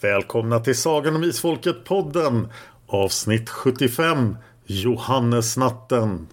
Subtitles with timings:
[0.00, 2.48] Välkomna till Sagan om Isfolket-podden
[2.86, 4.36] Avsnitt 75
[4.66, 6.28] Johannesnatten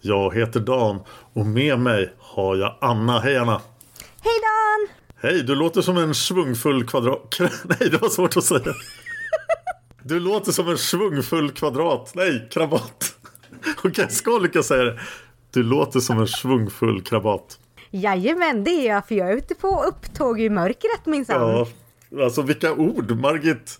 [0.00, 1.00] Jag heter Dan
[1.32, 3.20] och med mig har jag Anna.
[3.20, 3.60] Hej Anna!
[4.20, 4.96] Hej Dan!
[5.16, 7.36] Hej, du låter som en svungfull kvadrat...
[7.40, 8.74] Nej, det var svårt att säga.
[10.02, 12.12] Du låter som en svungfull kvadrat.
[12.14, 13.14] Nej, krabat.
[13.50, 15.00] Okej, okay, jag ska lyckas säga det.
[15.50, 17.58] Du låter som en svungfull krabat.
[17.90, 21.50] Jajamän, det är jag för jag är ute på upptåg i mörkret minsann.
[21.50, 21.66] Ja,
[22.20, 23.10] Alltså vilka ord!
[23.20, 23.78] Margit,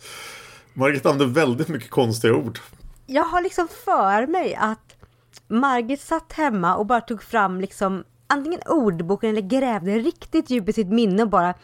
[0.75, 2.59] Margit använde väldigt mycket konstiga ord.
[3.07, 4.97] Jag har liksom för mig att
[5.49, 10.73] Margit satt hemma och bara tog fram liksom antingen ordboken eller grävde riktigt djupt i
[10.73, 11.55] sitt minne och bara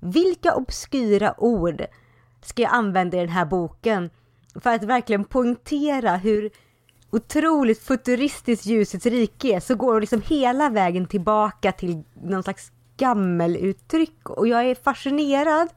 [0.00, 1.82] vilka obskyra ord
[2.42, 4.10] ska jag använda i den här boken
[4.54, 6.50] för att verkligen poängtera hur
[7.10, 12.72] otroligt futuristiskt ljusets rike är så går hon liksom hela vägen tillbaka till någon slags
[12.96, 15.68] gammeluttryck och jag är fascinerad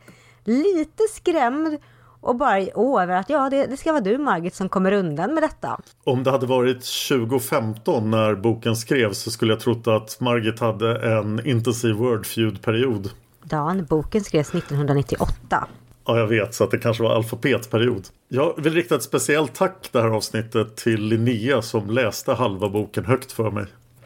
[0.44, 1.78] lite skrämd
[2.22, 2.60] och bara
[3.02, 5.80] över att ja, det, det, ska vara du Margit som kommer undan med detta.
[6.04, 11.18] Om det hade varit 2015 när boken skrevs så skulle jag trott att Margit hade
[11.18, 13.10] en intensiv wordfeud-period.
[13.44, 15.68] Dan, boken skrevs 1998.
[16.06, 18.08] Ja, jag vet, så att det kanske var alfabetperiod.
[18.28, 23.06] Jag vill rikta ett speciellt tack det här avsnittet till Linnea som läste halva boken
[23.06, 23.66] högt för mig.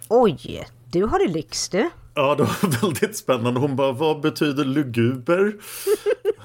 [0.09, 1.89] Oj, du har det lyx du.
[2.15, 3.59] Ja, det var väldigt spännande.
[3.59, 5.53] Hon bara, vad betyder luguber?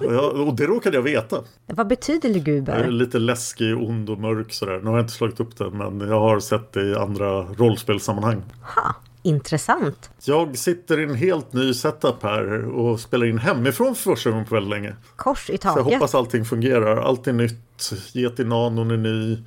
[0.01, 1.45] ja, och det råkade jag veta.
[1.67, 2.91] Vad betyder luguber?
[2.91, 4.79] Lite läskig, ond och mörk sådär.
[4.83, 8.43] Nu har jag inte slagit upp det, men jag har sett det i andra rollspelssammanhang.
[8.77, 10.11] Ha, intressant.
[10.25, 14.47] Jag sitter i en helt ny setup här och spelar in hemifrån för första gången
[14.47, 14.95] på väldigt länge.
[15.17, 15.85] Kors i taket.
[15.85, 16.97] Så jag hoppas allting fungerar.
[16.97, 17.93] Allt är nytt.
[18.15, 19.39] Yeti Nanon är ny.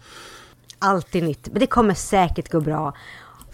[0.79, 2.93] Allt är nytt, men det kommer säkert gå bra.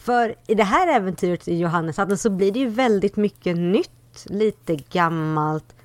[0.10, 4.76] För i det här äventyret i Johanneshatten så blir det ju väldigt mycket nytt, lite
[4.76, 5.76] gammalt.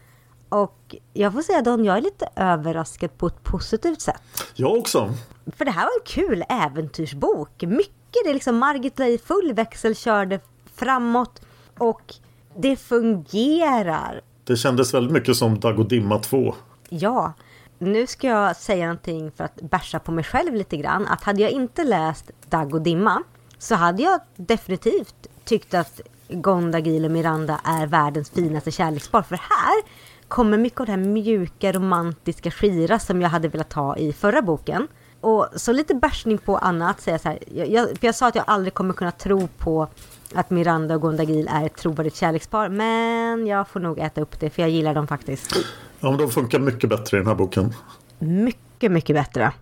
[0.48, 4.22] Och jag får säga Don, jag är lite överraskad på ett positivt sätt.
[4.54, 5.14] Jag också.
[5.56, 7.62] För det här var en kul äventyrsbok.
[7.62, 10.40] Mycket, det är liksom Margit i full växel körde
[10.74, 11.42] framåt
[11.78, 12.14] och
[12.56, 14.20] det fungerar.
[14.44, 16.54] Det kändes väldigt mycket som Dag och Dimma 2.
[16.88, 17.32] Ja,
[17.78, 21.06] nu ska jag säga någonting för att bärsa på mig själv lite grann.
[21.06, 23.22] Att hade jag inte läst Dag och Dimma
[23.64, 29.22] så hade jag definitivt tyckt att Gonda, Gil och Miranda är världens finaste kärlekspar.
[29.22, 29.82] För här
[30.28, 34.42] kommer mycket av det här mjuka, romantiska, skira som jag hade velat ha i förra
[34.42, 34.88] boken.
[35.20, 37.38] Och så lite bärsning på Anna att säga så här.
[37.50, 39.88] Jag, för jag sa att jag aldrig kommer kunna tro på
[40.34, 42.68] att Miranda och Gonda Gil är ett trovärdigt kärlekspar.
[42.68, 45.56] Men jag får nog äta upp det för jag gillar dem faktiskt.
[46.00, 47.74] Ja, men de funkar mycket bättre i den här boken.
[48.18, 49.52] Mycket, mycket bättre.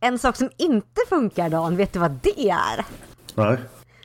[0.00, 2.84] En sak som inte funkar Dan, vet du vad det är?
[3.36, 3.58] Nej.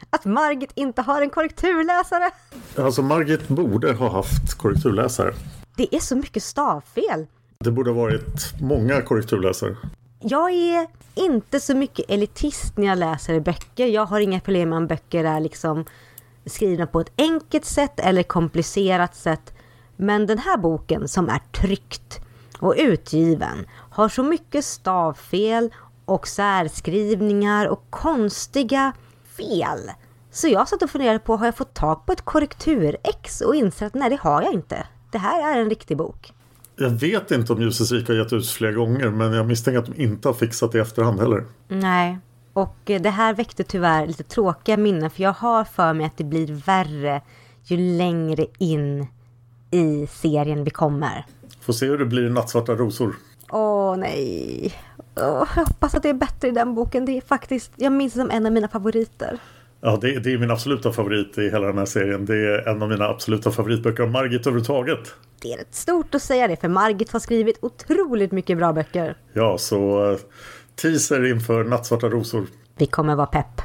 [0.09, 2.31] Att Margit inte har en korrekturläsare.
[2.77, 5.33] Alltså Margit borde ha haft korrekturläsare.
[5.75, 7.27] Det är så mycket stavfel.
[7.59, 9.75] Det borde ha varit många korrekturläsare.
[10.19, 13.87] Jag är inte så mycket elitist när jag läser böcker.
[13.87, 15.85] Jag har inga problem med om böcker är liksom
[16.45, 19.53] skrivna på ett enkelt sätt eller komplicerat sätt.
[19.95, 22.19] Men den här boken som är tryckt
[22.59, 25.73] och utgiven har så mycket stavfel
[26.05, 28.93] och särskrivningar och konstiga
[29.41, 29.91] fel.
[30.31, 33.85] Så jag satt och funderade på, har jag fått tag på ett korrektur-ex och inser
[33.85, 34.87] att nej, det har jag inte.
[35.11, 36.33] Det här är en riktig bok.
[36.75, 39.85] Jag vet inte om Ljusets rike har gett ut flera gånger, men jag misstänker att
[39.85, 41.45] de inte har fixat det i efterhand heller.
[41.67, 42.19] Nej,
[42.53, 46.23] och det här väckte tyvärr lite tråkiga minnen, för jag har för mig att det
[46.23, 47.21] blir värre
[47.63, 49.07] ju längre in
[49.71, 51.25] i serien vi kommer.
[51.61, 53.15] Får se hur det blir i Nattsvarta rosor.
[53.49, 54.73] Åh nej.
[55.15, 57.05] Åh, jag hoppas att det är bättre i den boken.
[57.05, 59.39] Det är faktiskt, jag minns det som en av mina favoriter.
[59.81, 62.25] Ja, det, det, är min absoluta favorit i hela den här serien.
[62.25, 65.13] Det är en av mina absoluta favoritböcker av Margit överhuvudtaget.
[65.41, 69.17] Det är rätt stort att säga det, för Margit har skrivit otroligt mycket bra böcker.
[69.33, 70.17] Ja, så uh,
[70.75, 72.47] teaser inför Nattsvarta rosor.
[72.77, 73.61] Vi kommer vara pepp.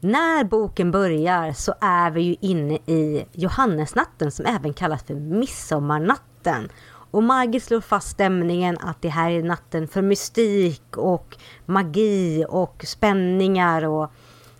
[0.00, 6.68] När boken börjar så är vi ju inne i Johannesnatten som även kallas för Midsommarnatten.
[7.14, 12.84] Och Margit slår fast stämningen att det här är natten för mystik och magi och
[12.86, 14.12] spänningar och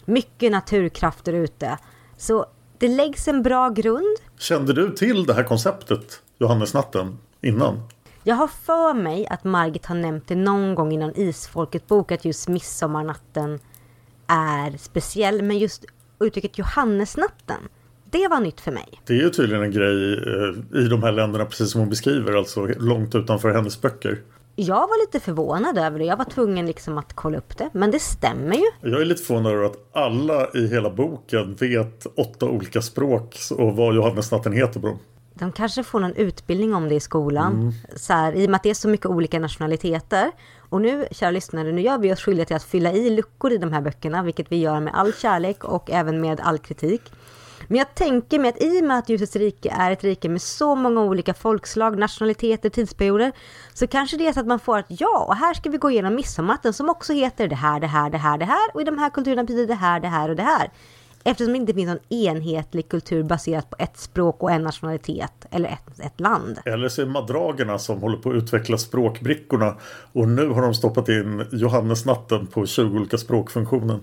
[0.05, 1.79] mycket naturkrafter ute.
[2.17, 2.47] Så
[2.79, 4.17] det läggs en bra grund.
[4.39, 7.89] Kände du till det här konceptet, Johannesnatten, innan?
[8.23, 12.25] Jag har för mig att Margit har nämnt det någon gång i någon Isfolket-bok att
[12.25, 13.59] just midsommarnatten
[14.27, 15.43] är speciell.
[15.43, 15.85] Men just
[16.21, 17.69] uttrycket Johannesnatten
[18.15, 18.89] det var nytt för mig.
[19.07, 22.33] Det är ju tydligen en grej eh, i de här länderna precis som hon beskriver,
[22.33, 24.19] alltså långt utanför hennes böcker.
[24.57, 26.05] Jag var lite förvånad över det.
[26.05, 27.69] Jag var tvungen liksom att kolla upp det.
[27.73, 28.91] Men det stämmer ju.
[28.91, 33.77] Jag är lite förvånad över att alla i hela boken vet åtta olika språk och
[33.77, 34.99] vad Johannesnatten heter på dem.
[35.35, 37.73] de kanske får någon utbildning om det i skolan.
[37.97, 40.31] Så här, I och med att det är så mycket olika nationaliteter.
[40.69, 43.59] Och nu, kära lyssnare, nu gör vi oss skyldiga till att fylla i luckor i
[43.59, 47.03] de här böckerna, vilket vi gör med all kärlek och även med all kritik.
[47.69, 50.43] Men jag tänker mig att i och med att ljusets rike är ett rike med
[50.43, 53.33] så många olika folkslag, nationaliteter, tidsperioder,
[53.75, 55.91] så kanske det är så att man får att ja, och här ska vi gå
[55.91, 58.85] igenom midsommarnatten som också heter det här, det här, det här, det här, och i
[58.85, 60.71] de här kulturerna betyder det här, det här och det här.
[61.27, 65.69] Eftersom det inte finns någon enhetlig kultur baserat på ett språk och en nationalitet eller
[65.69, 66.59] ett, ett land.
[66.65, 69.77] Eller så är madragerna som håller på att utveckla språkbrickorna
[70.13, 74.01] och nu har de stoppat in Johannesnatten på 20 olika språkfunktionen.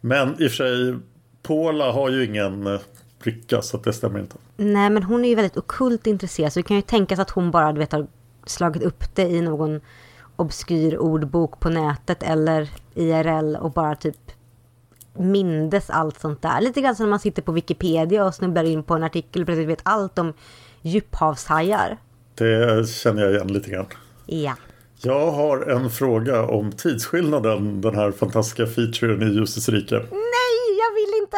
[0.00, 0.98] Men i och för sig,
[1.42, 2.80] Paula har ju ingen eh,
[3.22, 4.36] bricka så det stämmer inte.
[4.56, 7.50] Nej, men hon är ju väldigt okult intresserad så det kan ju tänkas att hon
[7.50, 8.06] bara du vet, har
[8.46, 9.80] slagit upp det i någon
[10.36, 14.16] obskyr ordbok på nätet eller IRL och bara typ
[15.14, 16.60] mindes allt sånt där.
[16.60, 19.46] Lite grann som när man sitter på Wikipedia och snubblar in på en artikel och
[19.46, 20.32] plötsligt vet allt om
[20.82, 21.98] djuphavshajar.
[22.34, 23.86] Det känner jag igen lite grann.
[24.26, 24.56] Ja.
[25.04, 29.94] Jag har en fråga om tidsskillnaden, den här fantastiska featuren i Ljusets rike.
[30.10, 30.41] Nej,
[30.88, 31.36] jag vill inte!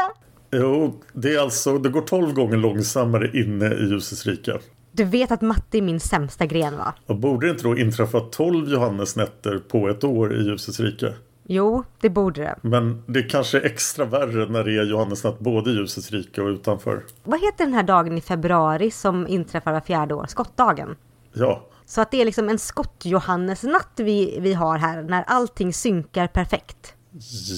[0.51, 4.59] Jo, det är alltså, det går 12 gånger långsammare inne i Ljusets rike.
[4.93, 6.95] Du vet att matte är min sämsta gren va?
[7.07, 11.15] Och borde det inte då inträffa 12 Johannesnätter på ett år i Ljusets rike?
[11.47, 12.57] Jo, det borde det.
[12.63, 16.49] Men det kanske är extra värre när det är Johannesnatt både i Ljusets rike och
[16.49, 17.03] utanför.
[17.25, 20.27] Vad heter den här dagen i februari som inträffar var fjärde år?
[20.29, 20.97] Skottdagen.
[21.33, 26.27] Ja, Så att det är liksom en skott-Johannesnatt vi, vi har här när allting synkar
[26.27, 26.95] perfekt.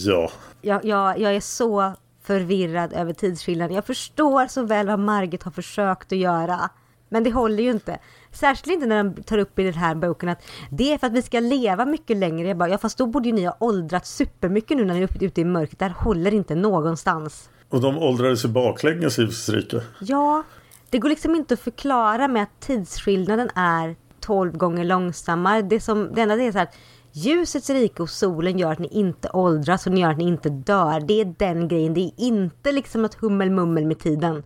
[0.06, 0.30] Ja.
[0.62, 1.92] Jag, jag, jag är så
[2.22, 3.74] förvirrad över tidsskillnaden.
[3.74, 6.70] Jag förstår så väl vad Margit har försökt att göra.
[7.08, 7.98] Men det håller ju inte.
[8.32, 11.12] Särskilt inte när de tar upp i den här boken att det är för att
[11.12, 12.48] vi ska leva mycket längre.
[12.48, 15.24] Jag bara, ja fast då borde ju ni ha åldrats supermycket nu när ni är
[15.24, 15.78] ute i mörkret.
[15.78, 17.50] Det här håller inte någonstans.
[17.68, 19.82] Och de åldrades ju baklänges i Ljusets rike.
[20.00, 20.42] Ja,
[20.90, 25.62] det går liksom inte att förklara med att tidsskillnaden är 12 gånger långsammare.
[25.62, 26.76] Det, som, det enda det är så här att
[27.16, 30.48] ljusets rike och solen gör att ni inte åldras och ni gör att ni inte
[30.48, 31.00] dör.
[31.00, 31.94] Det är den grejen.
[31.94, 34.42] Det är inte liksom något hummelmummel med tiden.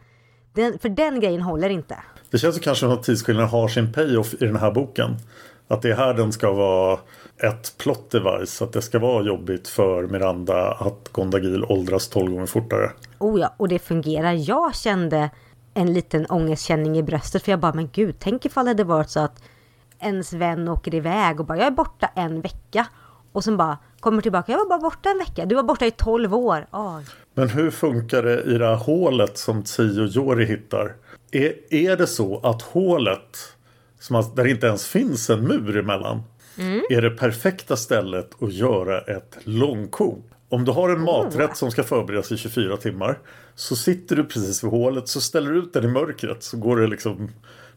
[0.53, 1.97] Den, för den grejen håller inte.
[2.31, 5.17] Det känns ju kanske som att tidsskillnaden har sin payoff i den här boken.
[5.69, 6.99] Att det är här den ska vara
[7.43, 8.63] ett plot device.
[8.63, 12.91] Att det ska vara jobbigt för Miranda att Gondagil åldras 12 gånger fortare.
[13.19, 14.33] Oh ja, och det fungerar.
[14.33, 15.31] Jag kände
[15.75, 19.11] en liten ångestkänning i bröstet för jag bara, men gud, tänk ifall det hade varit
[19.11, 19.43] så att
[20.01, 22.87] ens vän åker iväg och bara, jag är borta en vecka.
[23.33, 25.47] Och sen bara kommer tillbaka, jag var bara borta en vecka.
[25.47, 26.67] Du var borta i 12 år.
[26.73, 27.05] Oj.
[27.35, 30.95] Men hur funkar det i det här hålet som Tio Jori hittar?
[31.31, 33.39] Är, är det så att hålet,
[33.99, 36.23] som där det inte ens finns en mur emellan,
[36.91, 40.19] är det perfekta stället att göra ett långkok?
[40.49, 43.19] Om du har en maträtt som ska förberedas i 24 timmar
[43.55, 46.77] så sitter du precis vid hålet så ställer du ut den i mörkret så går
[46.77, 47.31] det liksom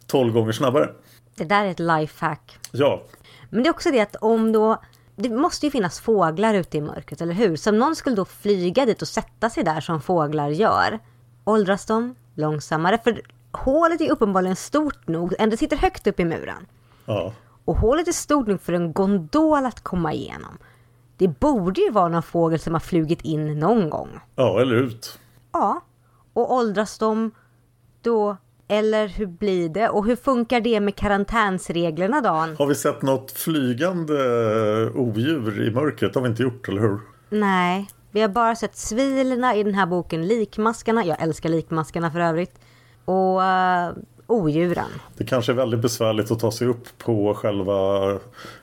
[0.07, 0.89] 12 gånger snabbare.
[1.35, 2.59] Det där är ett lifehack.
[2.71, 3.01] Ja,
[3.49, 4.77] Men det är också det att om då,
[5.15, 7.55] det måste ju finnas fåglar ute i mörkret, eller hur?
[7.55, 10.99] Så om någon skulle då flyga dit och sätta sig där som fåglar gör,
[11.43, 12.97] åldras de långsammare?
[13.03, 13.21] För
[13.51, 16.65] hålet är uppenbarligen stort nog, det sitter högt upp i muren.
[17.05, 17.33] ja.
[17.65, 20.57] Och hålet är stort nog för en gondol att komma igenom.
[21.17, 24.19] Det borde ju vara någon fågel som har flugit in någon gång.
[24.35, 25.19] Ja, eller ut.
[25.51, 25.81] Ja.
[26.33, 27.31] Och åldras de
[28.01, 28.37] då?
[28.73, 29.89] Eller hur blir det?
[29.89, 32.55] Och hur funkar det med karantänsreglerna Dan?
[32.59, 36.13] Har vi sett något flygande eh, odjur i mörkret?
[36.13, 36.99] Det har vi inte gjort, eller hur?
[37.29, 42.19] Nej, vi har bara sett svilerna i den här boken, likmaskarna, jag älskar likmaskarna för
[42.19, 42.59] övrigt,
[43.05, 44.89] och uh, odjuren.
[45.17, 48.19] Det kanske är väldigt besvärligt att ta sig upp på själva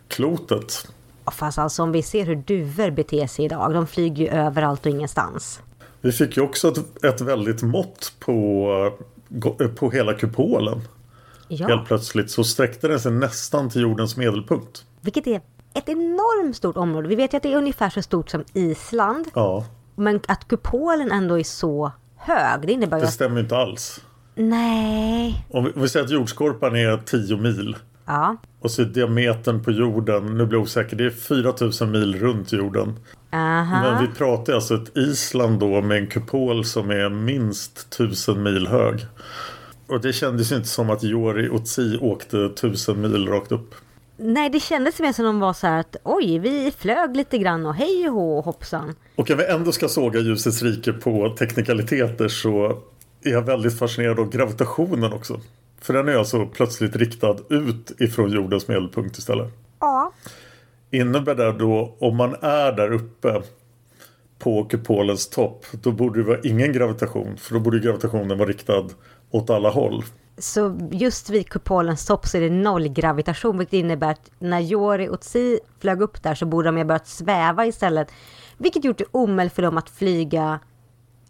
[0.09, 0.89] klotet.
[1.33, 4.93] Fast alltså om vi ser hur duvor beter sig idag, de flyger ju överallt och
[4.93, 5.61] ingenstans.
[6.01, 8.67] Vi fick ju också ett, ett väldigt mått på,
[9.77, 10.81] på hela kupolen.
[11.49, 14.85] Ja, Helt plötsligt så sträckte den sig nästan till jordens medelpunkt.
[15.01, 15.41] vilket är
[15.75, 17.09] ett enormt stort område.
[17.09, 19.65] Vi vet ju att det är ungefär så stort som Island, Ja,
[19.97, 23.15] men att kupolen ändå är så hög, det innebär ju det att...
[23.15, 24.01] stämmer inte alls.
[24.35, 25.47] Nej.
[25.51, 27.77] Om vi, om vi säger att jordskorpan är 10 mil.
[28.11, 32.53] Ja, Och så diametern på jorden, nu blir jag osäker, det är 4000 mil runt
[32.53, 32.99] jorden.
[33.33, 33.83] aha.
[33.83, 38.67] Men vi pratar alltså ett Island då med en kupol som är minst 1000 mil
[38.67, 39.07] hög.
[39.87, 43.75] Och det kändes ju inte som att Jori och Tsi åkte 1000 mil rakt upp.
[44.17, 47.67] Nej, det kändes mer som de var så här att oj, vi flög lite grann
[47.67, 48.95] och hej och hå, hoppsan.
[49.17, 52.79] Och om vi ändå ska såga ljusets rike på teknikaliteter så
[53.25, 55.41] är jag väldigt fascinerad av gravitationen också.
[55.81, 59.53] För den är alltså plötsligt riktad ut ifrån jordens medelpunkt istället.
[59.81, 60.13] Ja.
[60.91, 63.43] Innebär det då om man är där uppe
[64.39, 68.87] på kupolens topp då borde det vara ingen gravitation för då borde gravitationen vara riktad
[69.31, 70.05] åt alla håll.
[70.39, 75.21] Så just vid kupolens topp så är det nollgravitation, vilket innebär att när Jori och
[75.21, 78.09] Tsi flög upp där så borde de ha börjat sväva istället.
[78.59, 80.61] Vilket gjort det omöjligt för dem att flyga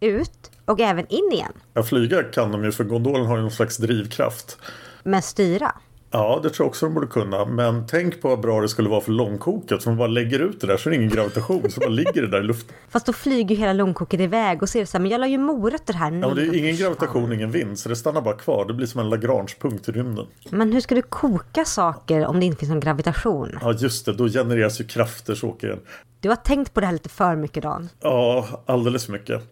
[0.00, 1.52] ut och även in igen.
[1.74, 4.58] Ja, flyga kan de ju för gondolen har ju någon slags drivkraft.
[5.02, 5.72] Men styra?
[6.12, 7.44] Ja, det tror jag också de borde kunna.
[7.44, 9.82] Men tänk på vad bra det skulle vara för långkoket.
[9.82, 11.70] För man bara lägger ut det där så är det ingen gravitation.
[11.70, 12.76] Så bara ligger det där i luften.
[12.90, 15.38] Fast då flyger ju hela långkoket iväg och ser så här, men jag la ju
[15.38, 16.12] morötter här.
[16.12, 17.78] Ja, men det är ingen gravitation, ingen vind.
[17.78, 18.64] Så det stannar bara kvar.
[18.64, 20.26] Det blir som en Lagrange-punkt i rymden.
[20.50, 23.58] Men hur ska du koka saker om det inte finns någon gravitation?
[23.60, 24.12] Ja, just det.
[24.12, 25.80] Då genereras ju krafter så åker den.
[26.20, 27.88] Du har tänkt på det här lite för mycket, Dan.
[28.00, 29.42] Ja, alldeles för mycket.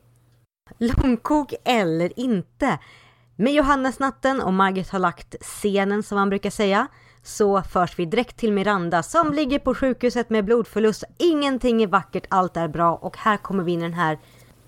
[0.78, 2.78] Långkok eller inte.
[3.36, 6.86] Med Johannesnatten och Margit har lagt scenen som man brukar säga
[7.22, 11.04] så förs vi direkt till Miranda som ligger på sjukhuset med blodförlust.
[11.18, 14.18] Ingenting är vackert, allt är bra och här kommer vi in i den här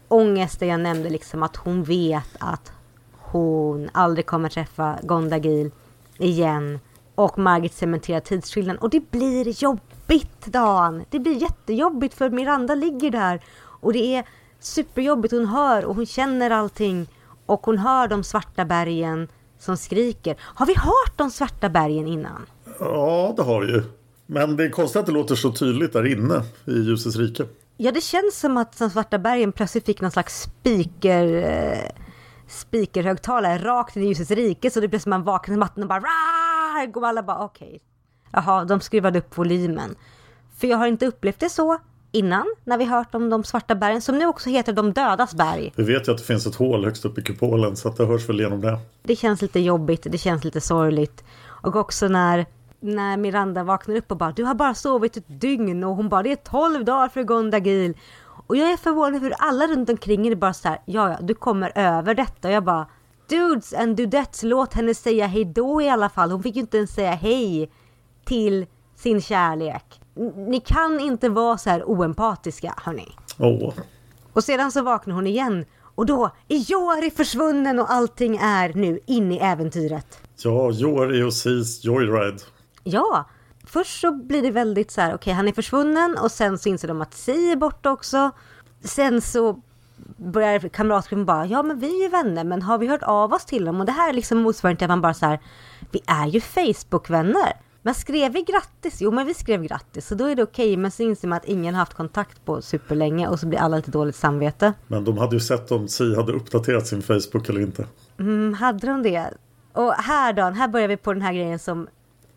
[0.08, 2.72] ångesten jag nämnde liksom att hon vet att
[3.12, 5.70] hon aldrig kommer träffa Gondagil
[6.18, 6.78] igen
[7.14, 11.04] och Margit cementerar tidsskillnaden och det blir jobbigt Dan.
[11.10, 14.24] Det blir jättejobbigt för Miranda ligger där och det är
[14.60, 15.32] superjobbigt.
[15.32, 17.06] Hon hör och hon känner allting
[17.46, 20.36] och hon hör de svarta bergen som skriker.
[20.40, 22.46] Har vi hört de svarta bergen innan?
[22.80, 23.82] Ja, det har vi ju.
[24.26, 27.46] Men det är konstigt att det låter så tydligt där inne i ljusets rike.
[27.76, 31.90] Ja, det känns som att de svarta bergen plötsligt fick någon slags speaker, eh,
[32.48, 34.70] speakerhögtalare rakt in i ljusets rike.
[34.70, 36.96] Så det blev som man vaknade i matten och bara Rar!
[36.96, 37.66] Och alla bara okej.
[37.68, 37.78] Okay.
[38.32, 39.94] Jaha, de skruvade upp volymen.
[40.58, 41.78] För jag har inte upplevt det så
[42.12, 45.72] innan när vi hört om de svarta bergen som nu också heter de dödas berg.
[45.76, 48.06] Vi vet ju att det finns ett hål högst upp i kupolen så att det
[48.06, 48.78] hörs väl genom det.
[49.02, 51.24] Det känns lite jobbigt, det känns lite sorgligt.
[51.46, 52.46] Och också när,
[52.80, 56.22] när Miranda vaknar upp och bara du har bara sovit ett dygn och hon bara
[56.22, 57.96] det är tolv dagar för Gondagil.
[58.46, 61.34] Och jag är förvånad hur alla runt omkring är bara så här, ja ja, du
[61.34, 62.48] kommer över detta.
[62.48, 62.86] Och jag bara,
[63.28, 66.30] dudes and dudettes, låt henne säga hej då i alla fall.
[66.30, 67.70] Hon fick ju inte ens säga hej
[68.24, 69.99] till sin kärlek
[70.36, 73.08] ni kan inte vara så här oempatiska, hörni.
[73.38, 73.74] Oh.
[74.32, 75.64] Och sedan så vaknar hon igen
[75.94, 80.18] och då är Jori försvunnen och allting är nu inne i äventyret.
[80.36, 82.42] Ja, Jori och Sis Joyride.
[82.84, 83.24] Ja,
[83.66, 86.68] först så blir det väldigt så här, okej okay, han är försvunnen och sen så
[86.68, 88.30] inser de att Si är borta också.
[88.84, 89.60] Sen så
[90.16, 93.44] börjar kamratgruppen bara, ja men vi är ju vänner men har vi hört av oss
[93.44, 93.80] till dem?
[93.80, 95.40] Och det här är liksom motsvarande till att man bara så här,
[95.90, 97.52] vi är ju Facebook-vänner.
[97.82, 99.00] Men skrev vi grattis?
[99.00, 101.44] Jo men vi skrev grattis och då är det okej men så inser man att
[101.44, 104.72] ingen haft kontakt på superlänge och så blir alla lite dåligt samvete.
[104.86, 107.86] Men de hade ju sett om Si hade uppdaterat sin Facebook eller inte.
[108.18, 109.30] Mm, hade de det?
[109.72, 111.88] Och här då, här börjar vi på den här grejen som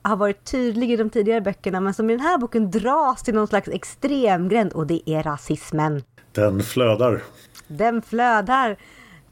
[0.01, 3.33] har varit tydlig i de tidigare böckerna men som i den här boken dras till
[3.33, 6.03] någon slags extremgränd och det är rasismen.
[6.31, 7.23] Den flödar.
[7.67, 8.77] Den flödar.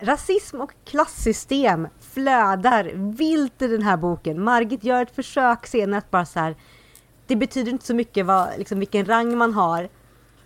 [0.03, 4.43] Rasism och klassystem flödar vilt i den här boken.
[4.43, 6.55] Margit gör ett försök senare att bara så här,
[7.27, 9.89] det betyder inte så mycket vad, liksom, vilken rang man har.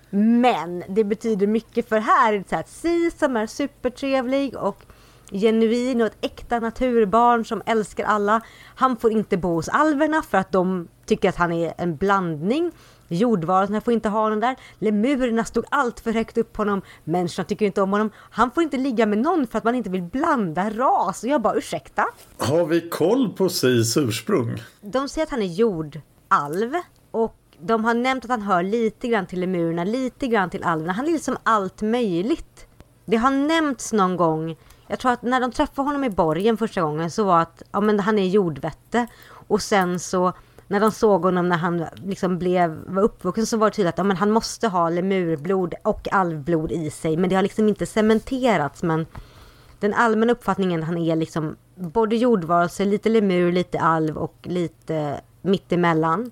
[0.09, 4.85] Men det betyder mycket för här är det så här, Si som är supertrevlig och
[5.31, 8.41] genuin och ett äkta naturbarn som älskar alla.
[8.75, 12.71] Han får inte bo hos alverna för att de tycker att han är en blandning.
[13.07, 14.55] Jordvarelserna får inte ha honom där.
[14.79, 16.81] Lemurerna stod allt för högt upp på honom.
[17.03, 18.11] Människorna tycker inte om honom.
[18.29, 21.23] Han får inte ligga med någon för att man inte vill blanda ras.
[21.23, 22.05] Och jag bara ursäkta?
[22.37, 24.63] Har vi koll på Sis ursprung?
[24.81, 26.73] De säger att han är jordalv.
[27.11, 30.93] Och de har nämnt att han hör lite grann till lemurerna, lite grann till alverna.
[30.93, 32.67] Han är liksom allt möjligt.
[33.05, 34.55] Det har nämnts någon gång.
[34.87, 37.81] Jag tror att när de träffade honom i borgen första gången så var att ja,
[37.81, 39.07] men han är jordvätte.
[39.47, 40.33] Och sen så
[40.67, 43.97] när de såg honom när han liksom blev, var uppvuxen så var det tydligt att
[43.97, 47.17] ja, men han måste ha lemurblod och alvblod i sig.
[47.17, 48.83] Men det har liksom inte cementerats.
[48.83, 49.05] Men
[49.79, 56.31] den allmänna uppfattningen han är liksom både jordvarelse, lite lemur, lite alv och lite mittemellan.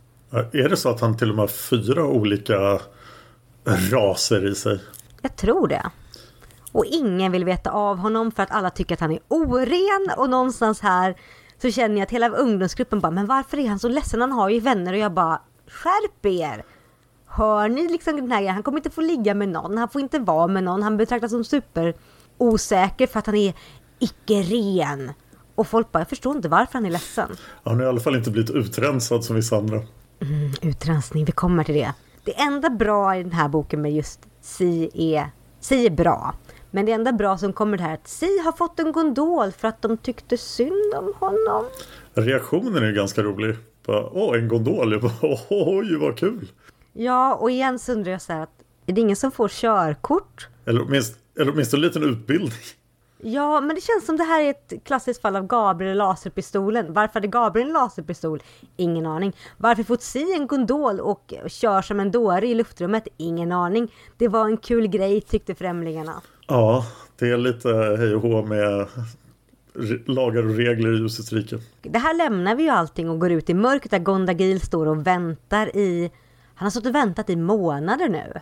[0.52, 2.80] Är det så att han till och med har fyra olika
[3.92, 4.80] raser i sig?
[5.22, 5.84] Jag tror det.
[6.72, 10.30] Och ingen vill veta av honom för att alla tycker att han är oren och
[10.30, 11.16] någonstans här
[11.64, 14.22] så känner jag att hela ungdomsgruppen bara, men varför är han så ledsen?
[14.22, 16.64] Han har ju vänner och jag bara, skärp er!
[17.26, 18.54] Hör ni liksom den här grejen?
[18.54, 21.32] Han kommer inte få ligga med någon, han får inte vara med någon, han betraktas
[21.32, 21.94] som super
[22.38, 23.54] osäker för att han är
[24.00, 25.12] icke-ren.
[25.56, 27.30] Och folk bara, jag förstår inte varför han är ledsen.
[27.64, 29.76] Han har i alla fall inte blivit utrensad som vissa andra.
[29.76, 31.94] Mm, utrensning, vi kommer till det.
[32.24, 36.36] Det enda bra i den här boken med just Si är, si är bra.
[36.76, 39.68] Men det enda bra som kommer det här att Si har fått en gondol för
[39.68, 41.66] att de tyckte synd om honom.
[42.14, 43.56] Reaktionen är ganska rolig.
[43.88, 44.92] Åh, en gondol.
[44.92, 46.52] Jag bara, oj, vad kul.
[46.94, 50.48] Ja, och igen så undrar jag så här att är det ingen som får körkort?
[50.66, 52.52] Eller åtminstone, eller åtminstone en liten utbildning.
[53.18, 56.94] Ja, men det känns som det här är ett klassiskt fall av Gabriel laserpistolen.
[56.94, 58.44] Varför hade Gabriel en laserpistol?
[58.78, 59.36] Ingen aning.
[59.58, 63.08] Varför får si en gondol och kör som en dåre i luftrummet?
[63.18, 63.94] Ingen aning.
[64.18, 66.22] Det var en kul grej tyckte främlingarna.
[66.48, 66.86] Ja,
[67.20, 67.70] det är lite
[68.00, 68.88] hej och hå med
[70.06, 71.60] lagar och regler i ljusets rike.
[71.82, 75.08] Det här lämnar vi ju allting och går ut i mörkret där Gondagil står och
[75.08, 76.12] väntar i...
[76.56, 78.34] Han har stått och väntat i månader nu.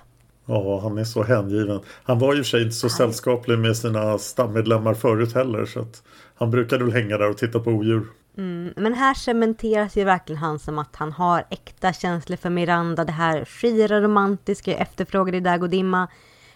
[0.45, 1.79] Ja, han är så hängiven.
[2.03, 5.65] Han var ju för sig inte så sällskaplig med sina stammedlemmar förut heller.
[5.65, 6.03] Så att
[6.35, 8.07] han brukade väl hänga där och titta på odjur.
[8.37, 13.03] Mm, men här cementeras ju verkligen han som att han har äkta känslor för Miranda.
[13.03, 16.07] Det här skira romantiska efterfrågade i Dag och Dimma.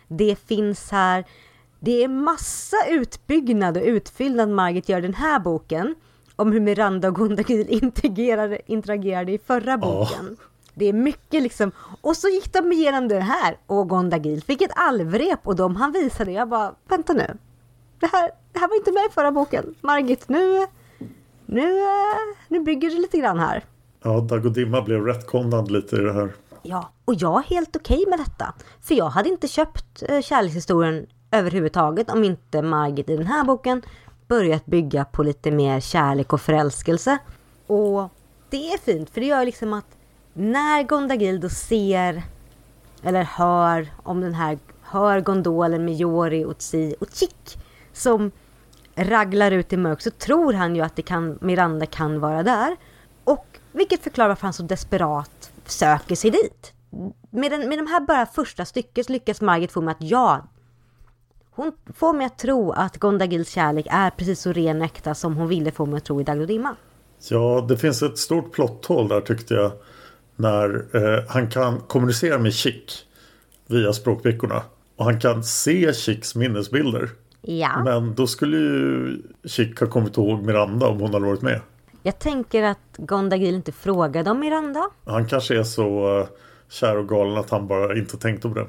[0.07, 1.25] Det finns här.
[1.79, 5.95] Det är massa utbyggnad och utfyllnad Margit gör den här boken.
[6.35, 10.37] Om hur Miranda och Gondagil interagerade, interagerade i förra boken.
[10.39, 10.45] Ja.
[10.73, 11.71] Det är mycket liksom.
[12.01, 13.57] Och så gick de igenom det här.
[13.65, 16.31] Och Gondagil fick ett alvrep och de han visade.
[16.31, 17.37] Jag bara, vänta nu.
[17.99, 19.75] Det här, det här var inte med i förra boken.
[19.81, 20.67] Margit, nu,
[21.45, 21.71] nu,
[22.47, 23.63] nu bygger det lite grann här.
[24.03, 26.29] Ja, Dag och Dimma blev retconad lite i det här.
[26.67, 28.53] Ja, och jag är helt okej okay med detta.
[28.81, 33.81] För jag hade inte köpt eh, kärlekshistorien överhuvudtaget om inte Margit i den här boken
[34.27, 37.17] börjat bygga på lite mer kärlek och förälskelse.
[37.67, 38.09] Och
[38.49, 39.97] det är fint, för det gör liksom att
[40.33, 42.23] när Gondagildo ser
[43.03, 47.57] eller hör om den här, hör gondolen med Jori och Tsi och Chick
[47.93, 48.31] som
[48.95, 52.75] raglar ut i mörk så tror han ju att det kan, Miranda kan vara där.
[53.23, 55.34] Och vilket förklarar varför han så desperat
[55.71, 56.73] söker sig dit.
[57.29, 60.47] Med, den, med de här bara första stycket lyckas Margit få mig att ja,
[61.55, 65.35] hon får mig att tro att Gondagils kärlek är precis så ren och äkta som
[65.35, 66.75] hon ville få mig att tro i Dagd och Dimma.
[67.29, 69.71] Ja, det finns ett stort plotthål där tyckte jag
[70.35, 72.91] när eh, han kan kommunicera med Chick
[73.67, 74.61] via språkveckorna.
[74.95, 77.09] Och han kan se Chicks minnesbilder.
[77.41, 77.83] Ja.
[77.83, 81.61] Men då skulle ju Chick ha kommit ihåg Miranda om hon hade varit med.
[82.05, 84.89] Jag tänker att Gondagil inte frågade om Miranda.
[85.05, 86.27] Han kanske är så uh,
[86.69, 88.67] kär och galen att han bara inte tänkte på det.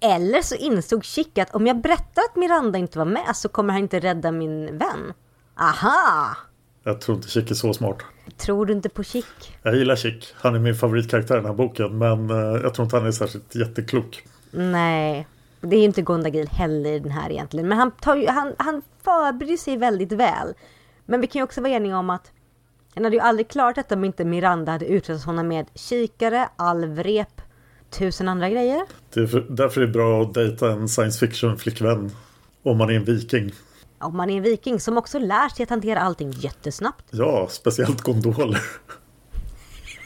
[0.00, 3.72] Eller så insåg Chick att om jag berättar att Miranda inte var med så kommer
[3.72, 5.12] han inte rädda min vän.
[5.56, 6.36] Aha!
[6.84, 7.96] Jag tror inte Chick är så smart.
[8.36, 9.58] Tror du inte på Chick?
[9.62, 10.34] Jag gillar Chick.
[10.34, 11.98] Han är min favoritkaraktär i den här boken.
[11.98, 14.24] Men eh, jag tror inte han är särskilt jätteklok.
[14.50, 15.26] Nej,
[15.60, 17.68] det är inte Gondagil heller i den här egentligen.
[17.68, 20.54] Men han, tar ju, han, han förbereder sig väldigt väl.
[21.04, 22.32] Men vi kan ju också vara eniga om att
[22.96, 27.40] han hade ju aldrig klarat detta om inte Miranda hade utrustat honom med kikare, alvrep,
[27.90, 28.82] tusen andra grejer.
[29.14, 32.10] Det är för, därför är det bra att dejta en science fiction flickvän.
[32.62, 33.52] Om man är en viking
[33.98, 37.04] om man är en viking som också lär sig att hantera allting jättesnabbt.
[37.10, 38.62] Ja, speciellt gondoler.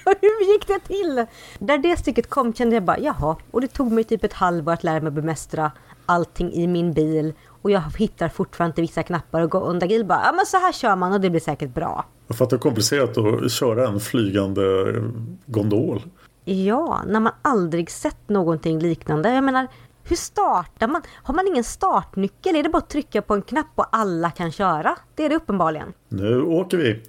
[0.21, 1.27] Hur gick det till?
[1.59, 4.73] Där det stycket kom kände jag bara jaha, och det tog mig typ ett halvår
[4.73, 5.73] att lära mig bemästra
[6.07, 10.33] allting i min bil och jag hittar fortfarande inte vissa knappar och Gondagil bara ja
[10.33, 12.05] men så här kör man och det blir säkert bra.
[12.35, 14.95] För att det är komplicerat att köra en flygande
[15.47, 16.03] gondol.
[16.45, 19.35] Ja, när man aldrig sett någonting liknande.
[19.35, 19.69] Jag menar,
[20.05, 21.03] hur startar man?
[21.23, 22.57] Har man ingen startnyckel?
[22.57, 24.97] Är det bara att trycka på en knapp och alla kan köra?
[25.15, 25.93] Det är det uppenbarligen.
[26.09, 27.03] Nu åker vi.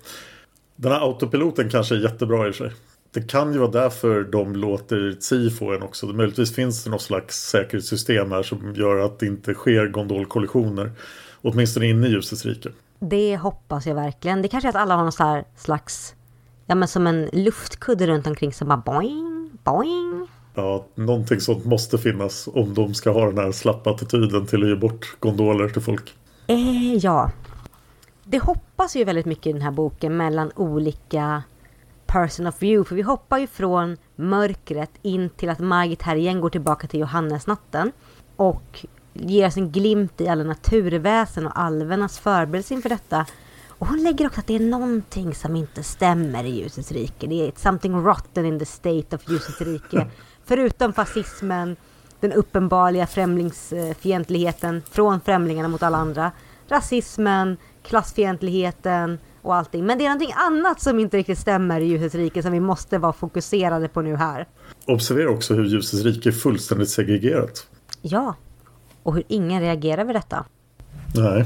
[0.76, 2.72] Den här autopiloten kanske är jättebra i sig.
[3.14, 6.06] Det kan ju vara därför de låter Tsi få en också.
[6.06, 10.92] Möjligtvis finns det något slags säkerhetssystem här som gör att det inte sker gondolkollisioner.
[11.42, 12.70] Åtminstone inne i ljusets rike.
[13.04, 14.42] Det hoppas jag verkligen.
[14.42, 16.16] Det kanske är att alla har någon slags,
[16.66, 20.28] ja men som en luftkudde runt omkring som bara boing, boing.
[20.56, 24.70] Ja, någonting sånt måste finnas om de ska ha den här slappa attityden till att
[24.70, 26.14] ge bort gondoler till folk.
[26.48, 27.32] Eh, ja.
[28.24, 31.44] Det hoppas ju väldigt mycket i den här boken mellan olika
[32.06, 32.90] person of view.
[32.90, 37.00] För vi hoppar ju från mörkret in till att Margit här igen går tillbaka till
[37.00, 37.92] Johannesnatten.
[38.36, 43.26] Och ger oss en glimt i alla naturväsen och alvernas förberedelse inför detta.
[43.68, 47.28] Och hon lägger också att det är någonting som inte stämmer i ljusets rike.
[47.28, 50.08] Det är something rotten in the state of ljusets rike.
[50.46, 51.76] förutom fascismen,
[52.20, 56.32] den uppenbarliga främlingsfientligheten från främlingarna mot alla andra,
[56.68, 59.86] rasismen, klassfientligheten och allting.
[59.86, 62.98] Men det är någonting annat som inte riktigt stämmer i ljusets rike som vi måste
[62.98, 64.48] vara fokuserade på nu här.
[64.88, 67.68] Observera också hur ljusets rike är fullständigt segregerat.
[68.02, 68.36] Ja,
[69.04, 70.46] och hur ingen reagerar vid detta.
[71.16, 71.46] Nej.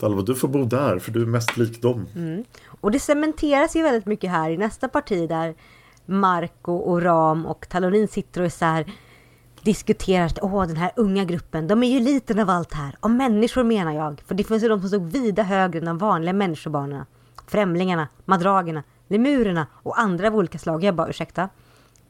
[0.00, 2.06] Dalva, du får bo där för du är mest lik dem.
[2.14, 2.44] Mm.
[2.80, 5.54] Och det cementeras ju väldigt mycket här i nästa parti där
[6.06, 8.86] Marco och Ram och Talonin sitter och är så här
[9.66, 12.96] diskuterar att åh, den här unga gruppen, de är ju liten av allt här.
[13.00, 14.22] Om människor menar jag.
[14.26, 17.04] För det finns ju de som stod vida högre än de vanliga människobarnen.
[17.46, 20.84] Främlingarna, madragerna, lemurerna och andra av olika slag.
[20.84, 21.48] Jag bara ursäkta.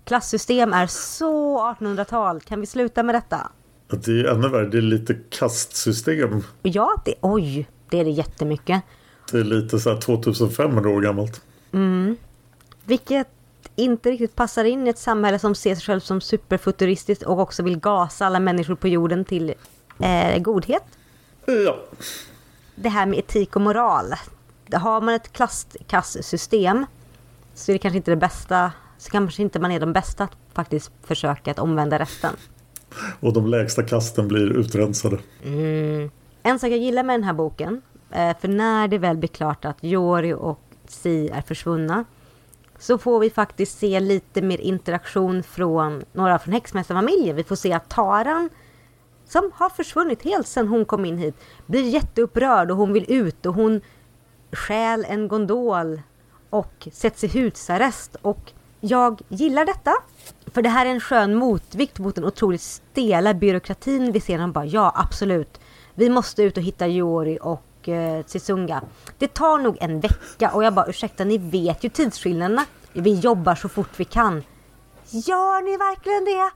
[0.04, 2.40] Klassystem är så 1800-tal.
[2.40, 3.50] Kan vi sluta med detta?
[3.88, 6.42] Att det är ännu värre, det är lite kastsystem.
[6.62, 8.82] Ja, det, oj, det är det jättemycket.
[9.32, 11.42] Det är lite så här 2500 år gammalt.
[12.84, 13.28] Vilket
[13.76, 17.62] inte riktigt passar in i ett samhälle som ser sig själv som superfuturistiskt och också
[17.62, 19.54] vill gasa alla människor på jorden till
[19.98, 20.84] eh, godhet.
[21.46, 21.78] Ja,
[22.74, 24.14] Det här med etik och moral.
[24.72, 26.86] Har man ett klasskastsystem
[27.54, 30.36] så är det kanske inte det bästa, så kanske inte man är de bästa att
[30.54, 32.36] faktiskt försöka att omvända resten.
[33.20, 35.18] Och de lägsta kasten blir utrensade.
[36.42, 39.64] En sak jag gillar med den här boken, eh, för när det väl blir klart
[39.64, 42.04] att Jori och Si är försvunna,
[42.78, 47.36] så får vi faktiskt se lite mer interaktion från några från häxmästarfamiljen.
[47.36, 48.50] Vi får se att Taran,
[49.24, 51.34] som har försvunnit helt sedan hon kom in hit,
[51.66, 53.80] blir jätteupprörd och hon vill ut och hon
[54.52, 56.00] stjäl en gondol
[56.50, 58.16] och sätts i husarrest.
[58.22, 59.92] Och jag gillar detta.
[60.52, 64.38] För det här är en skön motvikt mot den otroligt stela byråkratin vi ser.
[64.38, 65.60] Han bara, ja absolut.
[65.94, 68.82] Vi måste ut och hitta Jori och eh, Tsunga.
[69.18, 72.64] Det tar nog en vecka och jag bara, ursäkta ni vet ju tidsskillnaderna.
[72.92, 74.42] Vi jobbar så fort vi kan.
[75.10, 76.50] Gör ni verkligen det?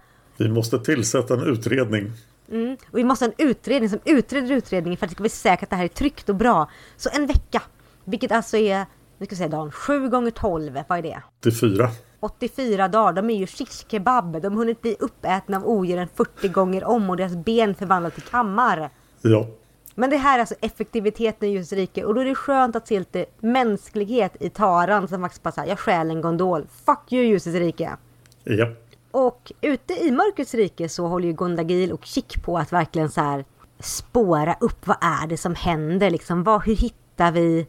[0.45, 2.13] Vi måste tillsätta en utredning.
[2.51, 2.77] Mm.
[2.91, 5.63] Och vi måste ha en utredning som utreder utredningen för att det ska bli säkert
[5.63, 6.71] att det här är tryggt och bra.
[6.97, 7.63] Så en vecka.
[8.05, 8.87] Vilket alltså är,
[9.19, 11.23] vi ska säga Dan, 7 gånger 12, vad är det?
[11.41, 11.91] till fyra.
[12.21, 14.43] 84 dagar, de är ju shish kebab.
[14.43, 18.23] De har hunnit bli uppätna av odjuren 40 gånger om och deras ben förvandlade till
[18.25, 18.91] kammar.
[19.23, 19.47] Ja,
[19.95, 22.89] Men det här är alltså effektiviteten i ljusets rike och då är det skönt att
[22.89, 26.67] se lite mänsklighet i Taran som faktiskt bara säger jag stjäl en gondol.
[26.87, 27.97] Fuck you ljusets rike.
[28.45, 28.67] ja.
[29.13, 33.21] Och ute i mörkrets rike så håller ju Gondagil och Chick på att verkligen så
[33.21, 33.45] här
[33.79, 36.43] spåra upp vad är det som händer liksom.
[36.43, 37.67] Vad, hur hittar vi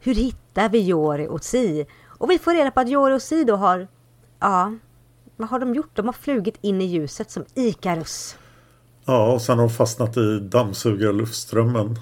[0.00, 1.86] hur hittar vi Jori och Si?
[2.18, 3.88] Och vi får reda på att Jori och Si då har,
[4.40, 4.74] ja,
[5.36, 5.90] vad har de gjort?
[5.96, 8.36] De har flugit in i ljuset som Ikarus.
[9.04, 11.98] Ja, och sen har de fastnat i dammsugarluftströmmen.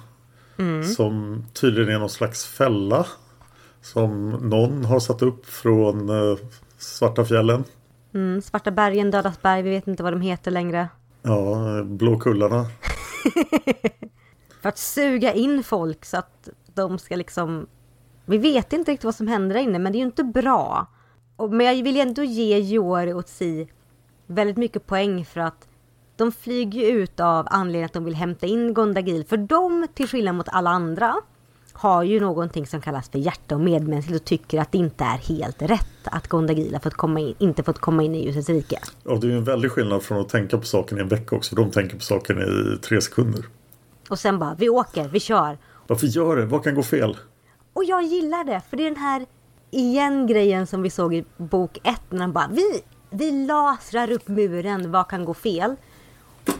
[0.96, 3.06] Som tydligen är någon slags fälla.
[3.80, 6.38] Som någon har satt upp från eh,
[6.78, 7.64] Svarta fjällen.
[8.14, 10.88] Mm, Svarta bergen, Dödas berg, vi vet inte vad de heter längre.
[11.22, 12.66] Ja, Blåkullarna.
[14.62, 17.66] För att suga in folk så att de ska liksom...
[18.26, 20.86] Vi vet inte riktigt vad som händer där inne, men det är ju inte bra.
[21.36, 23.68] Och, men jag vill ändå ge Jori och Si
[24.26, 25.68] väldigt mycket poäng för att
[26.16, 29.24] de flyger ju ut av anledningen att de vill hämta in Gondagil.
[29.24, 31.14] För de, till skillnad mot alla andra,
[31.72, 35.18] har ju någonting som kallas för hjärta och medmänskligt och tycker att det inte är
[35.18, 38.78] helt rätt att Gondagil fått komma in, inte fått komma in i ljusets rike.
[39.04, 41.36] Och det är ju en väldig skillnad från att tänka på saken i en vecka
[41.36, 41.56] också.
[41.56, 43.44] För de tänker på saken i tre sekunder.
[44.08, 45.58] Och sen bara, vi åker, vi kör.
[45.86, 46.46] Varför gör det?
[46.46, 47.16] Vad kan gå fel?
[47.74, 49.26] Och jag gillar det, för det är den här
[49.70, 54.28] igen grejen som vi såg i bok ett när han bara vi, vi lasrar upp
[54.28, 55.76] muren, vad kan gå fel?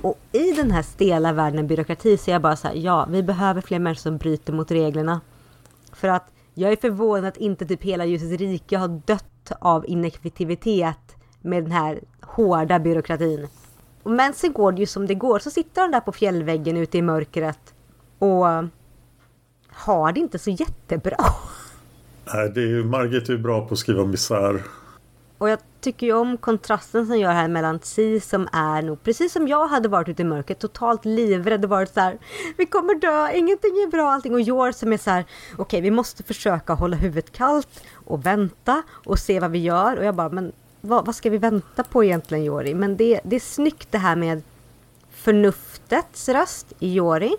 [0.03, 3.07] Och i den här stela världen av byråkrati så är jag bara så här, ja,
[3.11, 5.21] vi behöver fler människor som bryter mot reglerna.
[5.93, 11.17] För att jag är förvånad att inte typ hela ljusets rike har dött av ineffektivitet
[11.41, 13.49] med den här hårda byråkratin.
[14.05, 16.99] Men sen går det ju som det går, så sitter han där på fjällväggen ute
[16.99, 17.75] i mörkret
[18.19, 18.47] och
[19.75, 21.17] har det inte så jättebra.
[22.35, 24.63] Nej, det är ju, Margit är ju bra på att skriva misär.
[25.39, 29.33] Och jag tycker ju om kontrasten som gör här mellan Si som är nog, precis
[29.33, 32.19] som jag hade varit ute i mörkret, totalt livrädd och varit så här,
[32.57, 34.35] vi kommer dö, ingenting är bra, allting.
[34.35, 35.25] Och Jor som är så här,
[35.59, 39.97] okej vi måste försöka hålla huvudet kallt och vänta och se vad vi gör.
[39.97, 42.75] Och jag bara, men vad, vad ska vi vänta på egentligen Jori?
[42.75, 44.43] Men det, det är snyggt det här med
[45.11, 47.37] förnuftets röst i Jori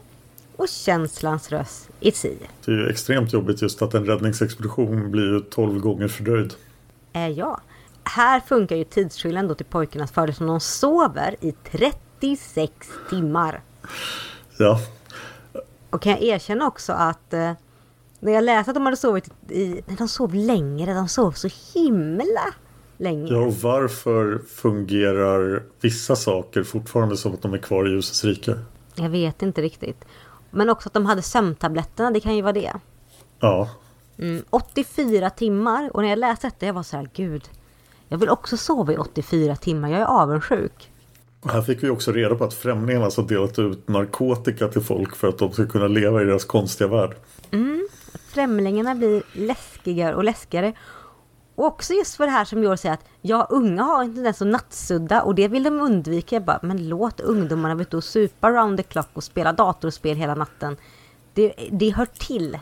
[0.58, 2.38] och känslans röst i Si.
[2.66, 6.54] Det är ju extremt jobbigt just att en räddningsexpedition blir ju 12 gånger fördröjd.
[7.14, 7.60] är jag.
[8.04, 12.72] Här funkar ju tidsskillnaden då till pojkarnas fördel som de sover i 36
[13.10, 13.62] timmar.
[14.58, 14.80] Ja,
[15.90, 17.52] Och kan jag erkänna också att eh,
[18.20, 19.68] när jag läste att de hade sovit i...
[19.88, 20.94] Nej, de sov längre.
[20.94, 22.54] De sov så himla
[22.98, 23.32] länge.
[23.34, 28.60] ja och varför fungerar vissa saker fortfarande som att de är kvar i ljusets rike?
[28.96, 30.06] Jag vet inte riktigt.
[30.56, 32.74] Men också att de hade sömntabletterna, det kan ju vara det.
[33.40, 33.70] Ja,
[34.18, 35.90] Mm, 84 timmar.
[35.94, 37.50] Och när jag läste detta, jag var så här, gud.
[38.08, 39.90] Jag vill också sova i 84 timmar.
[39.90, 40.92] Jag är avundsjuk.
[41.46, 45.28] här fick vi också reda på att främlingarna alltså delat ut narkotika till folk för
[45.28, 47.16] att de ska kunna leva i deras konstiga värld.
[48.28, 50.74] Främlingarna blir läskigare och läskigare.
[51.56, 54.42] Och också just för det här som Georg säger att ja, unga har en tendens
[54.42, 56.36] att nattsudda och det vill de undvika.
[56.36, 60.18] Jag bara, men låt ungdomarna vara ute och supa round the clock och spela datorspel
[60.18, 60.78] hela natten.
[61.34, 62.58] Det, det hör till.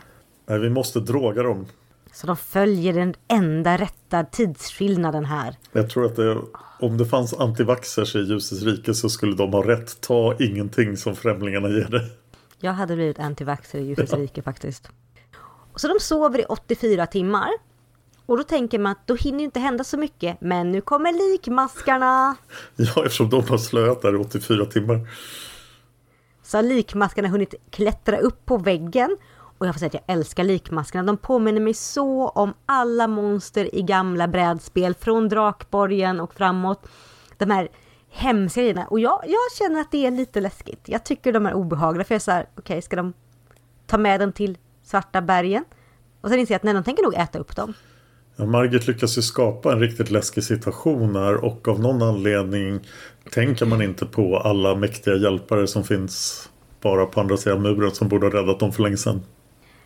[0.46, 1.66] Nej, vi måste droga dem.
[2.12, 5.56] Så de följer den enda rätta tidsskillnaden här.
[5.72, 6.38] Jag tror att det,
[6.80, 10.00] om det fanns antivaxers i ljusets rike så skulle de ha rätt.
[10.00, 12.10] Ta ingenting som främlingarna ger dig.
[12.60, 14.88] Jag hade blivit antivaxxer i ljusets rike faktiskt.
[15.76, 17.50] Så de sover i 84 timmar.
[18.26, 20.40] Och då tänker man att då hinner inte hända så mycket.
[20.40, 22.36] Men nu kommer likmaskarna.
[22.76, 25.08] Ja, eftersom de har slöat där i 84 timmar.
[26.42, 29.16] Så har likmaskarna hunnit klättra upp på väggen.
[29.58, 31.06] Och jag får säga att jag älskar likmaskarna.
[31.06, 34.94] De påminner mig så om alla monster i gamla brädspel.
[34.94, 36.86] Från Drakborgen och framåt.
[37.38, 37.68] De här
[38.10, 38.86] hemska grejerna.
[38.86, 40.80] Och jag, jag känner att det är lite läskigt.
[40.84, 42.04] Jag tycker de är obehagliga.
[42.04, 43.12] För jag är så här, okej, okay, ska de
[43.86, 45.64] ta med den till Svarta bergen?
[46.20, 47.74] Och sen inser jag att nej, de tänker nog äta upp dem.
[48.36, 52.80] Ja, Margit lyckas ju skapa en riktigt läskig situation här och av någon anledning
[53.30, 56.48] tänker man inte på alla mäktiga hjälpare som finns
[56.80, 59.22] bara på andra sidan muren som borde ha räddat dem för länge sedan.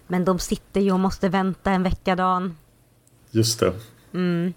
[0.06, 2.56] Men de sitter ju och måste vänta en vecka Dan.
[3.30, 3.72] Just det.
[4.14, 4.52] Mm.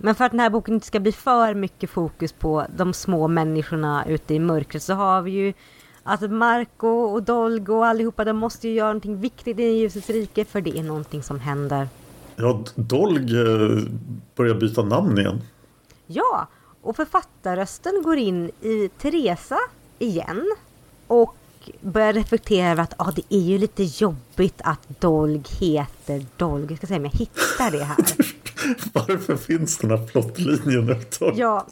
[0.00, 3.28] Men för att den här boken inte ska bli för mycket fokus på de små
[3.28, 5.52] människorna ute i mörkret så har vi ju
[6.02, 10.44] att Marco och Dolgo och allihopa de måste ju göra någonting viktigt i ljusets rike
[10.44, 11.88] för det är någonting som händer.
[12.36, 13.78] Ja, Dolg eh,
[14.34, 15.40] börjar byta namn igen.
[16.06, 16.48] Ja,
[16.82, 19.58] och författarrösten går in i Teresa
[19.98, 20.56] igen.
[21.06, 21.36] Och
[21.80, 26.66] börjar reflektera över att ah, det är ju lite jobbigt att Dolg heter Dolg.
[26.68, 27.96] Jag ska se om jag hittar det här.
[28.92, 30.96] Varför finns den här plottlinjen?
[31.36, 31.66] Ja,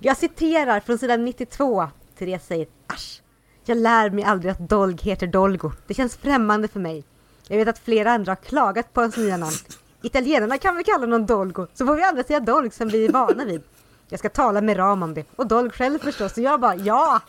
[0.00, 1.88] jag citerar från sidan 92.
[2.18, 3.22] Therese säger Asch,
[3.64, 5.72] jag lär mig aldrig att Dolg heter Dolgo.
[5.86, 7.04] Det känns främmande för mig.
[7.48, 9.56] Jag vet att flera andra har klagat på hans nya namn.
[10.02, 13.12] Italienarna kan väl kalla honom Dolgo, så får vi andra säga Dolg som vi är
[13.12, 13.62] vana vid.
[14.08, 15.24] Jag ska tala med Ram om det.
[15.36, 16.32] Och Dolg själv förstås.
[16.32, 17.20] och jag bara, ja!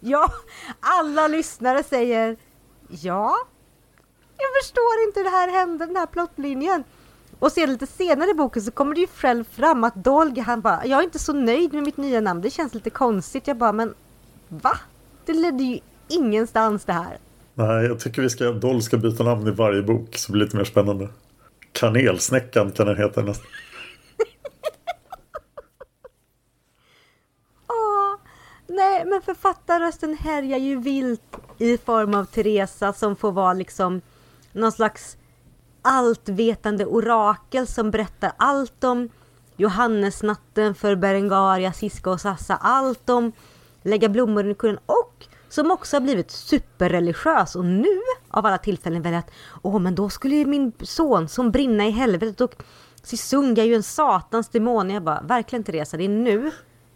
[0.00, 0.32] Ja!
[0.80, 2.36] Alla lyssnare säger
[2.88, 3.36] ja.
[4.36, 6.84] Jag förstår inte hur det här hände, den här plottlinjen.
[7.38, 10.60] Och sen lite senare i boken så kommer det ju själv fram att Dolg, han
[10.60, 12.40] bara, jag är inte så nöjd med mitt nya namn.
[12.40, 13.46] Det känns lite konstigt.
[13.46, 13.94] Jag bara, men
[14.48, 14.78] va?
[15.24, 17.18] Det ledde ju ingenstans det här.
[17.54, 20.44] Nej, jag tycker vi ska, Doll ska byta namn i varje bok så blir det
[20.44, 21.08] lite mer spännande.
[21.72, 23.46] Kanelsnäckan kan den heta nästan.
[27.68, 28.16] Åh,
[28.66, 34.00] nej, men författarrösten härjar ju vilt i form av Teresa som får vara liksom
[34.52, 35.16] någon slags
[35.82, 39.08] alltvetande orakel som berättar allt om
[39.56, 42.56] Johannesnatten för Berengaria, Siska och Sassa.
[42.56, 43.32] Allt om
[43.82, 49.02] lägga blommor i kullen och som också har blivit superreligiös och nu av alla tillfällen
[49.02, 49.30] väljer att
[49.62, 52.62] åh men då skulle ju min son som brinna i helvetet och
[53.02, 54.90] Sisunga är ju en satans demon.
[54.90, 56.50] Jag bara, verkligen Teresa, det är nu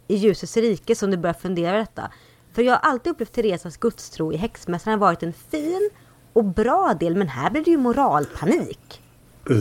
[0.09, 2.11] i ljusets rike som du börjar fundera detta.
[2.53, 5.90] För jag har alltid upplevt Teresas gudstro i Häxmästaren varit en fin
[6.33, 9.03] och bra del, men här blir det ju moralpanik.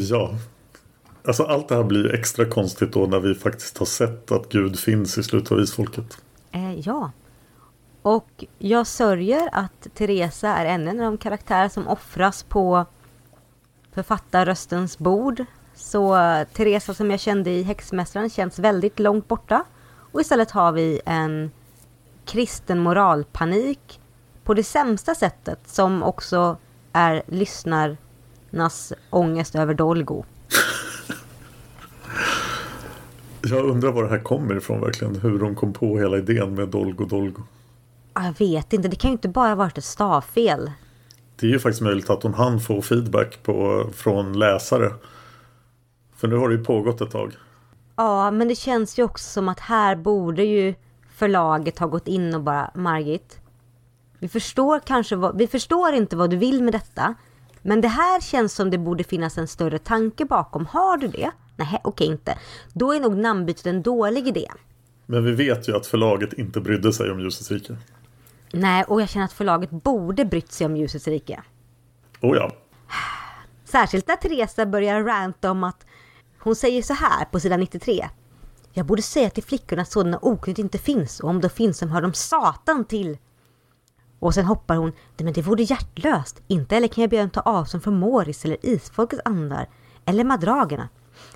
[0.10, 0.36] Ja.
[1.27, 4.79] Alltså allt det här blir extra konstigt då när vi faktiskt har sett att Gud
[4.79, 6.17] finns i slutet av isfolket.
[6.51, 7.12] Eh, ja.
[8.05, 12.85] Och jag sörjer att Teresa är en av de karaktärer som offras på
[13.91, 15.45] författarröstens bord.
[15.75, 16.15] Så
[16.53, 19.63] Teresa som jag kände i Häxmästaren känns väldigt långt borta.
[20.11, 21.51] Och istället har vi en
[22.25, 23.99] kristen moralpanik
[24.43, 26.57] på det sämsta sättet som också
[26.93, 30.23] är lyssnarnas ångest över Dolgo.
[33.41, 35.15] Jag undrar var det här kommer ifrån verkligen.
[35.15, 37.41] Hur de kom på hela idén med Dolgo Dolgo.
[38.15, 40.71] Jag vet inte, det kan ju inte bara varit ett stavfel.
[41.36, 44.91] Det är ju faktiskt möjligt att hon hann få feedback på, från läsare.
[46.15, 47.34] För nu har det ju pågått ett tag.
[47.95, 50.75] Ja, men det känns ju också som att här borde ju
[51.15, 53.39] förlaget ha gått in och bara Margit.
[54.19, 57.15] Vi förstår kanske vad, vi förstår inte vad du vill med detta.
[57.62, 60.65] Men det här känns som det borde finnas en större tanke bakom.
[60.65, 61.32] Har du det?
[61.56, 62.38] Nej, okej inte.
[62.73, 64.47] Då är nog namnbytet en dålig idé.
[65.06, 67.78] Men vi vet ju att förlaget inte brydde sig om Ljusets rike.
[68.51, 71.41] Nej, och jag känner att förlaget borde brytt sig om Ljusets rike.
[72.21, 72.51] Oh ja.
[73.65, 75.86] Särskilt när Teresa börjar ranta om att
[76.39, 78.10] hon säger så här på sidan 93.
[78.73, 81.88] Jag borde säga till flickorna att sådana okrut inte finns och om de finns så
[81.88, 83.17] hör de satan till.
[84.19, 84.91] Och sen hoppar hon.
[85.17, 86.41] Men det vore hjärtlöst.
[86.47, 89.69] Inte eller kan jag be dem ta avstånd från Moris eller isfolkets andar.
[90.05, 90.89] Eller madragerna.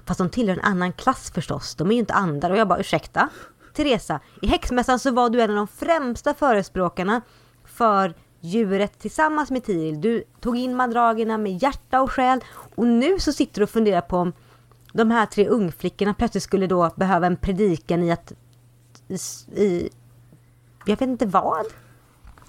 [0.06, 1.76] Fast de tillhör en annan klass förstås.
[1.76, 2.50] De är ju inte andar.
[2.50, 3.30] Och jag bara ursäkta?
[3.80, 7.22] Teresa, i häxmässan så var du en av de främsta förespråkarna
[7.66, 10.02] för djuret tillsammans med Tiril.
[10.02, 12.40] Du tog in madragerna med hjärta och själ
[12.76, 14.34] och nu så sitter du och funderar på om
[14.94, 18.34] de här tre ungflickorna plötsligt skulle då behöva en predikan i att...
[19.56, 19.90] I,
[20.86, 21.66] jag vet inte vad.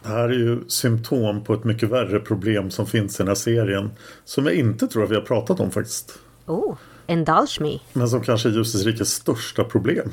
[0.03, 3.35] Det här är ju symptom på ett mycket värre problem som finns i den här
[3.35, 3.91] serien.
[4.25, 6.19] Som jag inte tror att vi har pratat om faktiskt.
[6.47, 7.79] Oh, indulge me.
[7.93, 10.13] Men som kanske är Ljusets rikes största problem.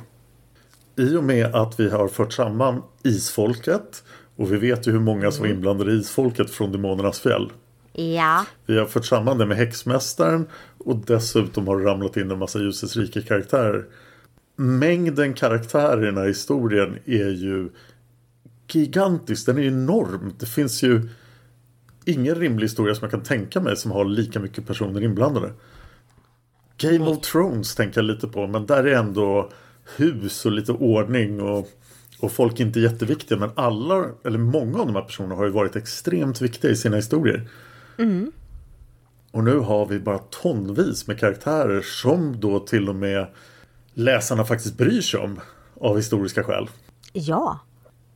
[0.98, 4.04] I och med att vi har fört samman isfolket
[4.36, 7.52] och vi vet ju hur många som var inblandade i isfolket från Demonernas fjäll.
[7.94, 8.46] Ja.
[8.66, 12.60] Vi har fört samman det med häxmästaren och dessutom har det ramlat in en massa
[12.60, 13.86] Ljusets rike karaktärer.
[14.56, 17.70] Mängden karaktärer i den här historien är ju
[18.68, 19.46] gigantisk.
[19.46, 20.34] Den är enorm.
[20.40, 21.10] Det finns ju
[22.06, 25.52] ingen rimlig historia som jag kan tänka mig som har lika mycket personer inblandade.
[26.78, 29.50] Game of Thrones tänker jag lite på men där är ändå
[29.95, 31.67] hus och lite ordning och,
[32.19, 35.52] och folk är inte jätteviktiga men alla, eller många av de här personerna har ju
[35.52, 37.50] varit extremt viktiga i sina historier.
[39.32, 43.28] Och nu har vi bara tonvis med karaktärer som då till och med
[43.93, 45.39] läsarna faktiskt bryr sig om
[45.82, 46.69] av historiska skäl.
[47.13, 47.60] Ja.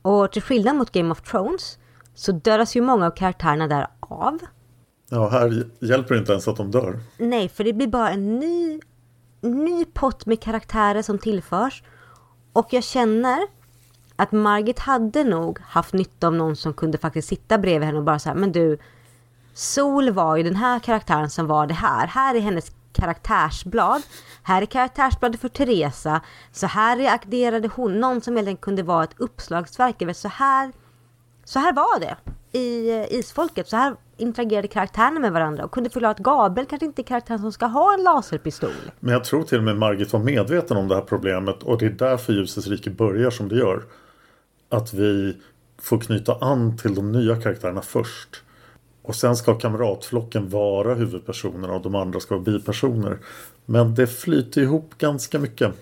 [0.02, 1.78] Och till skillnad mot Game of Thrones
[2.14, 4.38] så dödas ju många av karaktärerna där av.
[5.10, 7.00] Ja, här hjälper det inte ens att de dör.
[7.18, 8.80] Nej, för det blir bara en ny,
[9.42, 11.82] ny pott med karaktärer som tillförs.
[12.52, 13.38] Och jag känner
[14.16, 18.04] att Margit hade nog haft nytta av någon som kunde faktiskt sitta bredvid henne och
[18.04, 18.78] bara säga men du,
[19.54, 22.06] Sol var ju den här karaktären som var det här.
[22.06, 24.02] Här är hennes karaktärsblad.
[24.42, 26.20] Här är karaktärsbladet för Teresa.
[26.52, 28.00] Så här reagerade hon.
[28.00, 30.16] Någon som egentligen kunde vara ett uppslagsverk.
[30.16, 30.72] Så här,
[31.44, 32.16] så här var det
[32.52, 33.68] i eh, Isfolket.
[33.68, 35.64] Så här interagerade karaktärerna med varandra.
[35.64, 38.70] Och kunde förklara att Gabriel kanske inte är karaktären som ska ha en laserpistol.
[39.00, 41.86] Men jag tror till och med Margit var medveten om det här problemet och det
[41.86, 43.82] är därför Ljusets rike börjar som det gör.
[44.68, 45.36] Att vi
[45.78, 48.42] får knyta an till de nya karaktärerna först.
[49.02, 53.18] Och sen ska kamratflocken vara huvudpersonerna och de andra ska vara bipersoner.
[53.66, 55.74] Men det flyter ihop ganska mycket.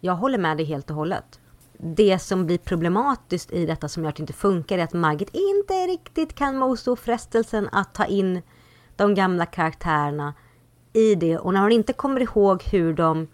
[0.00, 1.40] Jag håller med dig helt och hållet.
[1.80, 5.30] Det som blir problematiskt i detta som gör att det inte funkar är att Margit
[5.32, 8.42] inte riktigt kan motstå frestelsen att ta in
[8.96, 10.34] de gamla karaktärerna
[10.92, 11.38] i det.
[11.38, 13.28] Och när hon inte kommer ihåg hur de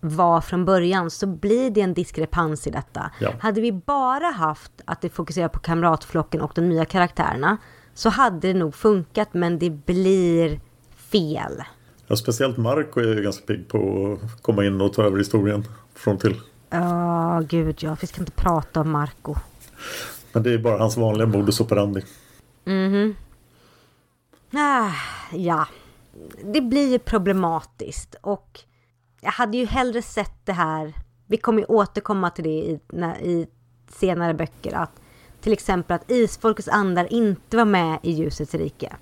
[0.00, 3.10] var från början så blir det en diskrepans i detta.
[3.20, 3.32] Ja.
[3.40, 7.56] Hade vi bara haft att det fokuserar på kamratflocken och de nya karaktärerna
[7.94, 10.60] så hade det nog funkat men det blir
[10.96, 11.62] fel.
[12.06, 13.78] Ja, speciellt Marco är ju ganska pigg på
[14.22, 16.40] att komma in och ta över historien från till.
[16.72, 19.34] Ja, gud ja, vi ska inte prata om Marco.
[20.32, 22.04] Men det är bara hans vanliga modus operandi.
[24.52, 24.90] Ah,
[25.32, 25.68] ja,
[26.44, 28.60] det blir ju problematiskt och
[29.20, 30.94] jag hade ju hellre sett det här.
[31.26, 32.80] Vi kommer ju återkomma till det i,
[33.22, 33.46] i
[33.88, 35.00] senare böcker att
[35.40, 38.96] till exempel att isfolkets andar inte var med i ljusets rike.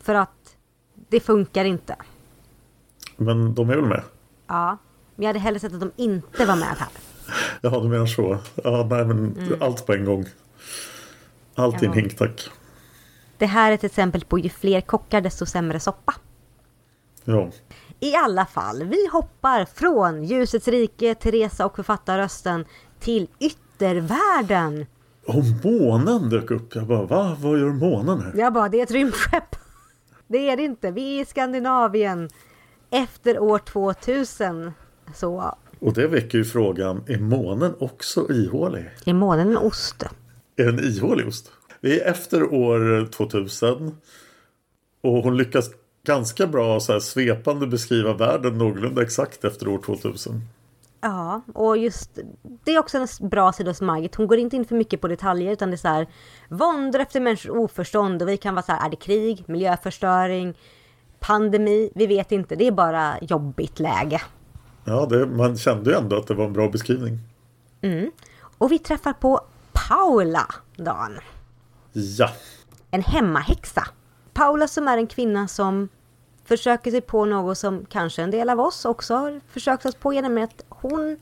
[0.00, 0.56] För att
[1.08, 1.96] det funkar inte.
[3.16, 4.02] Men de är väl med?
[4.46, 4.78] Ja,
[5.20, 6.88] men jag hade hellre sett att de inte var med här.
[7.60, 8.38] Ja, du menar så.
[8.64, 10.26] Ja, nej, men allt på en gång.
[11.54, 12.50] Allt i en hink, tack.
[13.38, 16.14] Det här är ett exempel på ju fler kockar desto sämre soppa.
[17.24, 17.50] Ja.
[18.00, 22.64] I alla fall, vi hoppar från ljusets rike, Teresa och författarrösten
[23.00, 24.86] till yttervärlden.
[25.26, 26.74] Och månen dök upp.
[26.74, 27.36] Jag bara, va?
[27.40, 28.32] Vad gör månen här?
[28.36, 29.56] Jag bara, det är ett rymdskepp.
[30.26, 30.90] Det är det inte.
[30.90, 32.30] Vi är i Skandinavien
[32.90, 34.72] efter år 2000.
[35.14, 38.90] Så Och det väcker ju frågan, är månen också ihålig?
[39.04, 40.04] är månen en ost?
[40.56, 41.52] Är den ihålig ost?
[41.80, 43.96] Vi är efter år 2000.
[45.02, 45.70] Och hon lyckas
[46.06, 50.42] ganska bra så här svepande beskriva världen någorlunda exakt efter år 2000.
[51.00, 52.18] Ja, och just
[52.64, 54.14] det är också en bra sida hos Margit.
[54.14, 56.06] Hon går inte in för mycket på detaljer utan det är så här
[56.48, 60.58] våndor efter människors oförstånd och vi kan vara så här, är det krig, miljöförstöring,
[61.20, 61.90] pandemi?
[61.94, 64.20] Vi vet inte, det är bara jobbigt läge.
[64.90, 67.18] Ja, det, man kände ju ändå att det var en bra beskrivning.
[68.58, 69.40] Och vi träffar på
[69.72, 71.18] Paula, Dan.
[71.92, 72.30] Ja,
[72.90, 73.86] En hemmahäxa.
[74.32, 75.88] Paula som är en kvinna som
[76.44, 80.12] försöker sig på något som kanske en del av oss också har försökt oss på
[80.12, 81.16] genom att hon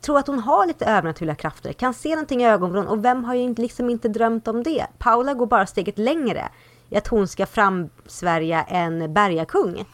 [0.00, 3.34] tror att hon har lite övernaturliga krafter, kan se någonting i ögonvrån och vem har
[3.34, 4.86] ju liksom inte drömt om det?
[4.98, 6.48] Paula går bara steget längre
[6.88, 9.84] i att hon ska framsvärja en bergakung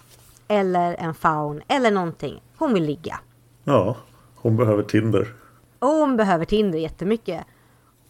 [0.49, 2.43] eller en faun eller någonting.
[2.61, 3.21] Hon vill ligga.
[3.65, 3.97] ja,
[4.35, 5.35] hon behöver Tinder.
[5.79, 7.45] Och hon behöver Tinder jättemycket.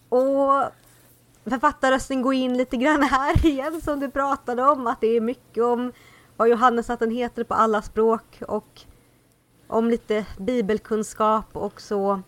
[0.09, 0.63] Och
[1.45, 4.87] författarrösten går in lite grann här igen som du pratade om.
[4.87, 5.93] Att det är mycket om
[6.37, 8.43] vad Johannes att den heter på alla språk.
[8.49, 8.81] Och
[9.67, 12.23] om lite bibelkunskap och så.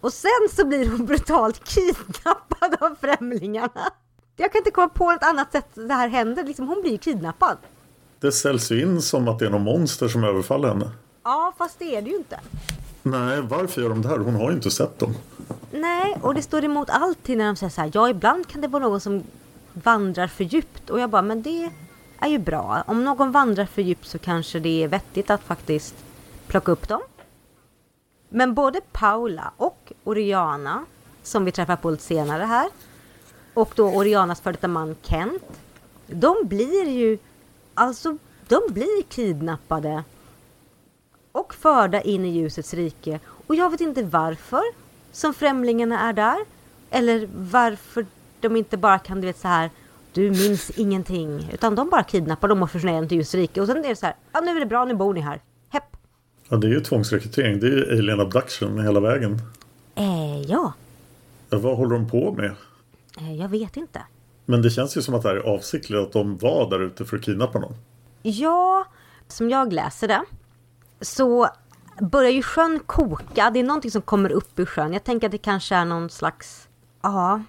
[0.00, 3.90] Och sen så blir hon brutalt kidnappad av främlingarna.
[4.36, 6.44] Jag kan inte komma på något annat sätt det här händer.
[6.44, 7.56] Liksom, hon blir kidnappad.
[8.20, 10.90] Det säljs ju in som att det är någon monster som överfaller henne.
[11.30, 12.40] Ja, fast det är det ju inte.
[13.02, 14.18] Nej, varför gör de det här?
[14.18, 15.14] Hon har ju inte sett dem.
[15.70, 17.90] Nej, och det står emot alltid när de säger så här.
[17.94, 19.22] Ja, ibland kan det vara någon som
[19.72, 20.90] vandrar för djupt.
[20.90, 21.70] Och jag bara, men det
[22.18, 22.84] är ju bra.
[22.86, 25.94] Om någon vandrar för djupt så kanske det är vettigt att faktiskt
[26.46, 27.00] plocka upp dem.
[28.28, 30.84] Men både Paula och Oriana,
[31.22, 32.68] som vi träffar på lite senare här,
[33.54, 35.60] och då Orianas före detta man Kent,
[36.06, 37.18] de blir ju,
[37.74, 38.18] alltså,
[38.48, 40.04] de blir kidnappade
[41.32, 43.20] och förda in i ljusets rike.
[43.46, 44.62] Och jag vet inte varför
[45.12, 46.36] som främlingarna är där.
[46.90, 48.06] Eller varför
[48.40, 49.70] de inte bara kan, du vet så här,
[50.12, 51.50] du minns ingenting.
[51.52, 53.60] Utan de bara kidnappar dem och försvinner till ljusets rike.
[53.60, 55.40] Och sen är det så här, ja nu är det bra, nu bor ni här.
[55.68, 55.96] Hepp.
[56.48, 57.60] Ja, det är ju tvångsrekrytering.
[57.60, 59.38] Det är ju alien abduction hela vägen.
[59.94, 60.72] Eh, ja,
[61.50, 62.54] Ja, vad håller de på med?
[63.18, 64.02] eh, jag vet inte.
[64.46, 67.04] Men det känns ju som att det här är avsiktligt att de var där ute
[67.04, 67.74] för att kidnappa någon.
[68.22, 68.84] Ja,
[69.28, 70.22] som jag läser det
[71.00, 71.48] så
[72.00, 73.50] börjar ju sjön koka.
[73.50, 74.92] Det är någonting som kommer upp ur sjön.
[74.92, 76.68] Jag tänker att det kanske är någon slags,
[77.02, 77.42] ja.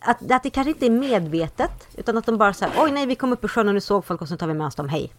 [0.00, 1.88] Att, att det kanske inte är medvetet.
[1.96, 4.04] Utan att de bara säger oj nej vi kom upp ur sjön och nu såg
[4.04, 5.12] folk och så tar vi med oss dem, hej.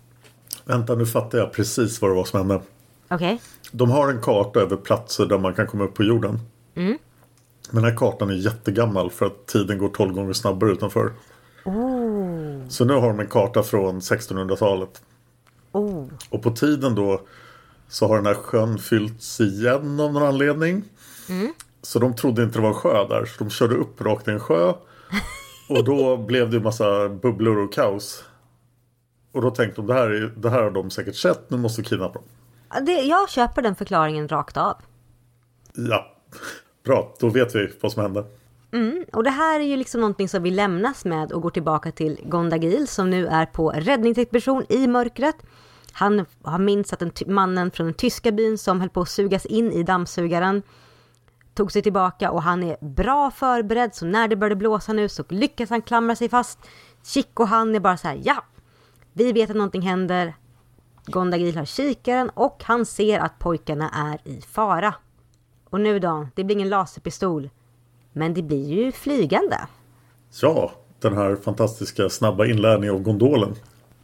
[0.66, 2.62] Vänta, nu fattar jag precis vad det var som hände.
[3.10, 3.42] Okej?
[3.72, 6.40] De har en karta över platser där man kan komma upp på jorden.
[6.76, 6.98] Mm.
[7.72, 11.12] Men den här kartan är jättegammal för att tiden går 12 gånger snabbare utanför.
[11.66, 15.02] Oh, Så nu har de en karta från 1600-talet.
[15.78, 16.08] Oh.
[16.30, 17.22] Och på tiden då
[17.88, 20.84] så har den här sjön fyllts igen av någon anledning.
[21.82, 23.26] Så de trodde inte det var en sjö där.
[23.26, 24.74] Så de körde upp rakt i en sjö.
[25.70, 28.24] Och då blev det en massa bubblor och kaos.
[29.32, 31.50] Och då tänkte de det här, är, det här har de säkert sett.
[31.50, 32.86] Nu måste vi kidnappa dem.
[32.86, 34.76] Det, jag köper den förklaringen rakt av.
[35.74, 36.16] Ja,
[36.84, 37.16] bra.
[37.20, 38.26] Då vet vi vad som hände.
[38.72, 41.92] Mm, och det här är ju liksom någonting som vi lämnas med och går tillbaka
[41.92, 45.36] till Gondagil som nu är på räddningsexpedition i mörkret.
[45.98, 49.46] Han har minst att ty- mannen från den tyska byn som höll på att sugas
[49.46, 50.64] in i dammsugaren
[51.54, 55.24] tog sig tillbaka och han är bra förberedd så när det började blåsa nu så
[55.30, 56.60] lyckas han klamra sig fast.
[57.04, 58.44] Chick och han är bara så här, ja,
[59.14, 60.36] vi vet att någonting händer.
[61.06, 64.94] Gondagil har kikaren och han ser att pojkarna är i fara.
[65.70, 67.50] Och nu då, det blir ingen laserpistol.
[68.14, 69.58] Men det blir ju flygande.
[70.42, 73.56] Ja, den här fantastiska snabba inlärningen av gondolen.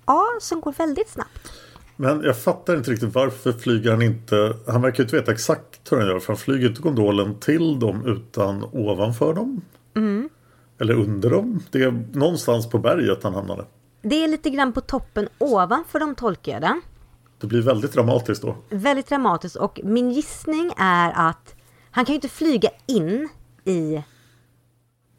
[0.06, 1.52] Ja, som går väldigt snabbt.
[1.96, 4.58] Men jag fattar inte riktigt varför flyger han inte.
[4.68, 6.20] Han verkar ju inte veta exakt hur han gör.
[6.20, 9.62] För han flyger inte gondolen till dem utan ovanför dem.
[10.80, 11.64] Eller under dem.
[11.72, 13.66] Det är någonstans på berget han hamnade.
[14.02, 16.82] Det är lite grann på toppen ovanför de tolkar jag det.
[17.40, 18.56] Det blir väldigt dramatiskt då.
[18.70, 21.56] Väldigt dramatiskt och min gissning är att
[21.92, 23.30] han kan ju inte flyga in
[23.66, 24.04] i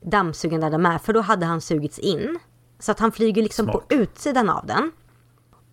[0.05, 2.39] dammsugaren där de är för då hade han sugits in.
[2.79, 3.89] Så att han flyger liksom Smart.
[3.89, 4.93] på utsidan av den.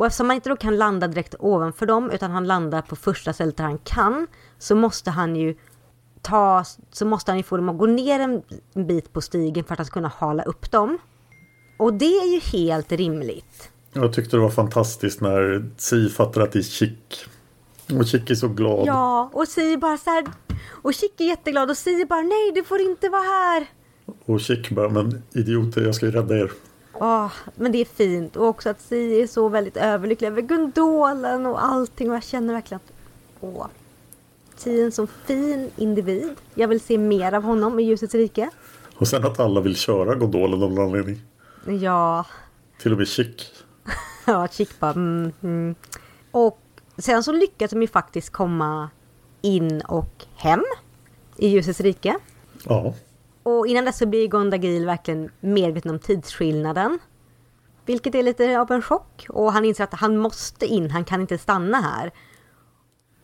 [0.02, 3.34] Och eftersom han inte då kan landa direkt ovanför dem utan han landar på första
[3.34, 4.28] stället där han kan
[4.60, 5.56] så måste han ju
[6.22, 8.42] ta, så måste han ju få dem att gå ner en
[8.88, 10.98] bit på stigen för att han ska kunna hala upp dem.
[11.78, 13.72] Och det är ju helt rimligt.
[13.94, 17.26] Jag tyckte det var fantastiskt när Si fattar att det är Chick.
[18.00, 18.88] Och Chick är så glad.
[18.88, 20.26] Ja, och Si bara så här.
[20.70, 23.66] Och Chick är jätteglad och Si bara nej, du får inte vara här.
[24.26, 26.52] Och Chick bara, men idioter, jag ska ju rädda er.
[27.04, 28.36] Åh, men det är fint.
[28.36, 32.10] Och också att Si är så väldigt överlycklig över gondolen och allting.
[32.10, 32.94] Och jag känner verkligen att
[33.40, 33.68] åh.
[34.56, 36.36] Si är en så fin individ.
[36.56, 38.50] Jag vill se mer av honom i ljusets rike.
[38.98, 41.22] Och sen att alla vill köra gondolen av någon anledning.
[41.82, 42.26] Ja,
[42.82, 43.52] Till och med Chick.
[44.26, 45.76] ja Chick bara mm, mm.
[46.32, 46.62] Och
[46.98, 48.90] sen så lyckas de ju faktiskt komma
[49.42, 50.64] in och hem
[51.38, 52.18] i ljusets rike.
[52.66, 52.94] Ja.
[53.44, 57.00] Och innan dess så blir Gondagil verkligen medveten om tidsskillnaden.
[57.86, 59.26] Vilket är lite av en chock.
[59.30, 62.12] Och han inser att han måste in, han kan inte stanna här.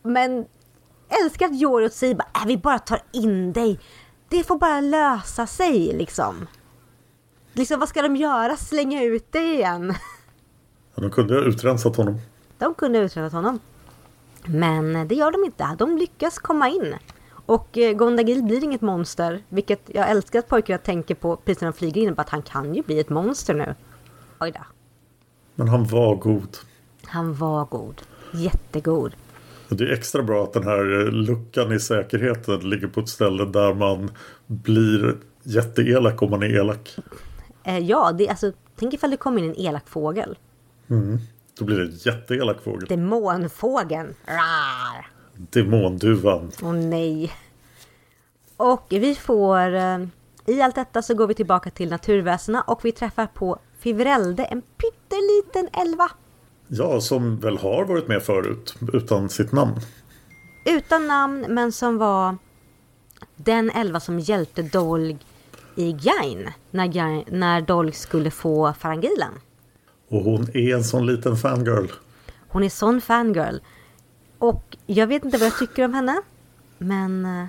[0.02, 0.46] Men
[1.24, 3.80] älskar att Jori och säger bara, äh, vi bara tar in dig.
[4.28, 6.46] Det får bara lösa sig liksom.
[7.52, 8.56] Liksom vad ska de göra?
[8.56, 9.94] Slänga ut dig igen?
[10.94, 12.20] Ja, De kunde ha utrensat honom.
[12.58, 13.60] De kunde utreda honom.
[14.44, 15.76] Men det gör de inte.
[15.78, 16.94] De lyckas komma in.
[17.48, 19.42] Och eh, Gondagil blir inget monster.
[19.48, 22.14] Vilket jag älskar att pojkarna tänker på precis när de flyger in.
[22.16, 23.74] Att han kan ju bli ett monster nu.
[24.40, 24.60] Oj då.
[25.54, 26.56] Men han var god.
[27.04, 28.02] Han var god.
[28.34, 29.14] Jättegod.
[29.68, 33.44] Det är extra bra att den här eh, luckan i säkerheten ligger på ett ställe
[33.44, 34.10] där man
[34.46, 36.96] blir jätteelak om man är elak.
[37.64, 40.38] Eh, ja, det, alltså, tänk ifall det kom in en elak fågel.
[41.58, 42.88] Då blir det en jätteelak fågel.
[42.88, 44.14] Demonfågeln.
[44.26, 45.17] Rar.
[45.50, 46.52] Demonduvan.
[46.62, 47.32] Åh nej.
[48.56, 49.74] Och vi får...
[49.74, 49.98] eh,
[50.46, 54.62] I allt detta så går vi tillbaka till naturväsena och vi träffar på Fivrelde, en
[54.62, 56.10] pytteliten elva.
[56.68, 59.80] Ja, som väl har varit med förut utan sitt namn.
[60.64, 62.36] utan namn men som var
[63.36, 65.18] den elva som hjälpte Dolg
[65.76, 69.32] i Gain när, Gain, när Dolg skulle få Farangilen.
[70.08, 71.86] Och hon är en sån liten fangirl.
[72.48, 73.58] Hon är sån fangirl.
[74.38, 76.22] Och jag vet inte vad jag tycker om henne.
[76.78, 77.46] Men eh,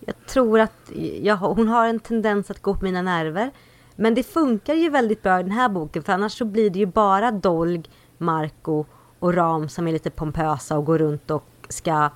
[0.00, 3.50] jag tror att jag, hon har en tendens att gå på mina nerver.
[3.96, 6.78] Men det funkar ju väldigt bra i den här boken för annars så blir det
[6.78, 7.82] ju bara Dolg,
[8.18, 8.84] Marco
[9.18, 12.10] och Ram som är lite pompösa och går runt och ska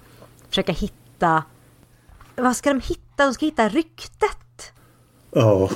[0.48, 1.44] försöka hitta...
[2.36, 3.26] Vad ska de hitta?
[3.26, 4.72] De ska hitta ryktet.
[5.30, 5.70] Ja,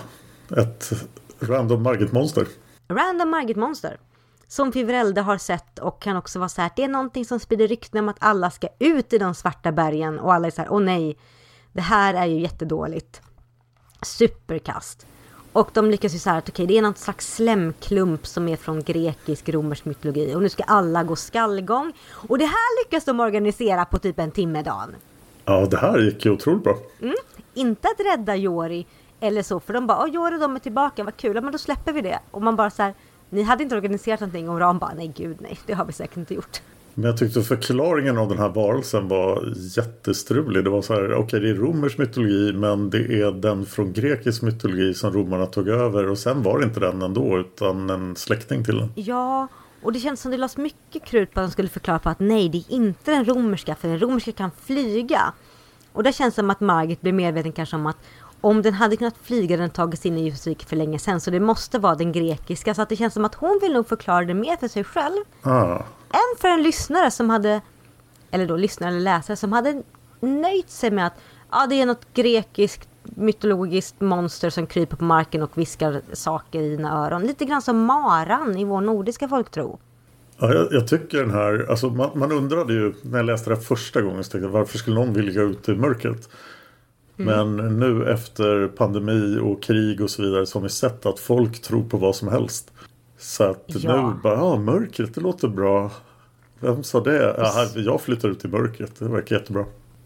[0.57, 0.92] ett
[1.40, 2.47] random Margit-monster.
[2.88, 3.97] Random Margit-monster.
[4.49, 7.68] Som Fivrelde har sett och kan också vara så här, det är någonting som sprider
[7.68, 10.72] rykten om att alla ska ut i de svarta bergen och alla är så här,
[10.72, 11.18] åh nej,
[11.72, 13.20] det här är ju jättedåligt.
[14.03, 15.07] Superkast.
[15.53, 18.49] Och de lyckas ju så här att okej, okay, det är någon slags slemklump som
[18.49, 21.92] är från grekisk romersk mytologi och nu ska alla gå skallgång.
[22.12, 24.94] Och det här lyckas de organisera på typ en timme dagen.
[25.44, 26.78] Ja, det här gick ju otroligt bra.
[27.03, 27.14] Mm.
[27.55, 28.86] Inte att rädda Jori
[29.20, 31.92] eller så, för de bara, åh Jori de är tillbaka, vad kul, men då släpper
[31.92, 32.18] vi det.
[32.30, 32.94] Och man bara så här,
[33.37, 36.16] ni hade inte organiserat någonting och Ram bara, nej gud nej, det har vi säkert
[36.16, 36.61] inte gjort.
[36.95, 40.64] Men jag tyckte förklaringen av den här varelsen var jättestrulig.
[40.64, 43.93] Det var så här, okej okay, det är romers mytologi men det är den från
[43.93, 48.16] grekisk mytologi som romarna tog över och sen var det inte den ändå utan en
[48.16, 48.93] släkting till den.
[48.95, 49.49] Ja,
[49.82, 52.20] och det känns som det lades mycket krut på att de skulle förklara på att
[52.20, 55.32] nej, det är inte den romerska för den romerska kan flyga.
[55.93, 57.99] Och det känns som att Margit blir medveten kanske om att
[58.41, 61.20] om den hade kunnat flyga den tagits in i Ljusrike för länge sedan.
[61.20, 62.74] Så det måste vara den grekiska.
[62.74, 65.24] Så att det känns som att hon vill nog förklara det mer för sig själv.
[65.43, 65.74] Ah.
[66.11, 67.61] Än för en lyssnare som hade,
[68.30, 69.82] eller då lyssnare eller läsare som hade
[70.20, 71.14] nöjt sig med att
[71.51, 76.68] ja, det är något grekiskt mytologiskt monster som kryper på marken och viskar saker i
[76.68, 77.26] dina öron.
[77.26, 79.78] Lite grann som maran i vår nordiska folktro.
[80.39, 83.57] Ja, jag, jag, tycker den här, alltså man, man, undrade ju när jag läste det
[83.57, 86.28] första gången, så tänkte jag, varför skulle någon vilja gå ut i mörkret?
[87.19, 87.57] Mm.
[87.57, 91.62] Men nu efter pandemi och krig och så vidare så har vi sett att folk
[91.62, 92.73] tror på vad som helst.
[93.19, 94.11] Så att ja.
[94.11, 95.91] nu bara, ja mörkret det låter bra.
[96.61, 97.35] Vem sa det?
[97.39, 99.64] Ja, jag flyttar ut i mörkret, det verkar jättebra.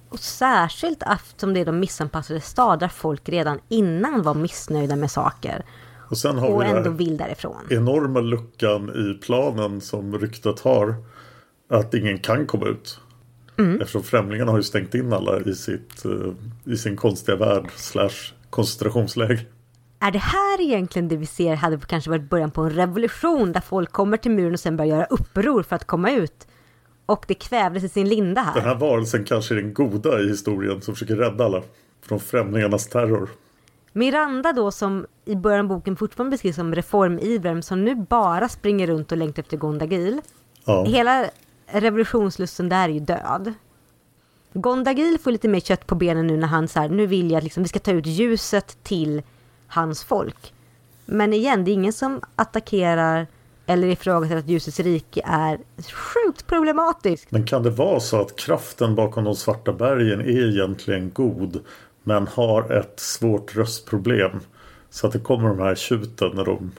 [0.08, 5.10] Och särskilt eftersom det är de missanpassade stad där folk redan innan var missnöjda med
[5.10, 5.64] saker.
[6.10, 7.66] Och, sen har och vi ändå vill därifrån.
[7.70, 10.94] Enorma luckan i planen som ryktet har.
[11.68, 13.00] Att ingen kan komma ut.
[13.60, 13.80] Mm.
[13.80, 18.34] Eftersom främlingarna har ju stängt in alla i, sitt, eh, i sin konstiga värld slash
[18.50, 19.40] koncentrationsläge.
[20.00, 23.60] Är det här egentligen det vi ser hade kanske varit början på en revolution där
[23.60, 26.46] folk kommer till muren och sen börjar göra uppror för att komma ut?
[27.06, 28.54] Och det kvävdes i sin linda här.
[28.54, 31.62] Den här varelsen kanske är den goda i historien som försöker rädda alla
[32.02, 33.28] från främlingarnas terror.
[33.92, 38.86] Miranda då som i början av boken fortfarande beskrivs som reformivraren som nu bara springer
[38.86, 40.20] runt och längtar efter Gondagil.
[40.64, 40.84] Ja.
[40.84, 41.30] Hela
[41.72, 43.54] revolutionslusten där är ju död.
[44.52, 47.38] Gondagil får lite mer kött på benen nu när han så här nu vill jag
[47.38, 49.22] att liksom, vi ska ta ut ljuset till
[49.66, 50.52] hans folk.
[51.04, 53.26] Men igen, det är ingen som attackerar
[53.66, 55.58] eller ifrågasätter att ljusets rike är
[55.92, 57.30] sjukt problematiskt.
[57.30, 61.60] Men kan det vara så att kraften bakom de svarta bergen är egentligen god
[62.02, 64.40] men har ett svårt röstproblem?
[64.90, 66.70] Så att det kommer de här tjuten när de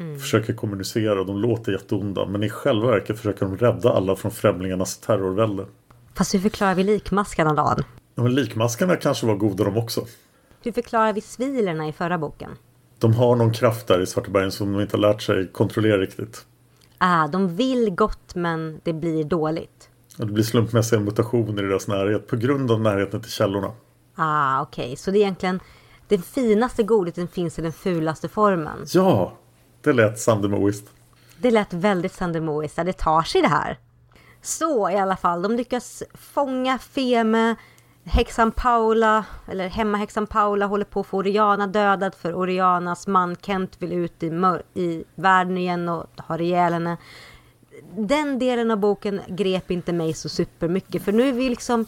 [0.00, 0.18] mm.
[0.18, 2.26] försöker kommunicera och de låter jätteonda.
[2.26, 5.66] Men i själva verket försöker de rädda alla från främlingarnas terrorvälde.
[6.14, 7.82] Fast hur förklarar vi likmaskarna Dan?
[8.14, 10.06] Ja, men likmaskarna kanske var goda de också.
[10.62, 12.50] Hur förklarar vi svilerna i förra boken?
[12.98, 16.46] De har någon kraft där i Svarta som de inte har lärt sig kontrollera riktigt.
[16.98, 19.88] Ah, de vill gott men det blir dåligt.
[20.16, 23.72] Ja, det blir slumpmässiga mutationer i deras närhet på grund av närheten till källorna.
[24.14, 24.84] Ah, okej.
[24.84, 24.96] Okay.
[24.96, 25.60] Så det är egentligen
[26.08, 28.78] den finaste godheten finns i den fulaste formen.
[28.94, 29.32] Ja,
[29.82, 30.90] det lät sandemoiskt.
[31.38, 32.76] Det lät väldigt sandemoiskt.
[32.76, 33.78] Det tar sig det här.
[34.42, 37.56] Så i alla fall, de lyckas fånga Feme.
[38.04, 43.76] Häxan Paula, eller hemmahäxan Paula håller på att få Oriana dödad för Orianas man Kent
[43.78, 44.26] vill ut i,
[44.74, 46.96] i världen igen och ha ihjäl henne.
[47.96, 51.86] Den delen av boken grep inte mig så supermycket för nu är vi liksom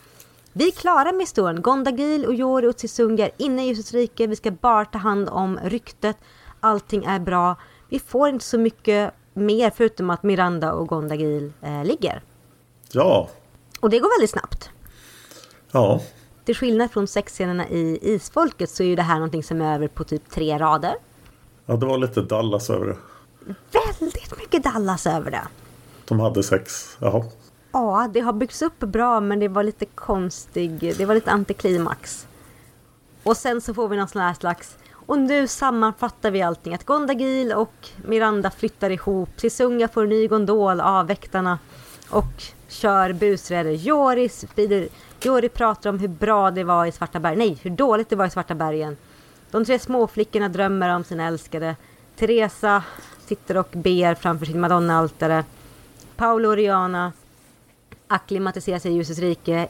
[0.53, 1.63] vi är klara med historien.
[1.63, 4.27] Gondagil och Jori och Tsisunga är inne i ljusets rike.
[4.27, 6.17] Vi ska bara ta hand om ryktet.
[6.61, 7.57] Allting är bra.
[7.93, 12.23] Vi får inte så mycket mer förutom att Miranda och Gondagil eh, ligger.
[12.93, 13.29] Ja.
[13.81, 14.71] Och det går väldigt snabbt.
[15.73, 16.01] Ja.
[16.45, 19.89] Till skillnad från sexscenerna i Isfolket så är ju det här någonting som är över
[19.89, 20.95] på typ tre rader.
[21.67, 22.97] Ja, det var lite Dallas över det.
[23.79, 25.49] Väldigt mycket Dallas över det.
[26.05, 27.25] De hade sex, jaha.
[27.73, 32.27] Ja, det har byggts upp bra men det var lite konstig, det var lite antiklimax.
[33.23, 34.77] Och sen så får vi någon sån här slags
[35.07, 36.75] och nu sammanfattar vi allting.
[36.75, 39.29] Att Gondagil och Miranda flyttar ihop.
[39.37, 41.59] Sisunga får en ny gondol av väktarna.
[42.11, 43.71] Och kör busräder.
[43.71, 44.45] Joris
[45.23, 47.39] Jori pratar om hur bra det var i Svarta bergen.
[47.39, 48.97] Nej, hur dåligt det var i Svarta bergen.
[49.51, 51.77] De tre småflickorna drömmer om sin älskade.
[52.17, 52.83] Teresa
[53.27, 55.45] sitter och ber framför sin madonna-altare.
[56.17, 57.13] Paolo och Rihanna
[58.09, 59.69] akklimatiserar sig i ljusets rike.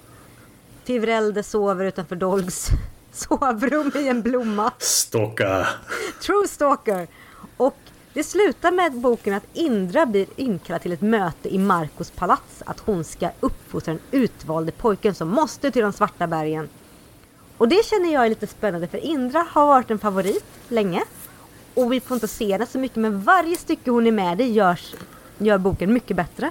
[0.84, 2.68] Fivrelde sover utanför Dolgs
[3.28, 4.72] sovrum i en blomma.
[4.78, 5.66] Stalka.
[6.22, 7.08] True stalker.
[7.56, 7.76] Och
[8.12, 12.62] det slutar med boken att Indra blir inkallad till ett möte i Marcos palats.
[12.66, 16.68] Att hon ska uppfostra den utvalde pojken som måste till de svarta bergen.
[17.58, 21.02] Och det känner jag är lite spännande för Indra har varit en favorit länge.
[21.74, 24.44] Och vi får inte se henne så mycket men varje stycke hon är med i
[24.44, 24.94] görs,
[25.38, 26.50] gör boken mycket bättre.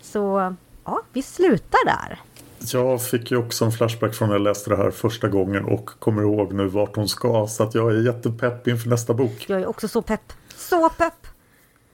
[0.00, 0.54] Så
[0.84, 2.20] ja, vi slutar där.
[2.72, 5.90] Jag fick ju också en flashback från när jag läste det här första gången och
[5.98, 7.46] kommer ihåg nu vart hon ska.
[7.46, 9.44] Så att jag är jättepepp inför nästa bok.
[9.48, 10.32] Jag är också så pepp.
[10.56, 11.26] Så pepp!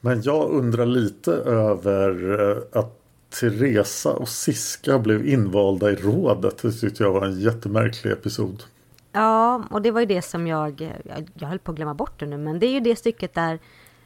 [0.01, 2.99] Men jag undrar lite över eh, att
[3.41, 6.59] Teresa och Siska blev invalda i rådet.
[6.63, 8.63] Det tyckte jag var en jättemärklig episod.
[9.13, 12.21] Ja, och det var ju det som jag, jag, jag höll på att glömma bort
[12.21, 13.59] det nu, men det är ju det stycket där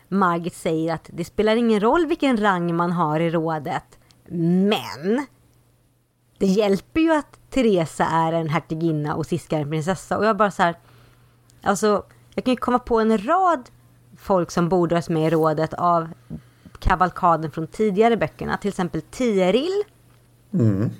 [0.08, 3.98] Margit säger att det spelar ingen roll vilken rang man har i rådet.
[4.28, 5.26] Men
[6.38, 10.18] det hjälper ju att Teresa är en hertiginna och Siska är en prinsessa.
[10.18, 10.74] Och jag bara så här,
[11.62, 12.02] alltså
[12.34, 13.70] jag kan ju komma på en rad
[14.18, 16.08] folk som borde vara med i rådet av
[16.78, 18.56] kavalkaden från tidigare böckerna.
[18.56, 19.82] Till exempel Tiril.
[20.52, 20.90] Mm.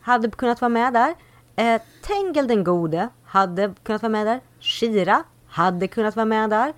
[0.00, 1.14] Hade kunnat vara med där.
[1.56, 4.40] Eh, Tengel den gode hade kunnat vara med där.
[4.60, 6.68] Shira hade kunnat vara med där.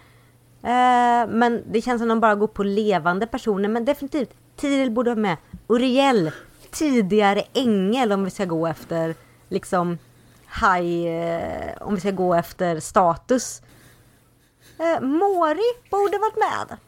[0.62, 3.68] Eh, men det känns som att de bara går på levande personer.
[3.68, 5.36] Men definitivt, Tiril borde vara med.
[5.66, 6.30] Uriel,
[6.74, 9.14] tidigare ängel om vi ska gå efter
[9.48, 9.98] liksom
[10.60, 13.62] high, eh, om vi ska gå efter status.
[14.78, 16.78] Eh, Mori borde varit med.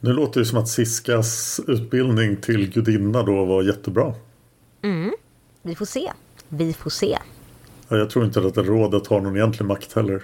[0.00, 4.14] Nu låter det som att Siskas utbildning till gudinna då var jättebra.
[4.82, 5.12] Mm.
[5.62, 6.12] Vi får se.
[6.48, 7.18] Vi får se.
[7.88, 10.22] Ja, Jag tror inte att rådet har någon egentlig makt heller.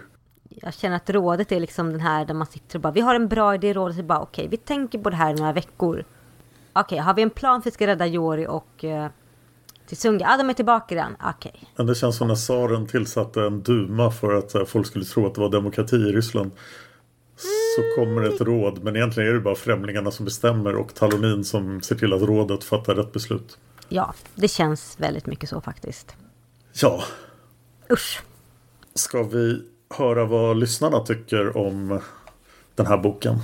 [0.48, 3.14] Jag känner att rådet är liksom den här där man sitter och bara, vi har
[3.14, 5.52] en bra idé i rådet, så bara okej, vi tänker på det här i några
[5.52, 6.04] veckor.
[6.76, 9.10] Okej, har vi en plan för att vi ska rädda Jori och eh,
[9.86, 10.26] Tisunga?
[10.30, 11.16] Ja, de är tillbaka redan.
[11.24, 11.64] Okej.
[11.76, 15.26] Men det känns som när tsaren tillsatte en duma för att eh, folk skulle tro
[15.26, 16.50] att det var demokrati i Ryssland.
[17.76, 21.82] Så kommer ett råd men egentligen är det bara främlingarna som bestämmer och Talonin som
[21.82, 23.58] ser till att rådet fattar rätt beslut.
[23.88, 26.16] Ja, det känns väldigt mycket så faktiskt.
[26.80, 27.04] Ja,
[27.90, 28.22] Usch.
[28.94, 29.62] ska vi
[29.96, 32.00] höra vad lyssnarna tycker om
[32.74, 33.38] den här boken?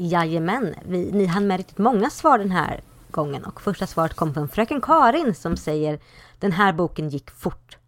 [0.00, 2.80] Jajamän, vi, ni hann med riktigt många svar den här
[3.10, 6.00] gången och första svaret kom från fröken Karin som säger
[6.38, 7.78] den här boken gick fort.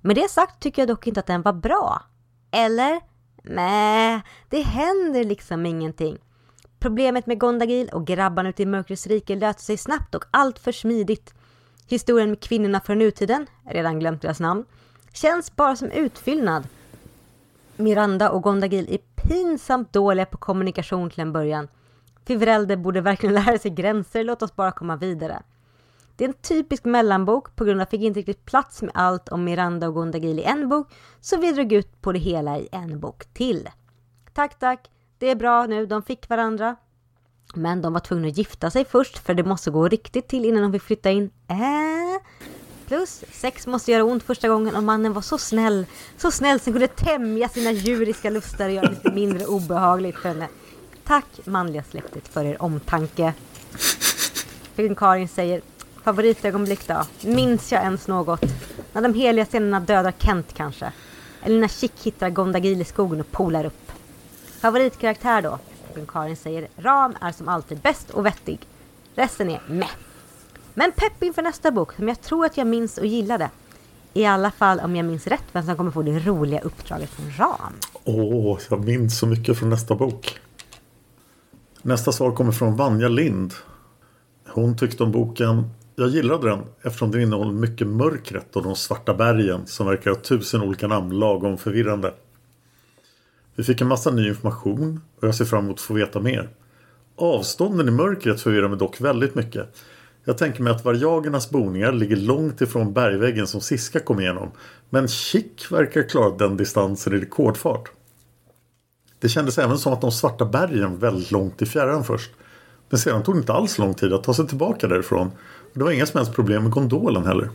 [0.00, 2.02] Med det sagt tycker jag dock inte att den var bra.
[2.50, 3.00] Eller?
[3.42, 6.18] Nej, det händer liksom ingenting.
[6.78, 10.72] Problemet med Gondagil och grabbarna ute i mörkrets rike löste sig snabbt och allt för
[10.72, 11.34] smidigt.
[11.86, 14.64] Historien med kvinnorna från nutiden, redan glömt deras namn,
[15.12, 16.68] känns bara som utfyllnad.
[17.76, 21.68] Miranda och Gondagil är pinsamt dåliga på kommunikation till en början.
[22.26, 25.42] Fivrelde borde verkligen lära sig gränser, låt oss bara komma vidare.
[26.16, 28.90] Det är en typisk mellanbok på grund av att jag fick inte riktigt plats med
[28.94, 32.58] allt om Miranda och Gondagil i en bok, så vi drog ut på det hela
[32.58, 33.68] i en bok till.
[34.32, 36.76] Tack, tack, det är bra nu, de fick varandra.
[37.54, 40.62] Men de var tvungna att gifta sig först för det måste gå riktigt till innan
[40.62, 41.30] de fick flytta in.
[41.48, 41.56] Äh.
[42.88, 45.86] Plus, sex måste göra ont första gången och mannen var så snäll.
[46.16, 50.28] Så snäll som kunde tämja sina djuriska lustar och göra det lite mindre obehagligt för
[50.28, 50.48] henne.
[51.04, 53.32] Tack manliga släktet för er omtanke.
[54.74, 55.62] Fröken Karin säger
[56.02, 57.02] Favoritögonblick då?
[57.20, 58.44] Minns jag ens något?
[58.92, 60.92] När de heliga scenerna dödar Kent kanske?
[61.42, 63.92] Eller när Chick hittar Gondagil i skogen och polar upp?
[64.60, 65.58] Favoritkaraktär då?
[65.86, 68.58] Fröken Karin säger Ram är som alltid bäst och vettig.
[69.14, 69.90] Resten är meh.
[70.74, 73.50] Men pepp inför nästa bok som jag tror att jag minns och gillade.
[74.14, 77.32] I alla fall om jag minns rätt vem som kommer få det roliga uppdraget från
[77.38, 77.72] Ram.
[78.04, 80.38] Åh, jag minns så mycket från nästa bok.
[81.82, 83.54] Nästa svar kommer från Vanja Lind.
[84.48, 89.14] Hon tyckte om boken jag gillade den eftersom den innehåller mycket mörkret och de svarta
[89.14, 92.14] bergen som verkar ha tusen olika namn lagom förvirrande.
[93.54, 96.48] Vi fick en massa ny information och jag ser fram emot att få veta mer.
[97.16, 99.76] Avstånden i mörkret förvirrar mig dock väldigt mycket.
[100.24, 104.50] Jag tänker mig att varjagernas boningar ligger långt ifrån bergväggen som Siska kom igenom.
[104.90, 107.90] Men Chick verkar klara den distansen i rekordfart.
[109.18, 112.30] Det kändes även som att de svarta bergen väldigt långt i fjärran först.
[112.88, 115.26] Men sedan tog det inte alls lång tid att ta sig tillbaka därifrån.
[115.72, 117.50] Och det var inga som helst problem med gondolen heller.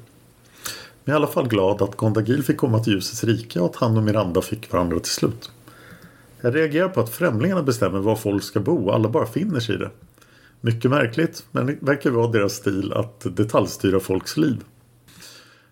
[1.04, 3.66] Men jag är i alla fall glad att Gondagil fick komma till ljusets rike och
[3.66, 5.52] att han och Miranda fick varandra till slut.
[6.42, 9.76] Jag reagerar på att främlingarna bestämmer var folk ska bo och alla bara finner sig
[9.76, 9.90] i det.
[10.62, 14.64] Mycket märkligt, men det verkar vara deras stil att detaljstyra folks liv.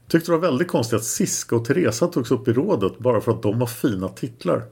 [0.08, 3.32] Tyckte det var väldigt konstigt att Siska och Teresa togs upp i rådet bara för
[3.32, 4.66] att de har fina titlar.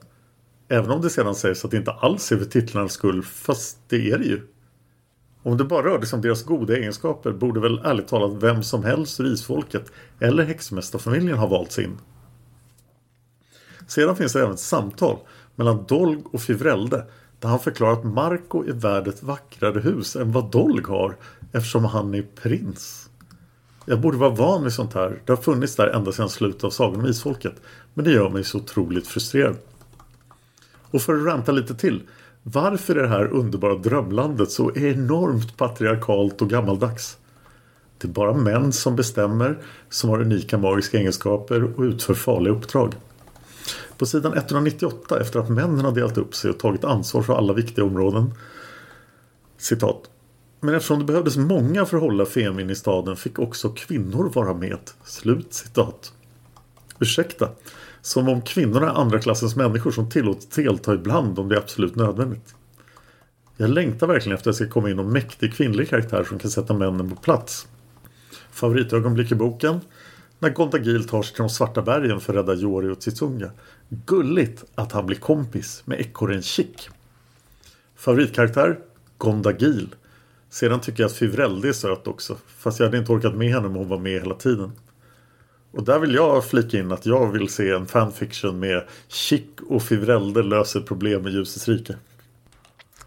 [0.67, 4.11] Även om det sedan sägs att det inte alls är för titlarnas skull, fast det
[4.11, 4.41] är det ju.
[5.43, 8.83] Om det bara rörde sig om deras goda egenskaper borde väl ärligt talat vem som
[8.83, 11.97] helst ur isfolket eller häxmästarfamiljen ha valts in.
[13.87, 15.17] Sedan finns det även ett samtal
[15.55, 17.05] mellan Dolg och Fivrelde
[17.39, 21.15] där han förklarar att Marco är värd ett vackrare hus än vad Dolg har
[21.51, 23.09] eftersom han är prins.
[23.85, 25.21] Jag borde vara van vid sånt här.
[25.25, 27.55] Det har funnits där ända sedan slutet av Sagan om Isfolket.
[27.93, 29.55] Men det gör mig så otroligt frustrerad.
[30.91, 32.01] Och för att ranta lite till.
[32.43, 37.17] Varför är det här underbara drömlandet så enormt patriarkalt och gammaldags?
[37.97, 39.57] Det är bara män som bestämmer,
[39.89, 42.93] som har unika magiska egenskaper och utför farliga uppdrag.
[43.97, 47.53] På sidan 198 efter att männen har delat upp sig och tagit ansvar för alla
[47.53, 48.33] viktiga områden.
[49.57, 50.09] Citat.
[50.59, 54.53] Men eftersom det behövdes många för att hålla Femin i staden fick också kvinnor vara
[54.53, 54.79] med.
[55.03, 56.13] Slut citat.
[56.99, 57.49] Ursäkta.
[58.01, 61.95] Som om kvinnorna är andra klassens människor som tillåts delta ibland om det är absolut
[61.95, 62.55] nödvändigt.
[63.57, 66.51] Jag längtar verkligen efter att det ska komma in någon mäktig kvinnlig karaktär som kan
[66.51, 67.67] sätta männen på plats.
[68.51, 69.79] Favoritögonblick i boken?
[70.39, 73.51] När Gondagil tar sig till de svarta bergen för att rädda Jori och Tsitsunga.
[73.89, 76.89] Gulligt att han blir kompis med ekorren Chick.
[77.95, 78.79] Favoritkaraktär?
[79.17, 79.95] Gondagil.
[80.49, 82.37] Sedan tycker jag att Fivrelde är söt också.
[82.47, 84.71] Fast jag hade inte orkat med henne om hon var med hela tiden.
[85.71, 89.83] Och där vill jag flika in att jag vill se en fanfiction med Chick och
[89.83, 91.95] Fivrelde löser problem med ljusets rike.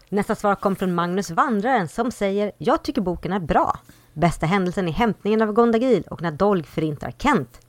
[0.09, 3.79] Nästa svar kom från Magnus Vandraren som säger Jag tycker boken är bra.
[4.13, 7.59] Bästa händelsen är hämtningen av Gondagil och när Dolg förintar Kent.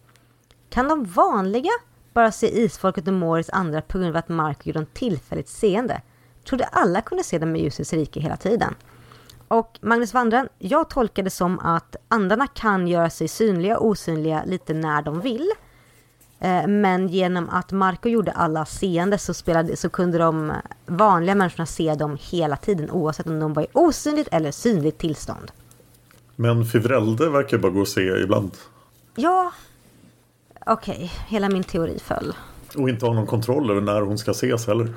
[0.71, 1.71] Kan de vanliga
[2.13, 6.03] bara se Isfolket och Moris andra på grund av att Marco gjorde dem tillfälligt seende?
[6.49, 8.75] Trodde alla kunde se dem med ljusets rike hela tiden.
[9.49, 14.45] Och Magnus Vandraren, jag tolkar det som att andarna kan göra sig synliga och osynliga
[14.45, 15.51] lite när de vill.
[16.41, 20.53] Eh, men genom att Marco gjorde alla seende så, spelade, så kunde de
[20.87, 25.53] vanliga människorna se dem hela tiden oavsett om de var i osynligt eller synligt tillstånd.
[26.37, 28.51] Men Fivrelde verkar bara gå att se ibland.
[29.15, 29.53] Ja,
[30.67, 31.09] okej, okay.
[31.29, 32.35] hela min teori föll.
[32.77, 34.95] Och inte ha någon kontroll över när hon ska ses heller.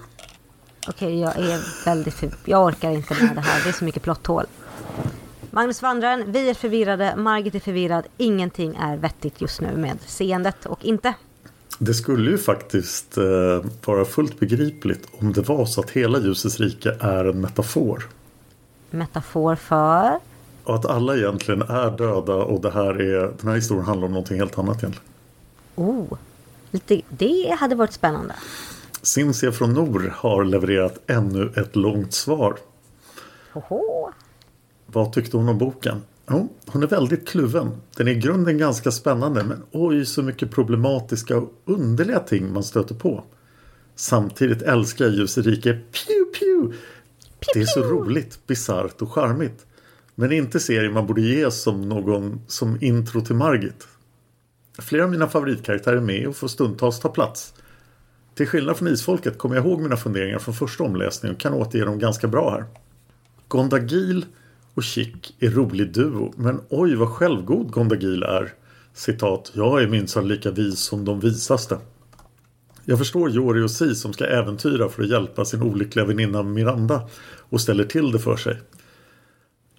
[0.88, 2.24] Okej, jag är väldigt...
[2.46, 3.64] Jag orkar inte med det här.
[3.64, 4.46] Det är så mycket plotthål.
[5.52, 7.16] Magnus Vandraren, vi är förvirrade.
[7.16, 8.06] Margit är förvirrad.
[8.18, 11.14] Ingenting är vettigt just nu med seendet och inte.
[11.80, 13.24] Det skulle ju faktiskt eh,
[13.86, 18.04] vara fullt begripligt om det var så att hela ljusets rike är en metafor.
[18.90, 20.20] Metafor för?
[20.64, 24.14] Och att alla egentligen är döda och det här är, den här historien handlar om
[24.14, 25.13] någonting helt annat egentligen.
[25.76, 26.18] Oh,
[26.72, 28.36] lite, det hade varit spännande.
[29.02, 32.58] Cinzia från Nor har levererat ännu ett långt svar.
[33.54, 34.12] Oho.
[34.86, 36.02] Vad tyckte hon om boken?
[36.30, 37.72] Jo, hon är väldigt kluven.
[37.98, 42.64] Den är i grunden ganska spännande men oj så mycket problematiska och underliga ting man
[42.64, 43.24] stöter på.
[43.96, 46.78] Samtidigt älskar jag Ljus rike pew, pew.
[47.54, 49.66] Det är så roligt, bisarrt och charmigt.
[50.16, 53.88] Men inte serien man borde ge som någon som intro till Margit.
[54.80, 57.54] Flera av mina favoritkaraktärer är med och får stundtals ta plats.
[58.36, 61.86] Till skillnad från Isfolket kommer jag ihåg mina funderingar från första omläsningen och kan återge
[61.86, 62.66] dem ganska bra här.
[63.48, 64.26] Gondagil
[64.74, 68.54] och Chick är rolig duo men oj vad självgod Gondagil är.
[68.94, 71.78] Citat, jag är minsann lika vis som de visaste.
[72.86, 77.10] Jag förstår Jori och Si som ska äventyra för att hjälpa sin olyckliga väninna Miranda
[77.40, 78.62] och ställer till det för sig.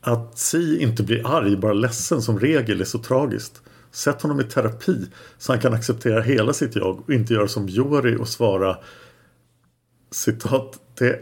[0.00, 3.62] Att Si inte blir arg, bara ledsen som regel är så tragiskt.
[3.94, 5.06] Sätt honom i terapi
[5.38, 8.76] så han kan acceptera hela sitt jag och inte göra som Jori och svara
[10.10, 11.20] citat det,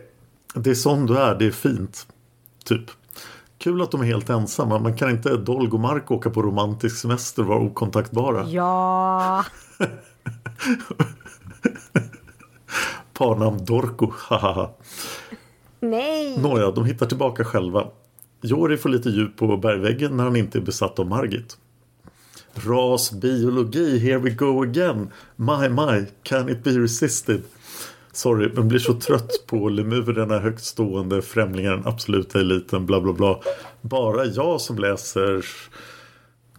[0.55, 2.07] det är sån du är, det är fint.
[2.65, 2.91] Typ.
[3.59, 6.97] Kul att de är helt ensamma men kan inte Dolg och Mark åka på romantisk
[6.97, 8.49] semester och vara okontaktbara?
[8.49, 9.45] Ja.
[13.13, 14.71] Parnamn Dorko, haha.
[15.81, 16.39] Nej.
[16.39, 17.87] Nåja, de hittar tillbaka själva.
[18.41, 21.59] Jori får lite djup på bergväggen när han inte är besatt av Margit.
[22.55, 25.11] Rasbiologi, here we go again.
[25.37, 27.43] My, my, can it be resisted?
[28.13, 33.41] Sorry, men blir så trött på lemurerna, högtstående främlingar, den absoluta eliten, bla bla bla.
[33.81, 35.45] Bara jag som läser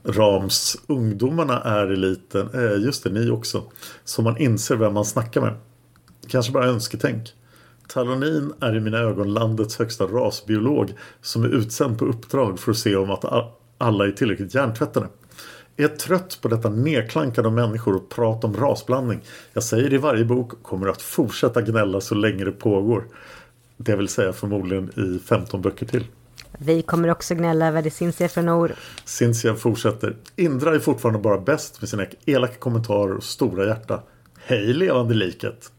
[0.03, 3.63] Rams Ungdomarna är eliten, eh, just det, ni också.
[4.03, 5.53] Så man inser vem man snackar med.
[6.27, 7.33] Kanske bara önsketänk.
[7.87, 12.77] Talonin är i mina ögon landets högsta rasbiolog som är utsänd på uppdrag för att
[12.77, 13.25] se om att
[13.77, 15.07] alla är tillräckligt hjärntvättade.
[15.77, 19.21] Är trött på detta nedklankande av människor och prat om rasblandning.
[19.53, 23.07] Jag säger det i varje bok kommer att fortsätta gnälla så länge det pågår.
[23.77, 26.05] Det vill säga förmodligen i 15 böcker till.
[26.57, 28.75] Vi kommer också gnälla över det Cynthia från Nor.
[29.05, 30.15] Cynthia fortsätter.
[30.35, 34.03] Indra är fortfarande bara bäst med sina elaka kommentarer och stora hjärta.
[34.45, 35.71] Hej levande liket!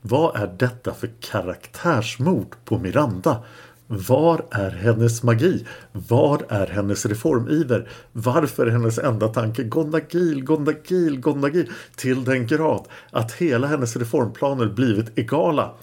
[0.00, 3.44] Vad är detta för karaktärsmord på Miranda?
[3.86, 5.66] Var är hennes magi?
[5.92, 7.88] Var är hennes reformiver?
[8.12, 14.66] Varför är hennes enda tanke Gondagil, Gondagil, Gondagil till den grad att hela hennes reformplaner
[14.66, 15.74] blivit egala?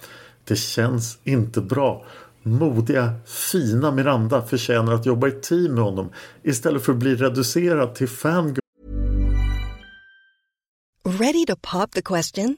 [0.44, 2.06] Det känns inte bra.
[2.44, 6.10] Modiga, fina Miranda förtjänar att jobba i team med honom
[6.44, 8.60] istället för att bli reducerad till fangirl.
[11.06, 12.58] Ready to pop the question?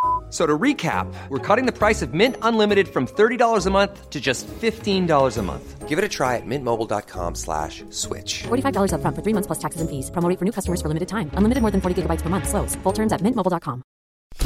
[0.31, 4.09] F- So to recap, we're cutting the price of Mint Unlimited from $30 a month
[4.09, 5.89] to just $15 a month.
[5.89, 8.43] Give it a try at mintmobile.com slash switch.
[8.47, 10.09] $45 upfront for three months plus taxes and fees.
[10.09, 11.29] Promo rate for new customers for limited time.
[11.33, 12.47] Unlimited more than 40 gigabytes per month.
[12.47, 12.75] Slows.
[12.83, 13.83] Full terms at mintmobile.com.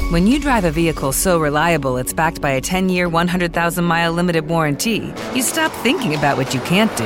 [0.09, 4.11] When you drive a vehicle so reliable it's backed by a 10 year, 100,000 mile
[4.11, 7.05] limited warranty, you stop thinking about what you can't do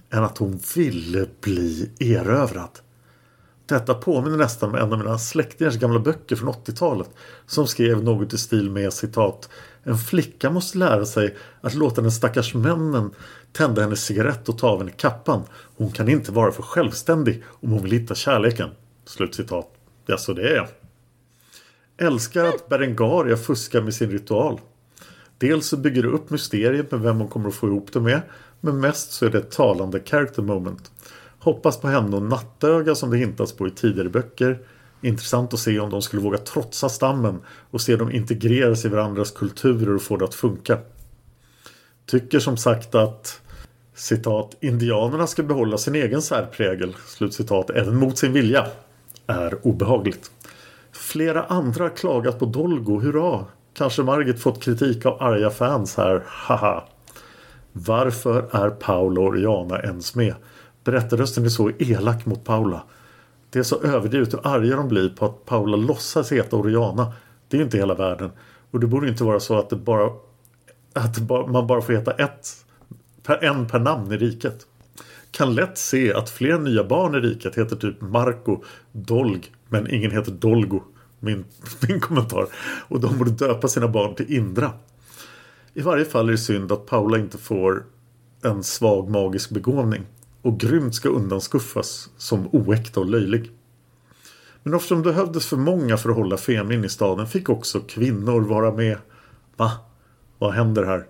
[0.11, 2.79] än att hon ville bli erövrad.
[3.65, 7.09] Detta påminner nästan om en av mina släktingars gamla böcker från 80-talet
[7.45, 9.49] som skrev något i stil med citat
[9.83, 13.11] En flicka måste lära sig att låta den stackars männen
[13.51, 15.43] tända hennes cigarett och ta av henne kappan.
[15.77, 18.69] Hon kan inte vara för självständig om hon vill hitta kärleken.
[19.05, 19.67] Slutcitat.
[20.05, 20.67] Ja, så det är jag.
[21.97, 24.59] Älskar att Berengaria fuskar med sin ritual.
[25.37, 28.21] Dels så bygger det upp mysteriet med vem hon kommer att få ihop det med.
[28.61, 30.91] Men mest så är det ett talande character moment.
[31.39, 34.59] Hoppas på henne och nattöga som det hintas på i tidigare böcker.
[35.01, 37.39] Intressant att se om de skulle våga trotsa stammen
[37.71, 40.77] och se dem integreras i varandras kulturer och få det att funka.
[42.05, 43.41] Tycker som sagt att
[43.95, 48.67] citat indianerna ska behålla sin egen särprägel slutcitat även mot sin vilja
[49.27, 50.31] är obehagligt.
[50.91, 53.45] Flera andra har klagat på Dolgo, hurra!
[53.73, 56.83] Kanske Margit fått kritik av arga fans här, haha.
[57.73, 60.35] Varför är Paolo och Oriana ens med?
[60.83, 62.83] Berättarrösten är så elak mot Paula.
[63.49, 67.13] Det är så överdrivet hur arga de blir på att Paula låtsas heta Oriana.
[67.47, 68.31] Det är ju inte hela världen.
[68.71, 70.11] Och det borde inte vara så att, det bara,
[70.93, 72.65] att bara, man bara får heta ett,
[73.41, 74.67] en per namn i riket.
[75.31, 80.11] Kan lätt se att fler nya barn i riket heter typ Marco, Dolg, men ingen
[80.11, 80.81] heter Dolgo.
[81.19, 81.45] Min,
[81.87, 82.47] min kommentar.
[82.87, 84.71] Och de borde döpa sina barn till Indra.
[85.73, 87.85] I varje fall är det synd att Paula inte får
[88.43, 90.05] en svag magisk begåvning
[90.41, 93.51] och grymt ska undanskuffas som oäkta och löjlig.
[94.63, 98.41] Men eftersom det behövdes för många för att hålla Femin i staden fick också kvinnor
[98.41, 98.97] vara med.
[99.57, 99.71] Va?
[100.37, 101.05] Vad händer här?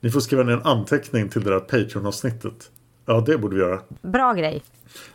[0.00, 2.70] Ni får skriva ner en anteckning till det där Patreon-avsnittet.
[3.06, 3.80] Ja, det borde vi göra.
[4.02, 4.62] Bra grej.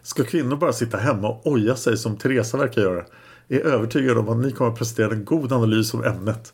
[0.02, 3.06] Ska kvinnor bara sitta hemma och oja sig som Teresa verkar göra?
[3.48, 6.54] Är övertygad om att ni kommer att prestera en god analys av ämnet.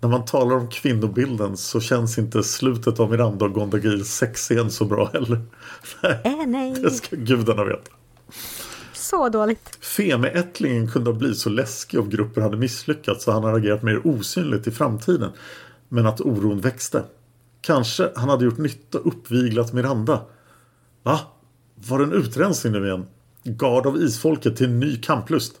[0.00, 4.84] När man talar om kvinnobilden så känns inte slutet av Miranda och Gondagils sexscen så
[4.84, 5.40] bra heller.
[6.02, 6.74] Nej, Äh, nej.
[6.82, 7.90] det ska gudarna veta.
[8.92, 9.78] Så dåligt.
[9.80, 14.06] Femeättlingen kunde ha blivit så läskig om gruppen hade misslyckats så han hade agerat mer
[14.06, 15.30] osynligt i framtiden.
[15.88, 17.02] Men att oron växte.
[17.60, 20.20] Kanske han hade gjort nytta uppviglat Miranda.
[21.02, 21.20] Va?
[21.74, 23.06] Var det en utrensning nu igen?
[23.44, 25.52] Gard av isfolket till ny kamplust.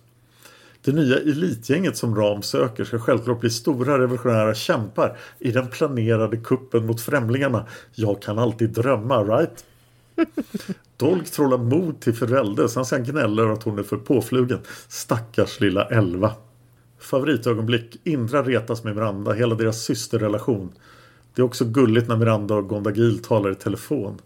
[0.86, 6.36] Det nya elitgänget som Ram söker ska självklart bli stora revolutionära kämpar i den planerade
[6.36, 7.66] kuppen mot främlingarna.
[7.94, 9.64] Jag kan alltid drömma, right?
[10.96, 14.58] Dolk trollar mod till förälder, sen gnälla över att hon är för påflugen.
[14.88, 16.32] Stackars lilla Elva.
[16.98, 18.00] Favoritögonblick.
[18.04, 20.72] Indra retas med Miranda, hela deras systerrelation.
[21.34, 24.18] Det är också gulligt när Miranda och Gondagil talar i telefon.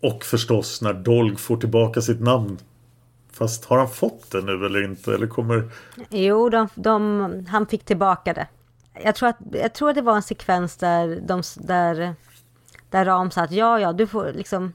[0.00, 2.58] Och förstås när Dolg får tillbaka sitt namn.
[3.34, 5.14] Fast har han fått det nu eller inte?
[5.14, 5.70] Eller kommer...
[6.10, 8.46] Jo, de, de, han fick tillbaka det.
[9.04, 12.14] Jag tror, att, jag tror att det var en sekvens där, de, där,
[12.90, 14.72] där Ram sa att ja, ja, du får liksom...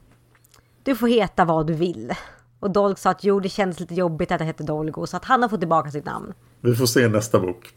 [0.82, 2.14] Du får heta vad du vill.
[2.60, 5.24] Och Dolg sa att jo, det kändes lite jobbigt att det hette Dolgo, så att
[5.24, 6.32] han har fått tillbaka sitt namn.
[6.60, 7.72] Vi får se i nästa bok.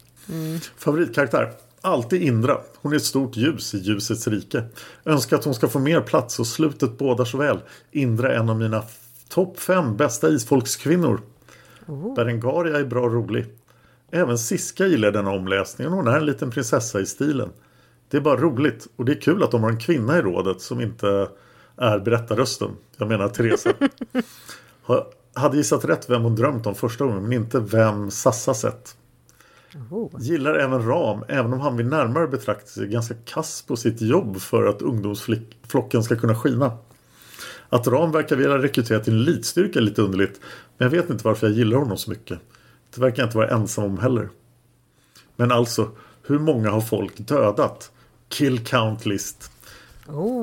[0.76, 1.52] Favoritkaraktär?
[1.80, 2.58] Alltid Indra.
[2.76, 4.64] Hon är ett stort ljus i ljusets rike.
[5.04, 7.58] Önskar att hon ska få mer plats och slutet bådar så väl.
[7.90, 8.82] Indra är en av mina
[9.34, 11.20] topp fem bästa isfolkskvinnor.
[12.16, 13.46] Berengaria är bra och rolig.
[14.10, 15.92] Även Siska gillar denna omläsningen.
[15.92, 17.48] Hon är en liten prinsessa i stilen.
[18.10, 20.60] Det är bara roligt och det är kul att de har en kvinna i rådet
[20.60, 21.28] som inte
[21.76, 22.70] är berättarrösten.
[22.96, 23.70] Jag menar Teresa.
[24.86, 28.96] Ha- Hade gissat rätt vem hon drömt om första gången men inte vem Sassa sett.
[30.18, 34.40] Gillar även Ram även om han vid närmare betraktelse är ganska kass på sitt jobb
[34.40, 36.78] för att ungdomsflocken ska kunna skina.
[37.74, 40.40] Att Ram verkar vilja rekrytera till en elitstyrka är lite underligt
[40.78, 42.38] men jag vet inte varför jag gillar honom så mycket.
[42.94, 44.28] Det verkar jag inte vara ensam om heller.
[45.36, 45.90] Men alltså,
[46.22, 47.90] hur många har folk dödat?
[48.28, 49.50] Kill count list.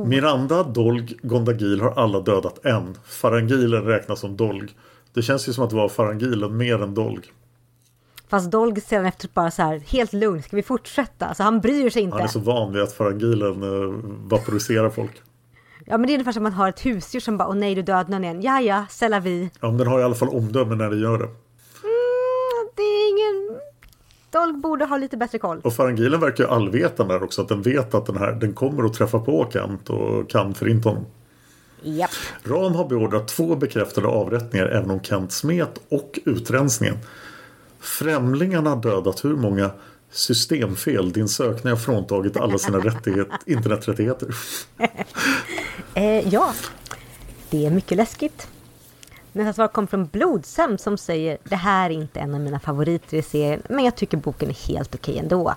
[0.05, 2.97] Miranda, Dolg, Gondagil har alla dödat en.
[3.05, 4.69] Farangilen räknas som Dolg.
[5.13, 7.21] Det känns ju som att det var Farangilen mer än Dolg.
[8.27, 11.25] Fast Dolg sedan efter bara så här, helt lugn, ska vi fortsätta?
[11.25, 12.15] Alltså han bryr sig inte.
[12.15, 13.93] Han är så van vid att Farangilen eh,
[14.29, 15.21] vaporiserar folk.
[15.85, 17.75] Ja men det är ungefär som att man har ett husdjur som bara, åh nej
[17.75, 18.41] du dödade någon igen.
[18.41, 19.49] Ja ja, c'est vie.
[19.59, 21.25] Ja, men den har i alla fall omdöme när det gör det.
[21.25, 23.59] Mm, det är ingen...
[24.31, 25.61] Dolg borde ha lite bättre koll.
[25.63, 27.41] Och Farangilen verkar ju allvetande där också.
[27.41, 30.89] Att den vet att den här den kommer att träffa på Kent och kan förinta
[30.89, 31.05] honom.
[31.81, 32.09] Japp.
[32.43, 36.97] Ram har beordrat två bekräftade avrättningar även om Kent smet och utrensningen.
[37.79, 39.71] Främlingarna har dödat hur många
[40.11, 44.35] systemfel din sökning har fråntagit alla sina rättighet, interneträttigheter.
[45.93, 46.53] Eh, ja,
[47.49, 48.47] det är mycket läskigt.
[49.31, 53.17] Nästa svar kom från Blodsam som säger Det här är inte en av mina favoriter
[53.17, 55.55] i serien, men jag tycker boken är helt okej ändå.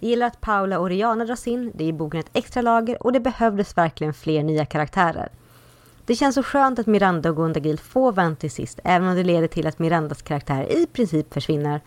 [0.00, 3.12] Jag gillar att Paula och Rihanna dras in, det ger boken ett extra lager och
[3.12, 5.28] det behövdes verkligen fler nya karaktärer.
[6.06, 9.24] Det känns så skönt att Miranda och Gundagil får vänta till sist, även om det
[9.24, 11.80] leder till att Mirandas karaktär i princip försvinner.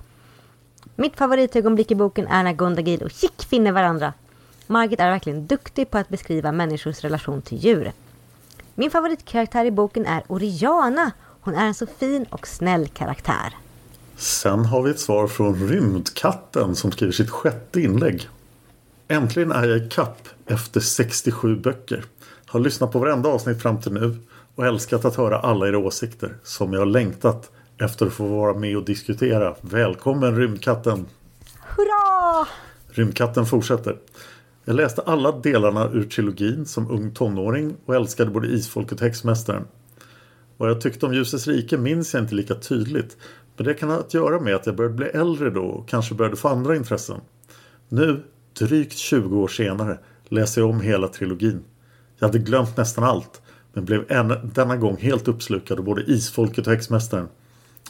[0.96, 4.14] Mitt favoritögonblick i boken är när Gundagil och Chick finner varandra.
[4.68, 7.92] Margit är verkligen duktig på att beskriva människors relation till djur.
[8.76, 11.12] Min favoritkaraktär i boken är Oriana.
[11.42, 13.54] Hon är en så fin och snäll karaktär.
[14.18, 18.30] Sen har vi ett svar från Rymdkatten som skriver sitt sjätte inlägg.
[19.08, 22.04] Äntligen är jag i kapp efter 67 böcker.
[22.46, 24.18] Har lyssnat på varenda avsnitt fram till nu
[24.56, 28.54] och älskat att höra alla era åsikter som jag har längtat efter att få vara
[28.54, 29.56] med och diskutera.
[29.62, 31.06] Välkommen Rymdkatten!
[31.60, 32.48] Hurra!
[32.88, 33.98] Rymdkatten fortsätter.
[34.68, 39.64] Jag läste alla delarna ur trilogin som ung tonåring och älskade både Isfolket och Häxmästaren.
[40.58, 43.18] Vad jag tyckte om Ljusets rike minns jag inte lika tydligt.
[43.58, 46.16] Men det kan ha att göra med att jag började bli äldre då och kanske
[46.16, 47.22] började få andra intressen.
[47.90, 48.24] Nu,
[48.60, 51.64] drygt 20 år senare, läser jag om hela trilogin.
[52.20, 53.42] Jag hade glömt nästan allt
[53.74, 57.28] men blev en, denna gång helt uppslukad av både Isfolket och Häxmästaren.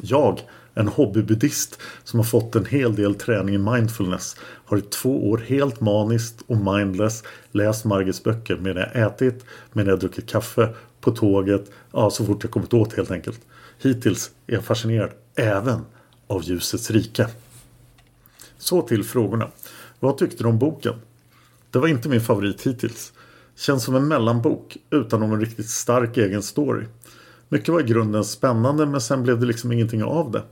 [0.01, 0.39] Jag,
[0.75, 5.37] en hobbybuddhist som har fått en hel del träning i mindfulness, har i två år
[5.37, 10.69] helt maniskt och mindless läst Margits böcker medan jag ätit, medan jag druckit kaffe,
[11.01, 13.41] på tåget, ja så fort jag kommit åt helt enkelt.
[13.81, 15.81] Hittills är jag fascinerad även
[16.27, 17.27] av ljusets rike.
[18.57, 19.47] Så till frågorna.
[19.99, 20.93] Vad tyckte du om boken?
[21.71, 23.13] Det var inte min favorit hittills.
[23.55, 26.85] Känns som en mellanbok utan någon riktigt stark egen story.
[27.49, 30.43] Mycket var i grunden spännande men sen blev det liksom ingenting av det.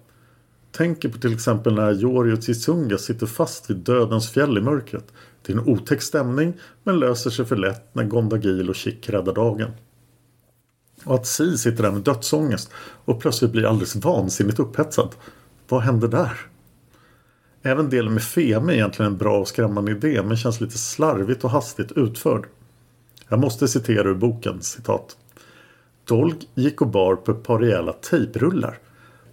[0.77, 5.13] Tänker på till exempel när Jori och Tsunga sitter fast vid dödens fjäll i mörkret.
[5.41, 6.53] Det är en otäck stämning
[6.83, 9.71] men löser sig för lätt när Gondagil och Chick räddar dagen.
[11.03, 12.71] Och att Si sitter där med dödsångest
[13.05, 15.15] och plötsligt blir alldeles vansinnigt upphetsad.
[15.69, 16.37] Vad händer där?
[17.61, 21.43] Även delen med Feme är egentligen en bra och skrämmande idé men känns lite slarvigt
[21.43, 22.45] och hastigt utförd.
[23.29, 25.17] Jag måste citera ur boken, citat.
[26.05, 28.77] Dolg gick och bar på ett par rejäla tejprullar.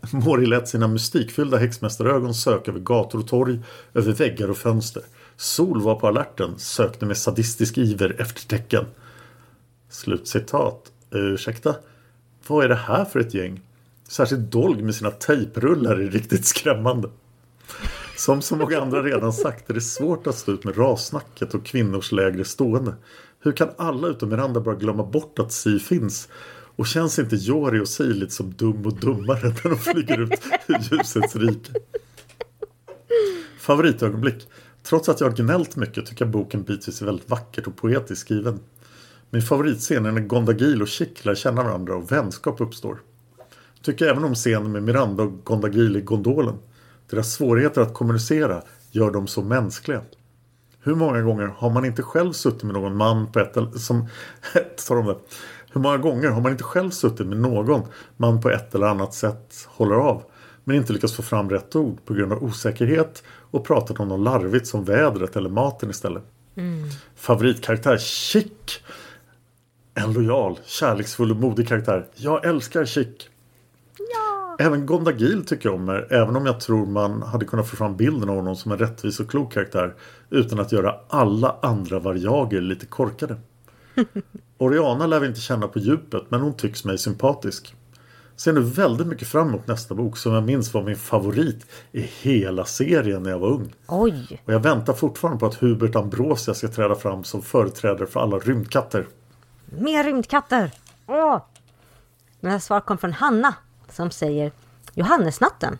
[0.12, 3.60] Mori lät sina mystikfyllda häxmästarögon söka över gator och torg,
[3.94, 5.02] över väggar och fönster.
[5.36, 8.84] Sol var på alerten, sökte med sadistisk iver efter tecken.
[9.88, 10.92] Slutcitat.
[11.10, 11.74] Ursäkta?
[12.46, 13.60] Vad är det här för ett gäng?
[14.08, 17.08] Särskilt Dolg med sina tejprullar är riktigt skrämmande.
[18.16, 21.66] Som så många andra redan sagt är det svårt att stå ut med rassnacket och
[21.66, 22.94] kvinnors lägre stående.
[23.40, 26.28] Hur kan alla utom Miranda bara glömma bort att Si finns?
[26.76, 30.42] Och känns inte Jori och Si lite som dum och dummare när de flyger ut
[30.66, 31.72] ur ljusets rike?
[33.58, 34.48] Favoritögonblick.
[34.82, 38.20] Trots att jag har gnällt mycket tycker jag boken bitvis är väldigt vackert och poetiskt
[38.20, 38.60] skriven.
[39.30, 43.00] Min favoritscen är när Gondagil och Chick lär känna varandra och vänskap uppstår.
[43.82, 46.58] Tycker även om scenen med Miranda och Gondagil i gondolen.
[47.10, 50.02] Deras svårigheter att kommunicera gör dem så mänskliga.
[50.82, 54.06] Hur många gånger har man inte själv suttit med någon man på ett eller som
[54.88, 55.16] tar de det.
[55.72, 57.82] Hur många gånger har man inte själv suttit med någon
[58.16, 60.22] man på ett eller annat sätt håller av
[60.64, 64.20] men inte lyckats få fram rätt ord på grund av osäkerhet och pratat om något
[64.20, 66.22] larvigt som vädret eller maten istället.
[66.54, 66.88] Mm.
[67.16, 68.84] Favoritkaraktär Chick.
[69.94, 72.06] En lojal, kärleksfull och modig karaktär.
[72.14, 73.28] Jag älskar Chick.
[73.98, 74.56] Ja.
[74.58, 77.96] Även Gondagil tycker jag om er, även om jag tror man hade kunnat få fram
[77.96, 79.94] bilden av honom som en rättvis och klok karaktär
[80.30, 83.36] utan att göra alla andra variager lite korkade.
[84.58, 87.74] Oriana lär vi inte känna på djupet men hon tycks mig sympatisk.
[88.36, 92.00] Ser nu väldigt mycket fram emot nästa bok som jag minns var min favorit i
[92.00, 93.74] hela serien när jag var ung.
[93.88, 94.42] Oj!
[94.44, 98.38] Och jag väntar fortfarande på att Hubert Ambrosia ska träda fram som företrädare för alla
[98.38, 99.08] rymdkatter.
[99.66, 100.70] Mer rymdkatter!
[101.06, 101.38] Åh!
[102.42, 103.54] Här svar kom från Hanna
[103.88, 104.52] som säger
[104.94, 105.78] Johannesnatten.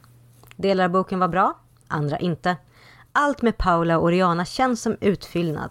[0.57, 1.59] Delar av boken var bra,
[1.89, 2.57] andra inte.
[3.13, 5.71] Allt med Paula och Oriana känns som utfyllnad.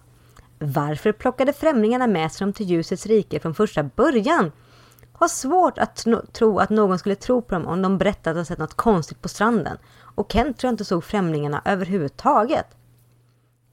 [0.60, 4.52] Varför plockade främlingarna med sig dem till ljusets rike från första början?
[5.14, 8.46] Har svårt att tro att någon skulle tro på dem om de berättat att de
[8.46, 9.78] sett något konstigt på stranden.
[10.16, 12.66] Och Kent tror jag inte såg främlingarna överhuvudtaget.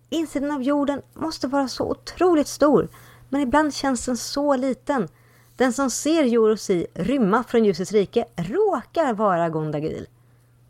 [0.08, 2.88] Insidan av jorden måste vara så otroligt stor,
[3.28, 5.08] men ibland känns den så liten.
[5.56, 10.06] Den som ser Jorosi rymma från ljusets rike råkar vara Gondagil.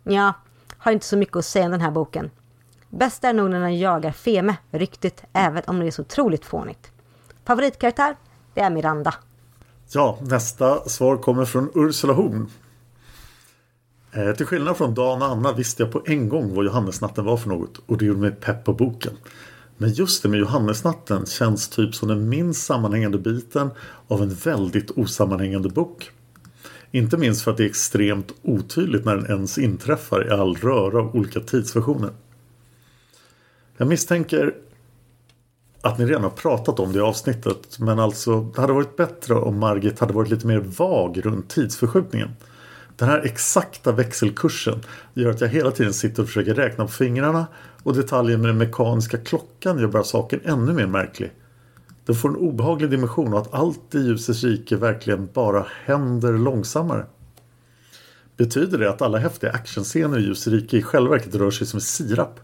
[0.02, 0.32] Ja,
[0.78, 2.30] har inte så mycket att säga om den här boken.
[2.90, 6.90] Bäst är nog när den jagar Feme, ryktet, även om det är så otroligt fånigt.
[7.44, 8.16] Favoritkaraktär?
[8.54, 9.14] Det är Miranda.
[9.92, 12.50] Ja, nästa svar kommer från Ursula Horn.
[14.12, 17.36] Eh, till skillnad från Dan och Anna visste jag på en gång vad Johannesnatten var
[17.36, 19.12] för något och det gjorde mig pepp på boken.
[19.76, 23.70] Men just det med Johannesnatten känns typ som den minst sammanhängande biten
[24.08, 26.10] av en väldigt osammanhängande bok.
[26.90, 30.98] Inte minst för att det är extremt otydligt när den ens inträffar i all röra
[30.98, 32.10] av olika tidsversioner.
[33.76, 34.54] Jag misstänker
[35.80, 37.78] att ni redan har pratat om det i avsnittet.
[37.78, 42.28] Men alltså, det hade varit bättre om Margit hade varit lite mer vag runt tidsförskjutningen.
[42.96, 44.80] Den här exakta växelkursen
[45.14, 47.46] gör att jag hela tiden sitter och försöker räkna på fingrarna
[47.82, 51.32] och detaljen med den mekaniska klockan gör bara saken ännu mer märklig.
[52.04, 57.06] Den får en obehaglig dimension och att allt i ljusets rike verkligen bara händer långsammare.
[58.36, 61.80] Betyder det att alla häftiga actionscener i ljusets rike i själva verket rör sig som
[61.80, 62.40] sirap?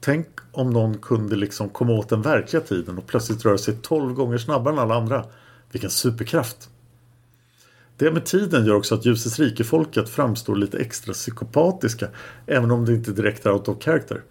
[0.00, 4.14] Tänk om någon kunde liksom komma åt den verkliga tiden och plötsligt röra sig 12
[4.14, 5.24] gånger snabbare än alla andra.
[5.72, 6.70] Vilken superkraft!
[7.96, 12.08] Det med tiden gör också att ljusets rike-folket framstår lite extra psykopatiska
[12.46, 14.22] även om det inte direkt är out of character.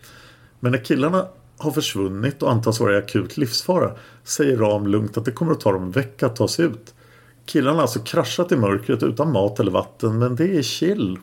[0.60, 3.92] Men när killarna har försvunnit och antas vara i akut livsfara
[4.24, 6.94] säger Ram lugnt att det kommer att ta dem en vecka att ta sig ut.
[7.46, 11.20] Killarna har alltså kraschat i mörkret utan mat eller vatten men det är chill.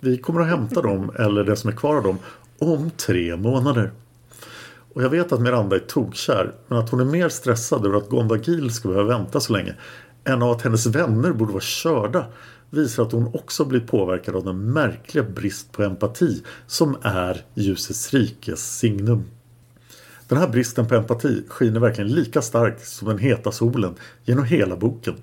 [0.00, 2.18] Vi kommer att hämta dem, eller det som är kvar av dem,
[2.58, 3.92] om tre månader.
[4.94, 8.08] Och jag vet att Miranda är tokkär men att hon är mer stressad över att
[8.08, 9.74] Gondagil ska behöva vänta så länge
[10.24, 12.26] än av att hennes vänner borde vara körda
[12.70, 18.14] visar att hon också blir påverkad av den märkliga brist på empati som är ljusets
[18.14, 19.24] rikes signum.
[20.28, 23.94] Den här bristen på empati skiner verkligen lika starkt som den heta solen
[24.24, 25.14] genom hela boken.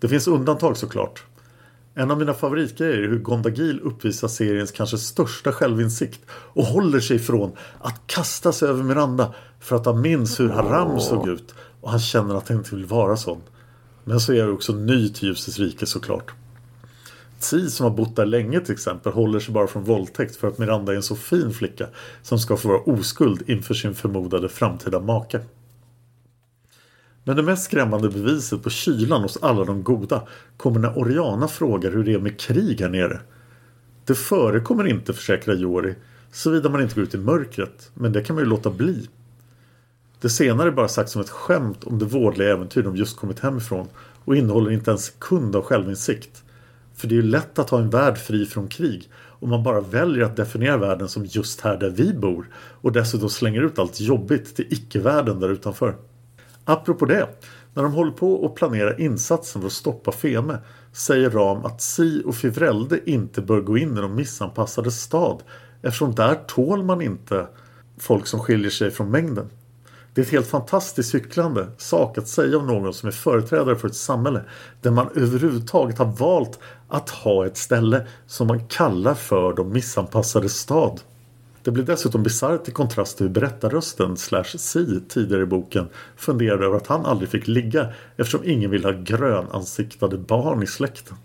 [0.00, 1.24] Det finns undantag såklart.
[1.98, 7.16] En av mina favoritgrejer är hur Gondagil uppvisar seriens kanske största självinsikt och håller sig
[7.16, 11.90] ifrån att kasta sig över Miranda för att han minns hur Haram såg ut och
[11.90, 13.40] han känner att han inte vill vara sån.
[14.04, 16.32] Men så är jag också ny till ljusets rike såklart.
[17.40, 20.58] Tsi som har bott där länge till exempel håller sig bara från våldtäkt för att
[20.58, 21.86] Miranda är en så fin flicka
[22.22, 25.40] som ska få vara oskuld inför sin förmodade framtida make.
[27.26, 30.22] Men det mest skrämmande beviset på kylan hos alla de goda
[30.56, 33.20] kommer när Oriana frågar hur det är med krig här nere.
[34.04, 35.94] Det förekommer inte, försäkrar Jori,
[36.32, 39.08] såvida man inte går ut i mörkret, men det kan man ju låta bli.
[40.20, 43.40] Det senare är bara sagt som ett skämt om det vårdliga äventyr de just kommit
[43.40, 43.88] hemifrån
[44.24, 46.44] och innehåller inte en sekund av självinsikt.
[46.94, 49.80] För det är ju lätt att ha en värld fri från krig om man bara
[49.80, 54.00] väljer att definiera världen som just här där vi bor och dessutom slänger ut allt
[54.00, 55.96] jobbigt till icke-världen där utanför.
[56.68, 57.28] Apropå det,
[57.74, 60.58] när de håller på att planera insatsen för att stoppa Feme
[60.92, 65.42] säger Ram att Si och Fivrelde inte bör gå in i de missanpassade stad
[65.82, 67.46] eftersom där tål man inte
[67.98, 69.50] folk som skiljer sig från mängden.
[70.14, 73.88] Det är ett helt fantastiskt cyklande sak att säga om någon som är företrädare för
[73.88, 74.42] ett samhälle
[74.80, 80.48] där man överhuvudtaget har valt att ha ett ställe som man kallar för de missanpassade
[80.48, 81.00] stad.
[81.66, 86.66] Det blir dessutom bisarrt i kontrast till hur berättarrösten slash Si tidigare i boken funderade
[86.66, 91.16] över att han aldrig fick ligga eftersom ingen vill ha grönansiktade barn i släkten.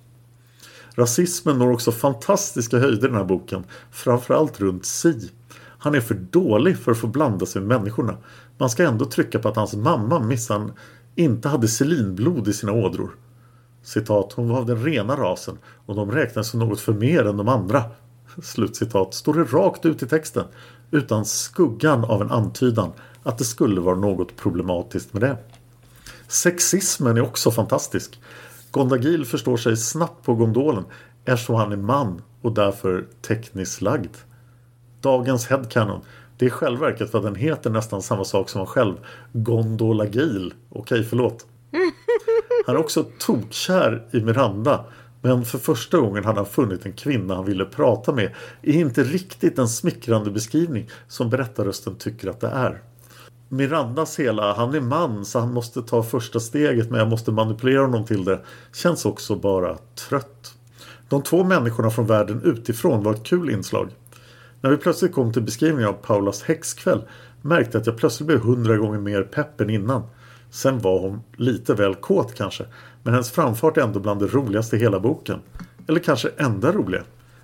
[0.95, 5.31] Rasismen når också fantastiska höjder i den här boken, framförallt runt Si.
[5.57, 8.17] Han är för dålig för att få blanda sig med människorna.
[8.57, 10.71] Man ska ändå trycka på att hans mamma, Missan,
[11.15, 13.15] inte hade selinblod i sina ådror.
[13.83, 17.37] Citat, hon var av den rena rasen och de räknades som något för mer än
[17.37, 17.83] de andra.
[18.43, 20.45] Slutcitat, står det rakt ut i texten
[20.91, 22.91] utan skuggan av en antydan
[23.23, 25.37] att det skulle vara något problematiskt med det.
[26.27, 28.19] Sexismen är också fantastisk.
[28.71, 30.83] Gondagil förstår sig snabbt på gondolen
[31.25, 34.15] eftersom han är man och därför tekniskt lagd.
[35.01, 36.01] Dagens headcanon
[36.41, 38.95] det är självverket för att den heter nästan samma sak som han själv.
[39.33, 40.53] Gondolagil.
[40.69, 41.45] Okej, förlåt.
[42.65, 44.85] Han är också tokkär i Miranda.
[45.21, 48.31] Men för första gången hade han funnit en kvinna han ville prata med.
[48.61, 52.81] Är inte riktigt en smickrande beskrivning som berättarrösten tycker att det är.
[53.49, 57.81] Mirandas hela, han är man så han måste ta första steget men jag måste manipulera
[57.81, 58.39] honom till det.
[58.73, 59.77] Känns också bara
[60.09, 60.53] trött.
[61.09, 63.89] De två människorna från världen utifrån var ett kul inslag.
[64.61, 67.01] När vi plötsligt kom till beskrivningen av Paulas häxkväll
[67.41, 70.03] märkte jag att jag plötsligt blev hundra gånger mer pepp än innan.
[70.49, 72.65] Sen var hon lite väl kåt kanske.
[73.03, 75.39] Men hennes framfart är ändå bland det roligaste i hela boken.
[75.87, 77.03] Eller kanske enda roliga.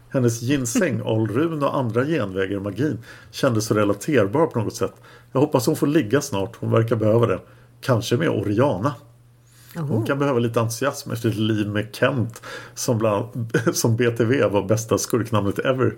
[0.09, 2.99] Hennes ginseng, Alrun och andra genvägar i magin
[3.31, 4.93] kändes så relaterbar på något sätt.
[5.31, 6.55] Jag hoppas hon får ligga snart.
[6.59, 7.39] Hon verkar behöva det.
[7.81, 8.95] Kanske med Oriana.
[9.75, 12.41] Hon kan behöva lite entusiasm efter ett liv med Kent
[12.73, 15.95] som, bland, som BTV var bästa skurknamnet ever.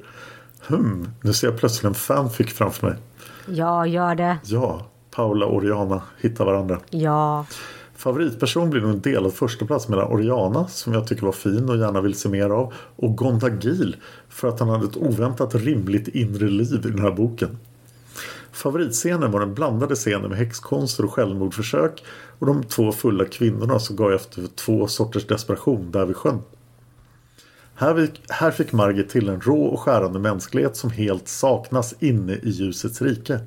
[0.68, 2.98] Hmm, nu ser jag plötsligt en fanfic framför mig.
[3.46, 4.38] Ja, gör det.
[4.44, 6.80] Ja, Paula och Oriana hittar varandra.
[6.90, 7.46] Ja.
[8.00, 12.02] Favoritperson blir nog en delad förstaplats mellan Oriana som jag tycker var fin och gärna
[12.02, 13.96] vill se mer av och Gondagil
[14.30, 17.58] för att han hade ett oväntat rimligt inre liv i den här boken.
[18.52, 22.04] Favoritscenen var den blandade scenen med häxkonster och självmordsförsök
[22.40, 26.42] och de två fulla kvinnorna som gav efter två sorters desperation där vid sjön.
[28.30, 33.02] Här fick Margit till en rå och skärande mänsklighet som helt saknas inne i ljusets
[33.02, 33.40] rike.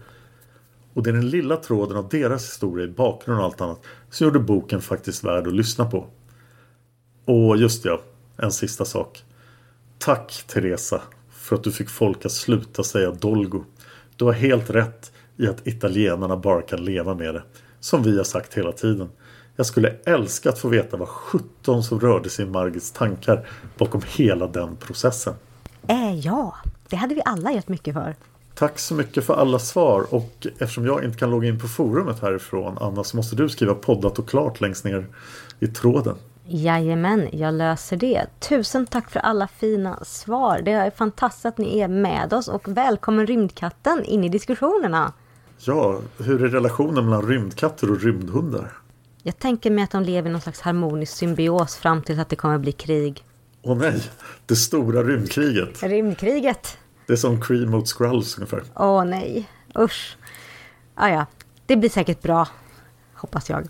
[0.94, 4.24] Och det är den lilla tråden av deras historia i bakgrund och allt annat som
[4.24, 6.06] gjorde boken faktiskt värd att lyssna på.
[7.24, 8.00] Och just ja,
[8.36, 9.24] en sista sak.
[9.98, 11.00] Tack Teresa
[11.30, 13.64] för att du fick folk att sluta säga Dolgo.
[14.16, 17.42] Du har helt rätt i att italienarna bara kan leva med det.
[17.80, 19.08] Som vi har sagt hela tiden.
[19.56, 23.48] Jag skulle älska att få veta vad 17 som rörde sig i Margits tankar
[23.78, 25.34] bakom hela den processen.
[25.86, 26.56] Äh, ja,
[26.88, 28.16] det hade vi alla gett mycket för.
[28.54, 32.20] Tack så mycket för alla svar och eftersom jag inte kan logga in på forumet
[32.20, 35.06] härifrån Anna så måste du skriva poddat och klart längst ner
[35.60, 36.16] i tråden.
[36.46, 38.26] Jajamän, jag löser det.
[38.40, 40.60] Tusen tack för alla fina svar.
[40.64, 45.12] Det är fantastiskt att ni är med oss och välkommen Rymdkatten in i diskussionerna.
[45.58, 48.72] Ja, hur är relationen mellan rymdkatter och rymdhundar?
[49.22, 52.36] Jag tänker mig att de lever i någon slags harmonisk symbios fram tills att det
[52.36, 53.24] kommer bli krig.
[53.62, 54.02] Åh nej,
[54.46, 55.82] det stora rymdkriget.
[55.82, 56.78] Rymdkriget.
[57.06, 58.62] Det är som cream mot Skrulls ungefär.
[58.76, 59.48] Åh nej,
[59.78, 60.16] usch.
[60.94, 61.26] Ah, ja,
[61.66, 62.48] det blir säkert bra,
[63.14, 63.68] hoppas jag.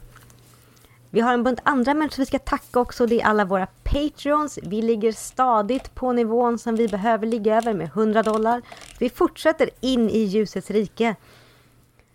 [1.11, 3.07] Vi har en bunt andra människor vi ska tacka också.
[3.07, 4.59] Det är alla våra Patreons.
[4.63, 8.63] Vi ligger stadigt på nivån som vi behöver ligga över med 100 dollar.
[8.99, 11.17] Vi fortsätter in i ljusets rike.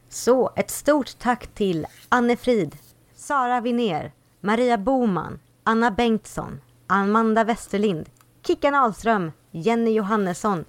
[0.09, 2.77] Så ett stort tack till Anne Frid,
[3.15, 4.11] Sara Viner,
[4.41, 8.09] Maria Boman, Anna Bengtsson, Amanda Westerlind,
[8.47, 10.65] Kickan Ahlström, Jenny Johannesson,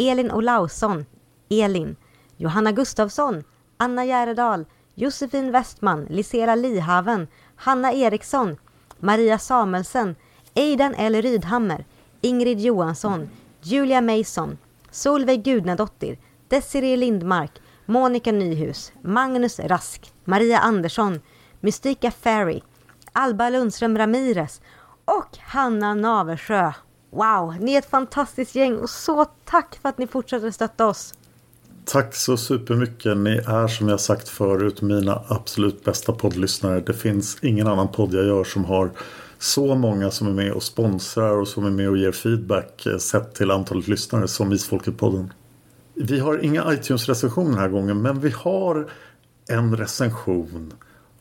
[0.00, 1.06] Elin Olausson,
[1.50, 1.96] Elin,
[2.38, 3.44] Johanna Gustafsson,
[3.76, 8.56] Anna Järedal, Josefin Westman, Lisera Lihaven, Hanna Eriksson,
[9.00, 10.16] Maria Samuelsen,
[10.54, 11.22] Eidan L.
[11.22, 11.84] Rydhammer,
[12.22, 13.28] Ingrid Johansson,
[13.62, 14.58] Julia Mason,
[14.90, 16.18] Solveig Gudnadottir,
[16.48, 21.20] Desiree Lindmark, Monica Nyhus, Magnus Rask, Maria Andersson,
[21.60, 22.62] Mystika Ferry,
[23.12, 24.60] Alba Lundström Ramirez
[25.04, 26.72] och Hanna Naversjö.
[27.10, 31.14] Wow, ni är ett fantastiskt gäng och så tack för att ni fortsätter stötta oss.
[31.84, 33.16] Tack så supermycket.
[33.16, 36.80] Ni är som jag sagt förut mina absolut bästa poddlyssnare.
[36.80, 38.90] Det finns ingen annan podd jag gör som har
[39.38, 42.96] så många som är med och sponsrar och som är med och ger feedback eh,
[42.96, 45.30] sett till antalet lyssnare som Isfolket-podden.
[45.94, 48.90] Vi har inga iTunes-recensioner den här gången men vi har
[49.48, 50.72] en recension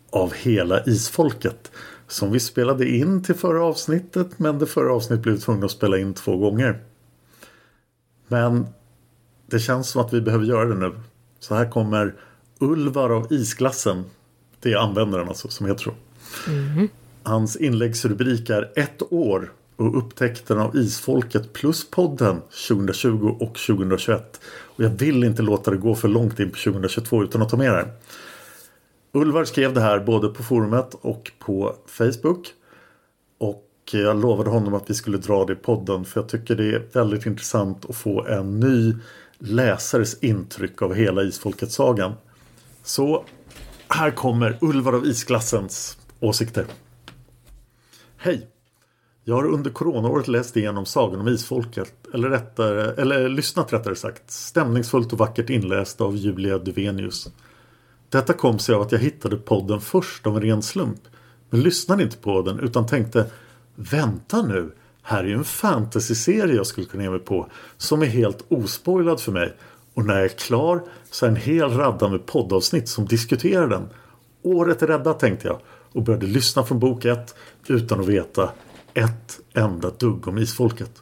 [0.10, 1.72] av hela Isfolket
[2.12, 5.98] som vi spelade in till förra avsnittet men det förra avsnittet blev tvungna att spela
[5.98, 6.80] in två gånger.
[8.28, 8.68] Men
[9.48, 10.94] det känns som att vi behöver göra det nu.
[11.40, 12.16] Så här kommer
[12.60, 14.04] Ulvar av Isglassen.
[14.60, 15.94] Det är användaren alltså som heter så.
[16.52, 16.88] Mm.
[17.24, 24.40] Hans inläggsrubrik är Ett år och upptäckten av Isfolket plus podden 2020 och 2021.
[24.46, 27.58] Och jag vill inte låta det gå för långt in på 2022 utan att ta
[27.58, 27.92] med det här.
[29.12, 32.54] Ulvar skrev det här både på forumet och på Facebook.
[33.38, 36.76] Och jag lovade honom att vi skulle dra det i podden för jag tycker det
[36.76, 38.96] är väldigt intressant att få en ny
[39.38, 42.14] läsares intryck av hela Isfolket-sagan.
[42.84, 43.26] Så
[43.88, 46.66] här kommer Ulvar av Isklassens åsikter.
[48.18, 48.48] Hej!
[49.24, 54.32] Jag har under coronaåret läst igenom Sagan om Isfolket, eller, rättare, eller lyssnat rättare sagt,
[54.32, 57.30] stämningsfullt och vackert inläst av Julia Duvenius.
[58.10, 61.02] Detta kom sig av att jag hittade podden först av en ren slump,
[61.50, 63.32] men lyssnade inte på den utan tänkte
[63.76, 64.72] Vänta nu,
[65.02, 69.20] här är ju en fantasyserie jag skulle kunna ge mig på som är helt ospoilad
[69.22, 69.54] för mig
[69.94, 73.90] och när jag är klar så är en hel radda med poddavsnitt som diskuterar den.
[74.42, 75.60] Året är räddat tänkte jag
[75.94, 77.36] och började lyssna från bok 1
[77.68, 78.52] utan att veta
[78.94, 81.02] ett enda dugg om isfolket.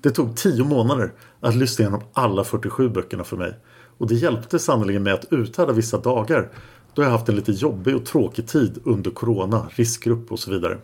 [0.00, 3.54] Det tog tio månader att lyssna igenom alla 47 böckerna för mig
[3.98, 6.48] och det hjälpte sannerligen med att uthärda vissa dagar
[6.94, 10.78] då jag haft en lite jobbig och tråkig tid under corona, riskgrupp och så vidare.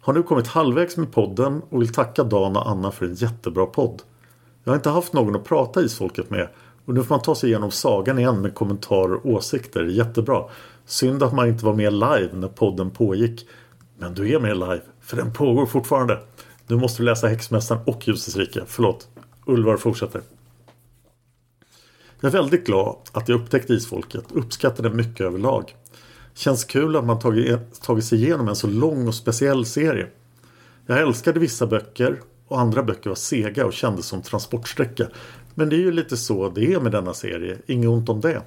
[0.00, 3.66] Har nu kommit halvvägs med podden och vill tacka Dan och Anna för en jättebra
[3.66, 4.02] podd.
[4.64, 6.48] Jag har inte haft någon att prata isfolket med
[6.84, 9.84] och nu får man ta sig igenom sagan igen med kommentarer och åsikter.
[9.84, 10.44] Jättebra.
[10.86, 13.48] Synd att man inte var med live när podden pågick.
[13.98, 16.18] Men du är med live, för den pågår fortfarande.
[16.66, 18.62] Nu måste du läsa Häxmästaren och Ljusets rike.
[18.66, 19.08] Förlåt.
[19.46, 20.22] Ulvar fortsätter.
[22.20, 24.24] Jag är väldigt glad att jag upptäckte Isfolket.
[24.32, 25.74] Uppskattar det mycket överlag.
[26.34, 30.06] Känns kul att man tagit, tagit sig igenom en så lång och speciell serie.
[30.86, 35.08] Jag älskade vissa böcker och andra böcker var sega och kändes som transportsträcka.
[35.54, 37.58] Men det är ju lite så det är med denna serie.
[37.66, 38.42] Inget ont om det.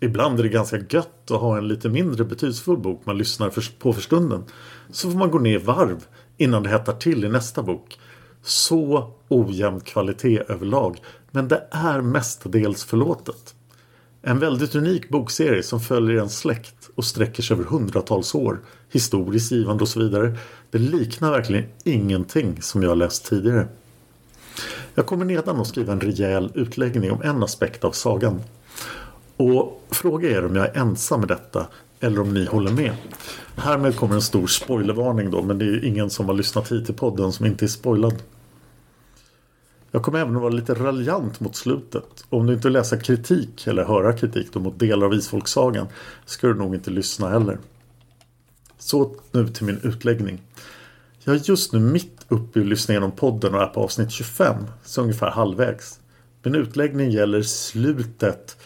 [0.00, 3.92] Ibland är det ganska gött att ha en lite mindre betydelsefull bok man lyssnar på
[3.92, 4.44] för stunden.
[4.90, 6.04] Så får man gå ner varv
[6.36, 7.98] innan det hettar till i nästa bok.
[8.42, 11.00] Så ojämn kvalitet överlag.
[11.36, 13.54] Men det är mestadels förlåtet.
[14.22, 18.60] En väldigt unik bokserie som följer en släkt och sträcker sig över hundratals år.
[18.90, 20.38] Historiskt givande och så vidare.
[20.70, 23.68] Det liknar verkligen ingenting som jag läst tidigare.
[24.94, 28.40] Jag kommer nedan att skriva en rejäl utläggning om en aspekt av sagan.
[29.36, 31.66] Och fråga er om jag är ensam med detta
[32.00, 32.92] eller om ni håller med.
[33.56, 36.92] Härmed kommer en stor spoilervarning då men det är ingen som har lyssnat hit i
[36.92, 38.22] podden som inte är spoilad.
[39.90, 42.24] Jag kommer även att vara lite raljant mot slutet.
[42.28, 45.86] Om du inte läser kritik eller höra kritik då mot delar av Isfolksagan
[46.24, 47.58] ska du nog inte lyssna heller.
[48.78, 50.42] Så nu till min utläggning.
[51.24, 54.10] Jag är just nu mitt uppe i att lyssna igenom podden och är på avsnitt
[54.10, 56.00] 25, så ungefär halvvägs.
[56.42, 58.56] Min utläggning gäller slutet,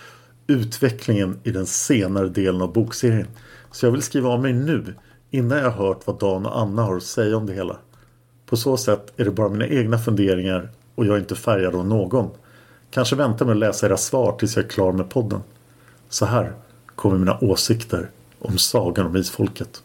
[0.46, 3.28] utvecklingen i den senare delen av bokserien.
[3.70, 4.94] Så jag vill skriva av mig nu,
[5.30, 7.76] innan jag hört vad Dan och Anna har att säga om det hela.
[8.46, 10.70] På så sätt är det bara mina egna funderingar
[11.00, 12.30] och jag är inte färgad av någon.
[12.90, 15.40] Kanske vänta med att läsa era svar tills jag är klar med podden.
[16.08, 16.52] Så här
[16.94, 19.82] kommer mina åsikter om Sagan om Isfolket.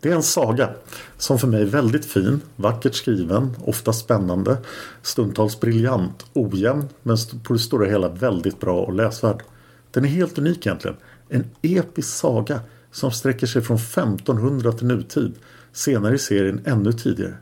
[0.00, 0.70] Det är en saga
[1.18, 4.56] som för mig är väldigt fin, vackert skriven, ofta spännande,
[5.02, 9.42] stundtals briljant, ojämn men på det stora hela väldigt bra och läsvärd.
[9.90, 10.96] Den är helt unik egentligen.
[11.28, 12.60] En episk saga
[12.90, 15.34] som sträcker sig från 1500 till nutid,
[15.72, 17.34] senare i serien ännu tidigare.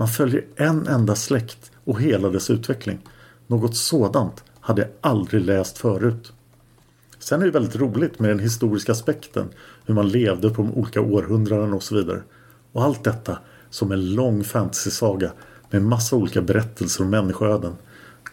[0.00, 2.98] Man följer en enda släkt och hela dess utveckling.
[3.46, 6.32] Något sådant hade jag aldrig läst förut.
[7.18, 9.48] Sen är det väldigt roligt med den historiska aspekten.
[9.86, 12.22] Hur man levde på de olika århundraden och så vidare.
[12.72, 13.38] Och allt detta
[13.70, 15.32] som en lång fantasysaga
[15.70, 17.76] med massa olika berättelser om människoöden.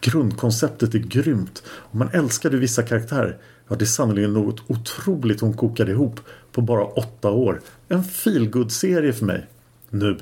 [0.02, 1.64] Grundkonceptet är grymt.
[1.68, 3.38] och man älskade vissa karaktärer,
[3.68, 6.20] ja det är sannolikt något otroligt hon kokade ihop
[6.52, 7.62] på bara åtta år.
[7.88, 9.48] En feelgood-serie för mig.
[9.90, 10.18] Nu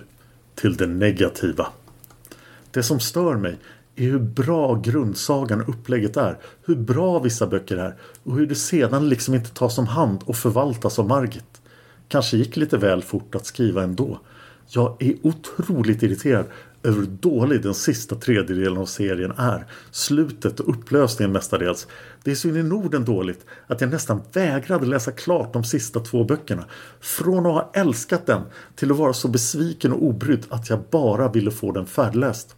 [0.56, 1.68] till det negativa.
[2.72, 3.58] Det som stör mig
[3.96, 6.38] är hur bra grundsagan och upplägget är.
[6.66, 10.36] Hur bra vissa böcker är och hur det sedan liksom inte tas om hand och
[10.36, 11.62] förvaltas av Margit.
[12.08, 14.20] Kanske gick lite väl fort att skriva ändå.
[14.68, 16.46] Jag är otroligt irriterad
[16.86, 19.66] över hur dålig den sista tredjedelen av serien är.
[19.92, 21.88] Slutet och upplösningen mestadels.
[22.24, 26.00] Det är så in i Norden dåligt att jag nästan vägrade läsa klart de sista
[26.00, 26.66] två böckerna.
[27.00, 28.42] Från att ha älskat den
[28.76, 32.56] till att vara så besviken och obrydd att jag bara ville få den färdläst.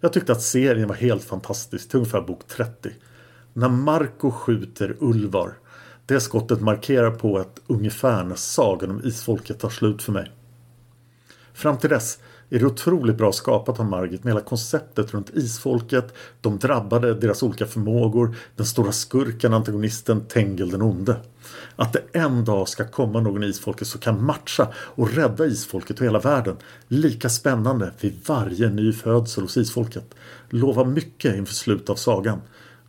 [0.00, 2.90] Jag tyckte att serien var helt fantastisk till ungefär bok 30.
[3.52, 5.58] När Marco skjuter Ulvar.
[6.06, 10.32] Det skottet markerar på ett ungefär när sagan om isfolket tar slut för mig.
[11.54, 12.18] Fram till dess
[12.50, 17.42] är det otroligt bra skapat av Margit med hela konceptet runt isfolket, de drabbade, deras
[17.42, 21.16] olika förmågor, den stora skurken, antagonisten Tengel den onde.
[21.76, 26.00] Att det en dag ska komma någon i isfolket som kan matcha och rädda isfolket
[26.00, 26.56] och hela världen.
[26.88, 30.14] Lika spännande vid varje ny födsel hos isfolket.
[30.48, 32.40] Lovar mycket inför slutet av sagan.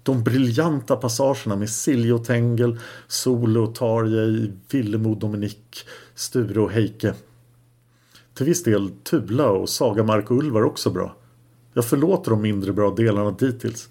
[0.04, 6.72] De briljanta passagerna med Silje och Tengel, Solo och Tarjei, Villemo, och Dominik, Sture och
[6.72, 7.14] Heike.
[8.36, 11.16] Till viss del Tula och Saga Mark och Ulvar också bra.
[11.74, 13.90] Jag förlåter de mindre bra delarna dittills.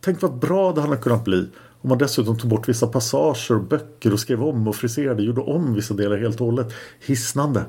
[0.00, 1.48] Tänk vad bra det hade kunnat bli
[1.80, 5.40] om man dessutom tog bort vissa passager och böcker och skrev om och friserade, gjorde
[5.40, 6.72] om vissa delar helt och hållet.
[7.00, 7.64] Hisnande.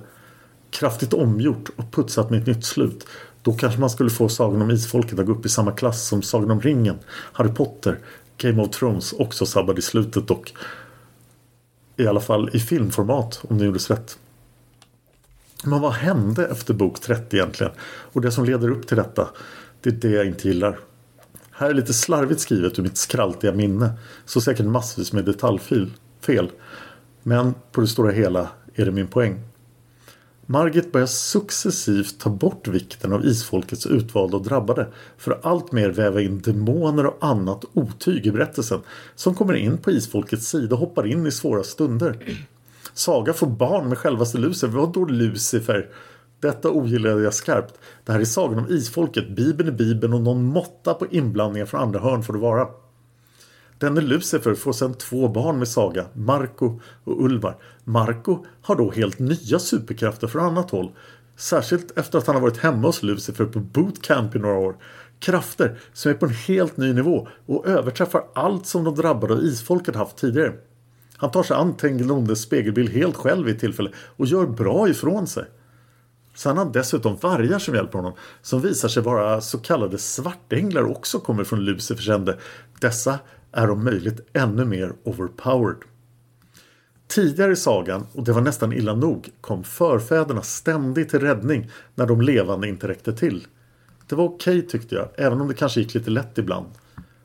[0.70, 3.08] Kraftigt omgjort och putsat med ett nytt slut.
[3.42, 6.22] Då kanske man skulle få Sagan om Isfolket att gå upp i samma klass som
[6.22, 8.00] Sagan om ringen, Harry Potter,
[8.38, 10.54] Game of Thrones också sabbad i slutet dock.
[11.98, 14.18] I alla fall i filmformat om det gjordes rätt.
[15.64, 17.74] Men vad hände efter bok 30 egentligen?
[18.14, 19.28] Och det som leder upp till detta,
[19.82, 20.80] det är det jag inte gillar.
[21.52, 23.92] Här är lite slarvigt skrivet ur mitt skraltiga minne.
[24.26, 25.92] Så säkert massvis med detaljfel.
[27.24, 29.44] Men på det stora hela är det min poäng.
[30.50, 35.90] Margit börjar successivt ta bort vikten av isfolkets utvalda och drabbade för att allt mer
[35.90, 38.82] väva in demoner och annat otyg i berättelsen
[39.16, 42.38] som kommer in på isfolkets sida och hoppar in i svåra stunder.
[42.98, 44.68] Saga får barn med självaste Lucifer.
[44.68, 45.90] vadå Lucifer?
[46.40, 47.74] Detta ogillade jag skarpt.
[48.06, 51.82] Det här är sagan om isfolket, bibeln är bibeln och någon måtta på inblandningar från
[51.82, 52.68] andra hörn får det vara.
[53.80, 57.58] Denne Lucifer får sedan två barn med Saga, Marco och Ulvar.
[57.84, 60.92] Marco har då helt nya superkrafter från annat håll.
[61.36, 64.76] Särskilt efter att han har varit hemma hos Lucifer på bootcamp i några år.
[65.20, 69.44] Krafter som är på en helt ny nivå och överträffar allt som de drabbade av
[69.44, 70.54] isfolket haft tidigare.
[71.18, 75.46] Han tar sig an Tengilondes spegelbild helt själv i tillfälle och gör bra ifrån sig.
[76.36, 80.84] Sen har han dessutom vargar som hjälper honom som visar sig vara så kallade svartänglar
[80.84, 82.38] också kommer från Lucifers ände.
[82.80, 83.20] Dessa
[83.52, 85.78] är om möjligt ännu mer overpowered.
[87.08, 92.06] Tidigare i sagan, och det var nästan illa nog, kom förfäderna ständigt till räddning när
[92.06, 93.48] de levande inte räckte till.
[94.08, 96.68] Det var okej okay, tyckte jag, även om det kanske gick lite lätt ibland.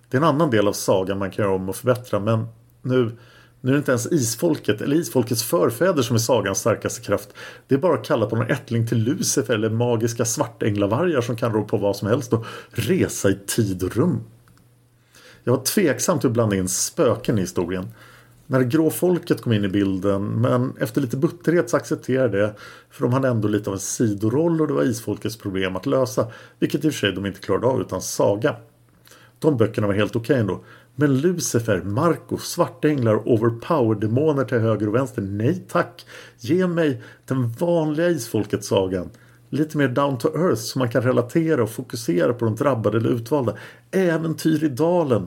[0.08, 2.46] Det är en annan del av sagan man kan göra om och förbättra, men
[2.82, 3.16] nu
[3.64, 7.28] nu är det inte ens isfolket eller isfolkets förfäder som är sagans starkaste kraft.
[7.66, 11.52] Det är bara att kalla på någon ättling till Lucifer eller magiska svartänglavargar som kan
[11.52, 14.20] rå på vad som helst och resa i tid och rum.
[15.44, 17.88] Jag var tveksam till att blanda in spöken i historien.
[18.46, 22.54] När grå folket kom in i bilden men efter lite butterhet så accepterade det
[22.90, 26.26] för de hade ändå lite av en sidoroll och det var isfolkets problem att lösa
[26.58, 28.56] vilket i och för sig de inte klarade av utan saga.
[29.38, 30.64] De böckerna var helt okej okay ändå
[30.96, 35.22] men Lucifer, Marco, svartänglar och overpower-demoner till höger och vänster.
[35.22, 36.06] Nej tack!
[36.38, 39.10] Ge mig den vanliga Isfolket-sagan!
[39.50, 43.10] Lite mer down to earth så man kan relatera och fokusera på de drabbade eller
[43.10, 43.56] utvalda.
[43.90, 45.26] Äventyr i dalen.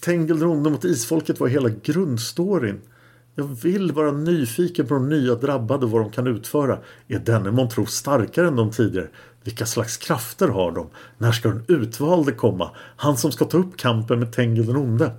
[0.00, 2.80] Tengelronde mot isfolket var hela grundstoryn.
[3.38, 6.78] Jag vill vara nyfiken på de nya drabbade och vad de kan utföra.
[7.08, 9.08] Är denne månntro starkare än de tidigare?
[9.44, 10.86] Vilka slags krafter har de?
[11.18, 12.70] När ska den utvalde komma?
[12.96, 15.12] Han som ska ta upp kampen med Tengil den onde.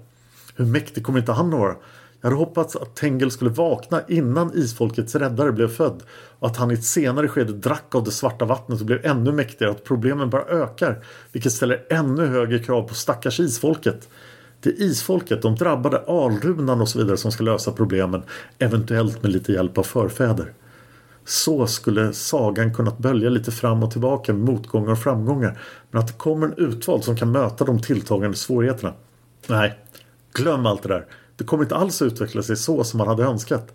[0.55, 1.75] Hur mäktig kommer inte han att vara?
[2.21, 6.03] Jag hade hoppats att Tengel skulle vakna innan isfolkets räddare blev född
[6.39, 9.31] och att han i ett senare skede drack av det svarta vattnet och blev ännu
[9.31, 14.09] mäktigare och att problemen bara ökar vilket ställer ännu högre krav på stackars isfolket.
[14.59, 18.23] Det är isfolket, de drabbade alrunan och så vidare som ska lösa problemen
[18.59, 20.53] eventuellt med lite hjälp av förfäder.
[21.25, 25.59] Så skulle sagan kunnat bölja lite fram och tillbaka med motgångar och framgångar.
[25.91, 28.93] Men att det kommer en utvald som kan möta de tilltagande svårigheterna.
[29.47, 29.79] Nej,
[30.33, 31.05] glöm allt det där.
[31.35, 33.73] Det kommer inte alls att utveckla sig så som man hade önskat.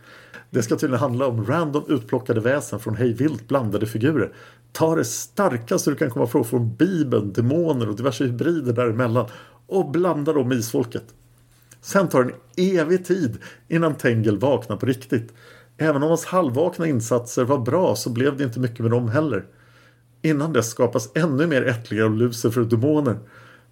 [0.50, 4.32] Det ska tydligen handla om random utplockade väsen från hej vilt blandade figurer.
[4.72, 9.26] Ta det starkaste du kan komma från från Bibeln, demoner och diverse hybrider däremellan
[9.66, 11.04] och blandar dem med isfolket.
[11.80, 15.32] Sen tar det en evig tid innan Tengel vaknar på riktigt.
[15.76, 19.44] Även om hans halvvakna insatser var bra så blev det inte mycket med dem heller.
[20.22, 23.18] Innan dess skapas ännu mer ättlingar och Lucifer och demoner.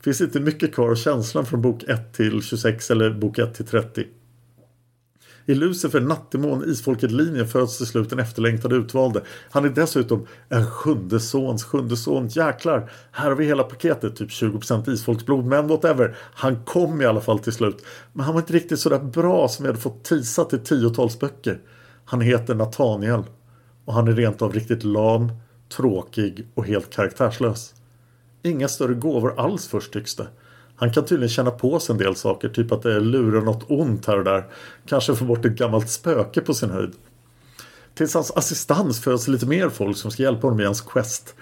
[0.01, 3.67] Finns inte mycket kvar av känslan från bok 1 till 26 eller bok 1 till
[3.67, 4.07] 30.
[5.51, 9.23] I Lucifer, Nattdemon, Isfolket-linjen föds till slut den efterlängtade utvalde.
[9.51, 12.29] Han är dessutom en sjunde sons sjunde son.
[12.29, 14.17] Jäklar, här har vi hela paketet.
[14.17, 16.17] Typ 20% isfolksblod, men whatever.
[16.35, 17.85] Han kom i alla fall till slut.
[18.13, 21.61] Men han var inte riktigt sådär bra som vi hade fått teasat i tiotals böcker.
[22.05, 23.23] Han heter Nathaniel
[23.85, 25.33] och han är rent av riktigt lam,
[25.77, 27.75] tråkig och helt karaktärslös.
[28.43, 30.27] Inga större gåvor alls först tycks det.
[30.81, 34.07] Han kan tydligen känna på sig en del saker, typ att det lurar något ont
[34.07, 34.45] här och där.
[34.87, 36.93] Kanske få bort ett gammalt spöke på sin höjd.
[37.95, 41.35] Tills hans assistans föds lite mer folk som ska hjälpa honom i hans quest.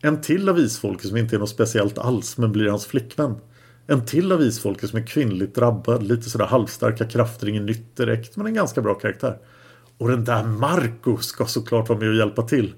[0.00, 3.34] En till av isfolket som inte är något speciellt alls men blir hans flickvän.
[3.86, 8.36] En till av isfolket som är kvinnligt drabbad, lite sådär halvstarka krafter, ingen nytt direkt
[8.36, 9.38] men en ganska bra karaktär.
[9.98, 12.74] Och den där Marco ska såklart vara med och hjälpa till.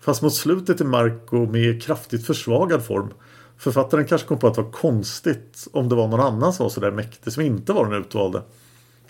[0.00, 3.08] Fast mot slutet är Marco med i kraftigt försvagad form.
[3.60, 6.70] Författaren kanske kom på att det var konstigt om det var någon annan som var
[6.70, 8.42] sådär mäktig som inte var den utvalde.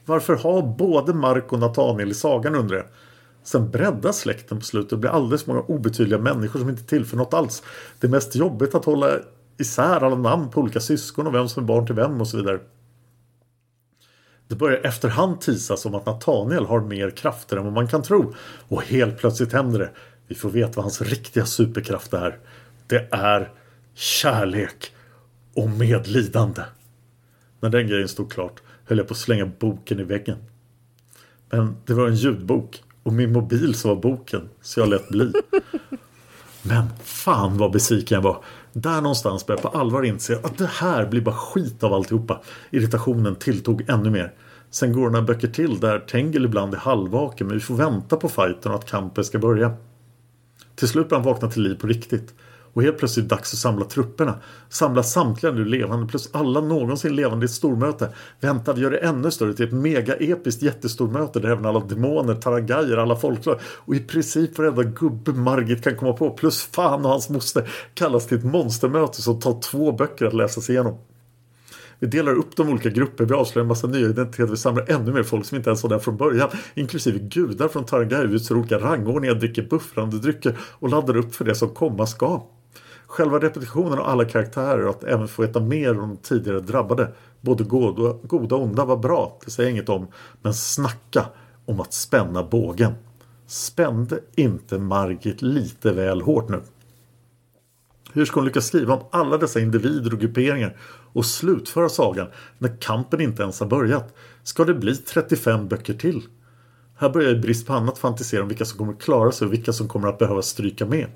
[0.05, 2.87] Varför ha både Mark och Nathaniel i sagan undrar jag.
[3.43, 7.35] Sen breddas släkten på slutet och blir alldeles många obetydliga människor som inte tillför något
[7.35, 7.63] alls.
[8.01, 9.19] Det är mest jobbigt att hålla
[9.59, 12.37] isär alla namn på olika syskon och vem som är barn till vem och så
[12.37, 12.61] vidare.
[14.49, 18.35] Det börjar efterhand tisas om att Nathaniel har mer krafter än vad man kan tro.
[18.69, 19.91] Och helt plötsligt händer det.
[20.27, 22.39] Vi får veta vad hans riktiga superkraft är.
[22.87, 23.53] Det är
[23.95, 24.93] kärlek
[25.55, 26.63] och medlidande.
[27.61, 30.39] När den grejen stod klart höll jag på att slänga boken i väggen.
[31.51, 35.33] Men det var en ljudbok och min mobil som var boken så jag lät bli.
[36.63, 38.45] Men fan vad besviken jag var.
[38.73, 42.41] Där någonstans började jag på allvar inse att det här blir bara skit av alltihopa.
[42.71, 44.33] Irritationen tilltog ännu mer.
[44.71, 48.29] Sen går några böcker till där Tengel ibland är halvvaken men vi får vänta på
[48.29, 49.75] fighten och att kampen ska börja.
[50.75, 52.35] Till slut börjar han vakna till liv på riktigt.
[52.73, 54.35] Och helt plötsligt dags att samla trupperna.
[54.69, 58.15] Samla samtliga nu levande plus alla någonsin levande i ett stormöte.
[58.41, 62.97] Vänta, vi gör det ännu större till ett mega-episkt jättestormöte där även alla demoner, taragajer,
[62.97, 67.29] alla folkslag och i princip varenda gubbe Margit kan komma på plus fan och hans
[67.29, 70.99] moster kallas till ett monstermöte som tar två böcker att läsa sig igenom.
[71.99, 75.13] Vi delar upp de olika grupper, vi avslöjar en massa nya identiteter, vi samlar ännu
[75.13, 76.49] mer folk som inte ens var där från början.
[76.75, 81.45] Inklusive gudar från Tarangai, vi utser olika rangordningar, dricker buffrande drycker och laddar upp för
[81.45, 82.43] det som komma ska.
[83.11, 87.13] Själva repetitionen av alla karaktärer och att även få veta mer om de tidigare drabbade,
[87.41, 89.39] både goda, goda och onda, var bra.
[89.45, 90.07] Det säger jag inget om.
[90.43, 91.27] Men snacka
[91.65, 92.93] om att spänna bågen.
[93.47, 96.63] Spände inte Margit lite väl hårt nu?
[98.13, 100.77] Hur ska hon lyckas skriva om alla dessa individer och grupperingar
[101.13, 102.27] och slutföra sagan
[102.59, 104.15] när kampen inte ens har börjat?
[104.43, 106.23] Ska det bli 35 böcker till?
[106.97, 109.53] Här börjar jag i brist på annat fantisera om vilka som kommer klara sig och
[109.53, 111.07] vilka som kommer att behöva stryka med.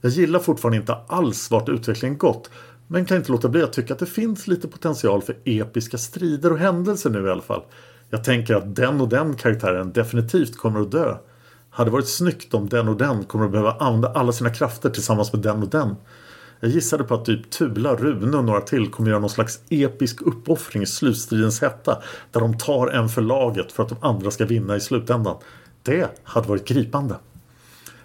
[0.00, 2.50] Jag gillar fortfarande inte alls vart utvecklingen gått
[2.86, 6.52] men kan inte låta bli att tycka att det finns lite potential för episka strider
[6.52, 7.62] och händelser nu i alla fall.
[8.10, 11.16] Jag tänker att den och den karaktären definitivt kommer att dö.
[11.70, 15.32] Hade varit snyggt om den och den kommer att behöva använda alla sina krafter tillsammans
[15.32, 15.96] med den och den.
[16.60, 20.22] Jag gissade på att typ Tula, Rune och några till kommer göra någon slags episk
[20.22, 22.02] uppoffring i slutstridens hetta.
[22.30, 25.36] Där de tar en för laget för att de andra ska vinna i slutändan.
[25.82, 27.14] Det hade varit gripande.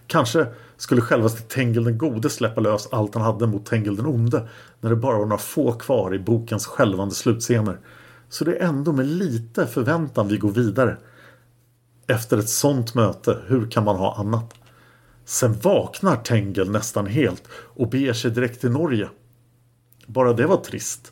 [0.08, 0.48] Kanske
[0.82, 4.48] skulle självaste Tengil den gode släppa lös allt han hade mot Tengil den onde
[4.80, 7.80] när det bara var några få kvar i bokens skälvande slutscener.
[8.30, 10.98] Så det är ändå med lite förväntan vi går vidare.
[12.08, 14.54] Efter ett sånt möte, hur kan man ha annat?
[15.26, 19.10] Sen vaknar Tengil nästan helt och beger sig direkt till Norge.
[20.08, 21.12] Bara det var trist.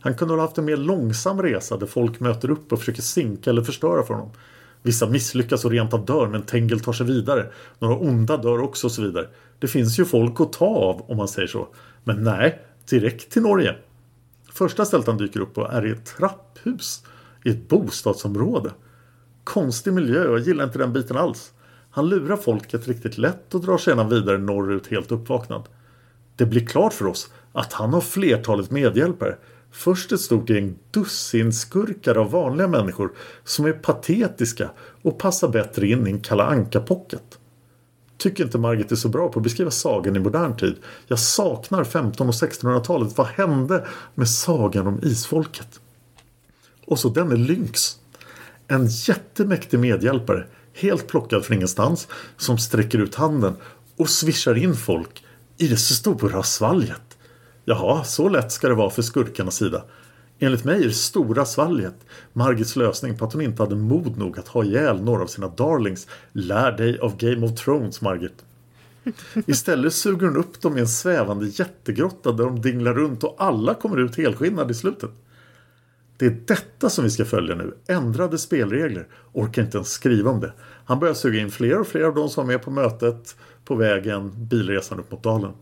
[0.00, 3.50] Han kunde ha haft en mer långsam resa där folk möter upp och försöker sinka
[3.50, 4.30] eller förstöra för honom.
[4.84, 7.46] Vissa misslyckas och rent av dör men Tengel tar sig vidare.
[7.78, 9.28] Några onda dör också och så vidare.
[9.58, 11.68] Det finns ju folk att ta av om man säger så.
[12.04, 13.76] Men nej, direkt till Norge.
[14.52, 17.02] Första stället han dyker upp på är i ett trapphus
[17.44, 18.70] i ett bostadsområde.
[19.44, 21.52] Konstig miljö jag gillar inte den biten alls.
[21.90, 25.68] Han lurar folket riktigt lätt och drar sedan vidare norrut helt uppvaknad.
[26.36, 29.36] Det blir klart för oss att han har flertalet medhjälpare
[29.74, 33.12] Först ett stort gäng dussinskurkar av vanliga människor
[33.44, 34.70] som är patetiska
[35.02, 37.38] och passar bättre in i en Kalle Anka-pocket.
[38.18, 40.76] Tycker inte Margit är så bra på att beskriva sagan i modern tid.
[41.06, 43.18] Jag saknar 1500 och 1600-talet.
[43.18, 45.80] Vad hände med sagan om isfolket?
[46.86, 47.98] Och så denne Lynx.
[48.68, 53.56] En jättemäktig medhjälpare, helt plockad från ingenstans, som sträcker ut handen
[53.96, 55.24] och svischar in folk
[55.58, 57.13] i det stora svalget.
[57.64, 59.82] Jaha, så lätt ska det vara för skurkarnas sida.
[60.38, 61.94] Enligt mig är det stora svalget
[62.32, 65.48] Margits lösning på att hon inte hade mod nog att ha ihjäl några av sina
[65.48, 66.06] darlings.
[66.32, 68.44] Lär dig av Game of Thrones, Margit.
[69.46, 73.74] Istället suger hon upp dem i en svävande jättegrotta där de dinglar runt och alla
[73.74, 75.10] kommer ut helskinnade i slutet.
[76.16, 77.74] Det är detta som vi ska följa nu.
[77.86, 79.06] Ändrade spelregler.
[79.32, 80.52] Orkar inte ens skriva om det.
[80.84, 83.74] Han börjar suga in fler och fler av de som var med på mötet på
[83.74, 85.52] vägen bilresan upp mot dalen.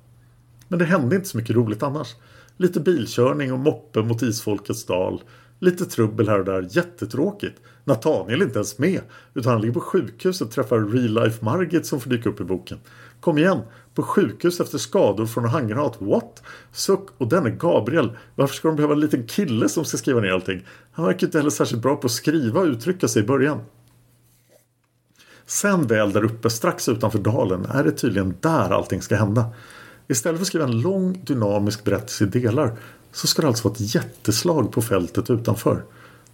[0.72, 2.14] Men det hände inte så mycket roligt annars.
[2.56, 5.22] Lite bilkörning och moppe mot isfolkets dal.
[5.58, 6.68] Lite trubbel här och där.
[6.70, 7.60] Jättetråkigt.
[7.84, 9.00] Nathaniel är inte ens med.
[9.34, 12.44] Utan han ligger på sjukhus och träffar real life Margit som får dyka upp i
[12.44, 12.78] boken.
[13.20, 13.60] Kom igen!
[13.94, 15.96] På sjukhus efter skador från en handgranat.
[15.98, 16.42] What?
[16.72, 17.08] Suck!
[17.18, 18.16] Och den är Gabriel.
[18.34, 20.66] Varför ska de behöva en liten kille som ska skriva ner allting?
[20.92, 23.60] Han verkar inte heller särskilt bra på att skriva och uttrycka sig i början.
[25.46, 29.44] Sen väl där uppe strax utanför dalen är det tydligen där allting ska hända.
[30.12, 32.76] Istället för att skriva en lång dynamisk berättelse i delar
[33.12, 35.84] så ska det alltså vara ett jätteslag på fältet utanför.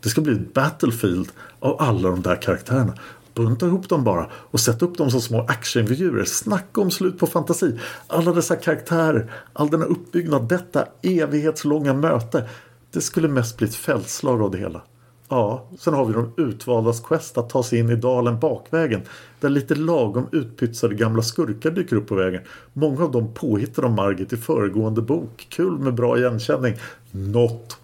[0.00, 1.28] Det ska bli ett battlefield
[1.60, 2.94] av alla de där karaktärerna.
[3.34, 6.24] Bunta ihop dem bara och sätt upp dem som små actionfigurer.
[6.24, 7.78] Snacka om slut på fantasi.
[8.06, 12.48] Alla dessa karaktärer, all denna uppbyggnad, detta evighetslånga möte.
[12.90, 14.82] Det skulle mest bli ett fältslag av det hela.
[15.28, 19.00] Ja, sen har vi de utvaldas quest att ta sig in i dalen bakvägen.
[19.40, 22.42] Där lite lagom utpytsade gamla skurkar dyker upp på vägen.
[22.72, 25.46] Många av dem påhittade av Margit i föregående bok.
[25.48, 26.74] Kul med bra igenkänning.
[27.10, 27.78] Något.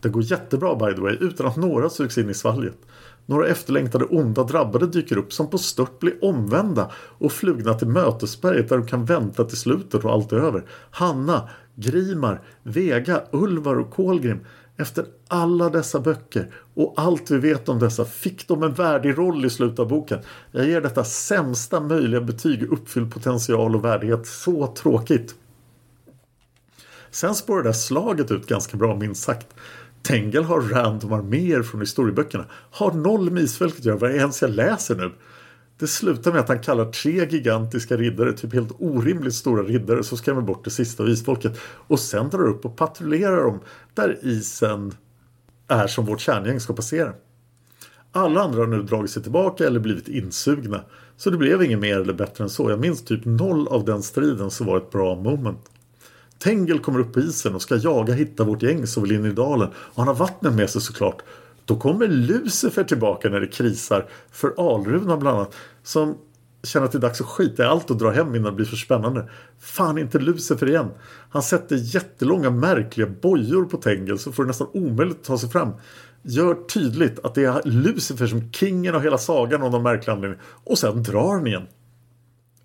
[0.00, 2.76] Det går jättebra by the way utan att några sugs in i svalget.
[3.26, 8.68] Några efterlängtade onda drabbade dyker upp som på stört blir omvända och flugna till mötesberget
[8.68, 10.64] där de kan vänta till slutet och allt är över.
[10.90, 14.40] Hanna, Grimar, Vega, Ulvar och Kolgrim.
[14.76, 19.44] Efter alla dessa böcker och allt vi vet om dessa fick de en värdig roll
[19.44, 20.18] i slutet av boken.
[20.52, 24.26] Jag ger detta sämsta möjliga betyg uppfylld potential och värdighet.
[24.26, 25.34] Så tråkigt.
[27.10, 29.46] Sen spår det där slaget ut ganska bra minst sagt.
[30.02, 32.44] Tengel har random arméer från historieböckerna.
[32.70, 35.12] Har noll med isfältet att göra vad ens jag läser nu.
[35.82, 40.18] Det slutar med att han kallar tre gigantiska riddare, typ helt orimligt stora riddare som
[40.18, 41.58] skrämmer bort det sista av isfolket.
[41.64, 43.60] Och sen drar upp och patrullerar dem
[43.94, 44.94] där isen
[45.68, 47.12] är som vårt kärngäng ska passera.
[48.12, 50.84] Alla andra har nu dragit sig tillbaka eller blivit insugna.
[51.16, 52.70] Så det blev inget mer eller bättre än så.
[52.70, 55.70] Jag minns typ noll av den striden som var ett bra moment.
[56.38, 59.32] Tengel kommer upp på isen och ska jaga hitta vårt gäng som vill in i
[59.32, 59.68] dalen.
[59.68, 61.22] Och han har vattnet med sig såklart.
[61.72, 64.08] Då kommer Lucifer tillbaka när det krisar.
[64.30, 65.54] För Alruna bland annat.
[65.82, 66.18] Som
[66.62, 68.66] känner att det är dags att skita i allt och dra hem innan det blir
[68.66, 69.28] för spännande.
[69.58, 70.90] Fan inte Lucifer igen.
[71.30, 75.48] Han sätter jättelånga märkliga bojor på Tengel så får det nästan omöjligt att ta sig
[75.48, 75.72] fram.
[76.22, 80.40] Gör tydligt att det är Lucifer som kingen av hela sagan av någon märklig anledning.
[80.64, 81.66] Och sen drar han igen.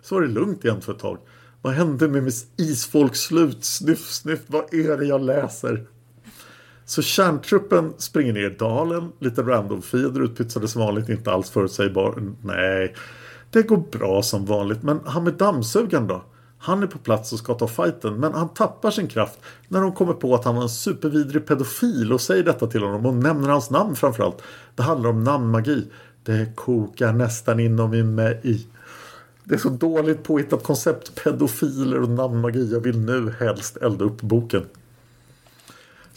[0.02, 1.18] Så var det lugnt igen för ett tag.
[1.62, 3.64] Vad hände med mitt isfolkslut?
[3.64, 5.86] Snyff, snyff, vad är det jag läser?
[6.88, 9.12] Så kärntruppen springer ner i dalen.
[9.18, 11.08] Lite random fiender utpytsade som vanligt.
[11.08, 12.22] Inte alls förutsägbar.
[12.42, 12.94] Nej,
[13.50, 14.82] det går bra som vanligt.
[14.82, 16.24] Men han med dammsugaren då?
[16.58, 19.38] Han är på plats och ska ta fighten men han tappar sin kraft
[19.68, 23.06] när de kommer på att han var en supervidrig pedofil och säger detta till honom
[23.06, 24.42] och nämner hans namn framförallt.
[24.74, 25.86] Det handlar om namnmagi.
[26.22, 28.66] Det kokar nästan inom i mig.
[29.44, 31.24] Det är så dåligt påhittat koncept.
[31.24, 32.72] Pedofiler och namnmagi.
[32.72, 34.62] Jag vill nu helst elda upp boken.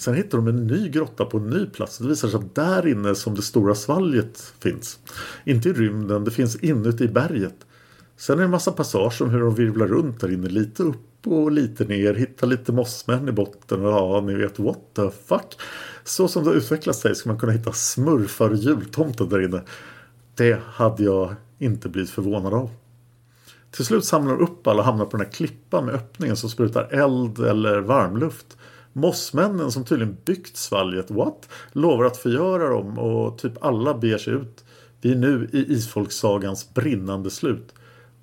[0.02, 1.98] Sen hittar de en ny grotta på en ny plats.
[1.98, 5.00] Det visar sig att där inne som det stora svalget finns.
[5.46, 7.56] Inte i rymden, det finns inuti berget.
[8.18, 10.50] Sen är det en massa passager om hur de virvlar runt där inne.
[10.50, 12.14] Lite upp och lite ner.
[12.14, 13.86] Hittar lite mossmän i botten.
[13.86, 15.60] och Ja, ni vet what the fuck.
[16.04, 19.62] Så som det utvecklat sig ska man kunna hitta smurfar och jultomtar där inne.
[20.36, 22.70] Det hade jag inte blivit förvånad av.
[23.72, 26.50] Till slut samlar de upp alla och hamnar på den här klippan med öppningen som
[26.50, 28.58] sprutar eld eller varmluft.
[28.94, 31.50] Mossmännen som tydligen byggt svalget, what?
[31.72, 34.66] Lovar att förgöra dem och typ alla beger sig ut.
[35.02, 37.74] Vi är nu i Isfolkssagans brinnande slut.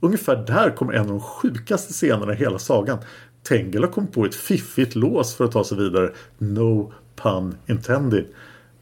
[0.01, 2.99] Ungefär där kommer en av de sjukaste scenerna i hela sagan.
[3.43, 6.13] Tengel har kommit på ett fiffigt lås för att ta sig vidare.
[6.39, 8.27] No pun intended.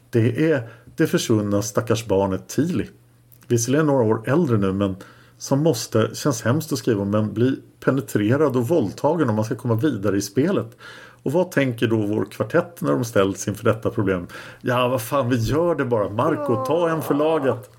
[0.09, 2.89] Det är det försvunna stackars barnet Tili.
[3.47, 4.95] Visserligen några år äldre nu men
[5.37, 9.55] som måste, känns hemskt att skriva om, men bli penetrerad och våldtagen om man ska
[9.55, 10.77] komma vidare i spelet.
[11.23, 14.27] Och vad tänker då vår kvartett när de ställs inför detta problem?
[14.61, 16.09] Ja, vad fan, vi gör det bara.
[16.09, 17.69] Marco, ta en för laget.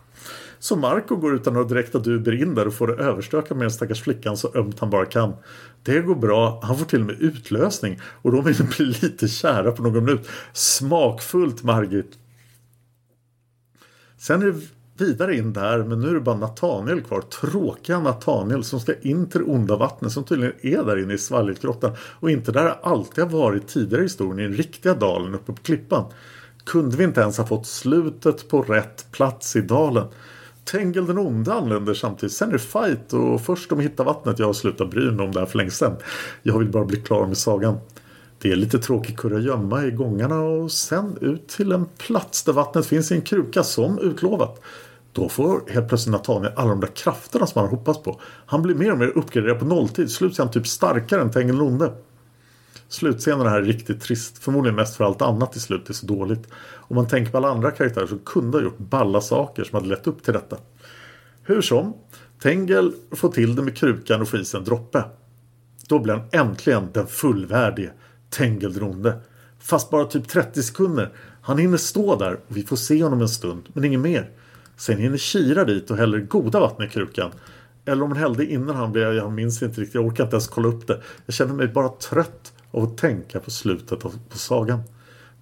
[0.59, 3.71] Så Marco går utan några direkta duber in där och får det överstöka med den
[3.71, 5.35] stackars flickan så ömt han bara kan.
[5.83, 6.61] Det går bra.
[6.63, 8.01] Han får till och med utlösning.
[8.23, 10.29] Och de vill bli lite kära på någon minut.
[10.53, 12.19] Smakfullt Margit.
[14.19, 14.61] Sen är det
[15.01, 17.21] vidare in där men nu är det bara Nathaniel kvar.
[17.21, 21.19] Tråkiga Nathaniel som ska in till det onda vattnet som tydligen är där inne i
[21.19, 25.35] Svalgetgrottan och inte där det alltid har varit tidigare i historien i den riktiga dalen
[25.35, 26.05] uppe på klippan.
[26.65, 30.07] Kunde vi inte ens ha fått slutet på rätt plats i dalen?
[30.65, 32.33] Tengel den onde anländer samtidigt.
[32.33, 34.39] Sen är det fight och först de hittar vattnet.
[34.39, 35.97] Jag har slutat bry mig om det här för länge sedan.
[36.43, 37.79] Jag vill bara bli klar med sagan.
[38.39, 42.87] Det är lite tråkig kurragömma i gångarna och sen ut till en plats där vattnet
[42.87, 44.61] finns i en kruka som utlovat.
[45.19, 48.21] Då får helt plötsligt Nathaniel alla de där krafterna som han har hoppats på.
[48.47, 50.11] Han blir mer och mer uppgraderad på nolltid.
[50.11, 51.93] Slut är han typ starkare än Tengil Onde.
[52.89, 54.39] Slutscenen här är riktigt trist.
[54.39, 56.49] Förmodligen mest för allt annat i slutet är så dåligt.
[56.75, 59.89] Om man tänker på alla andra karaktärer som kunde ha gjort balla saker som hade
[59.89, 60.57] lett upp till detta.
[61.43, 61.95] Hur som,
[62.43, 65.05] Tengel får till det med krukan och får i sig en droppe.
[65.89, 67.91] Då blir han äntligen den fullvärdige
[68.31, 69.21] Tengel den onde.
[69.59, 71.13] Fast bara typ 30 sekunder.
[71.43, 74.31] Han hinner stå där och vi får se honom en stund, men inget mer.
[74.79, 77.31] Sen hinner Kira dit och häller goda vatten i krukan.
[77.85, 80.49] Eller om hon hällde innan han blev, jag minns inte riktigt, jag orkar inte ens
[80.49, 81.01] kolla upp det.
[81.27, 84.83] Jag känner mig bara trött av att tänka på slutet av, på sagan.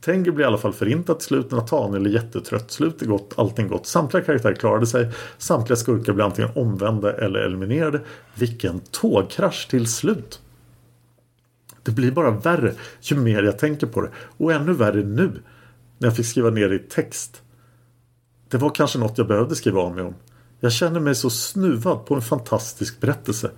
[0.00, 1.50] Tenger blir i alla fall förintad till slut.
[1.50, 2.70] Nathaniel är jättetrött.
[2.70, 3.86] Slutet är gott, allting gott.
[3.86, 5.10] Samtliga karaktärer klarade sig.
[5.38, 8.00] Samtliga skurkar blir antingen omvända eller eliminerade.
[8.34, 10.40] Vilken tågkrasch till slut!
[11.82, 14.10] Det blir bara värre ju mer jag tänker på det.
[14.36, 15.32] Och ännu värre nu.
[15.98, 17.42] När jag fick skriva ner det i text.
[18.48, 20.14] Det var kanske något jag behövde skriva av mig om.
[20.60, 23.50] Jag känner mig så snuvad på en fantastisk berättelse.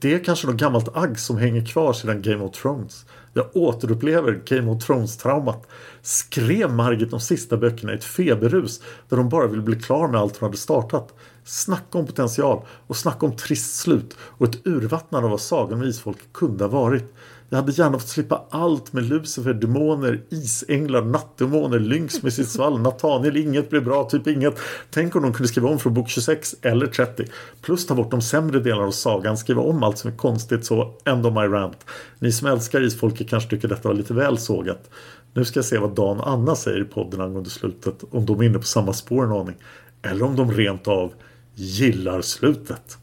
[0.00, 3.06] Det är kanske något gammalt agg som hänger kvar sedan Game of Thrones.
[3.32, 5.66] Jag återupplever Game of Thrones-traumat.
[6.02, 10.20] Skrev Margit de sista böckerna i ett feberrus där hon bara vill bli klar med
[10.20, 11.14] allt hon hade startat.
[11.44, 15.86] Snacka om potential och snacka om trist slut och ett urvattnande av vad Sagan om
[15.86, 17.14] Isfolk kunde ha varit.
[17.52, 22.80] Jag hade gärna fått slippa allt med Lucifer, demoner, isänglar, nattdemoner, lynx med sitt svall,
[22.80, 24.58] Nathaniel, inget blev bra, typ inget.
[24.90, 27.24] Tänk om de kunde skriva om från bok 26 eller 30.
[27.62, 30.94] Plus ta bort de sämre delarna av sagan, skriva om allt som är konstigt så,
[31.04, 31.84] end of my rant.
[32.18, 34.90] Ni som älskar Isfolket kanske tycker detta var lite väl sågat.
[35.34, 38.40] Nu ska jag se vad Dan och Anna säger i podden angående slutet, om de
[38.40, 39.56] är inne på samma spår en aning.
[40.02, 41.12] Eller om de rent av
[41.54, 42.98] gillar slutet.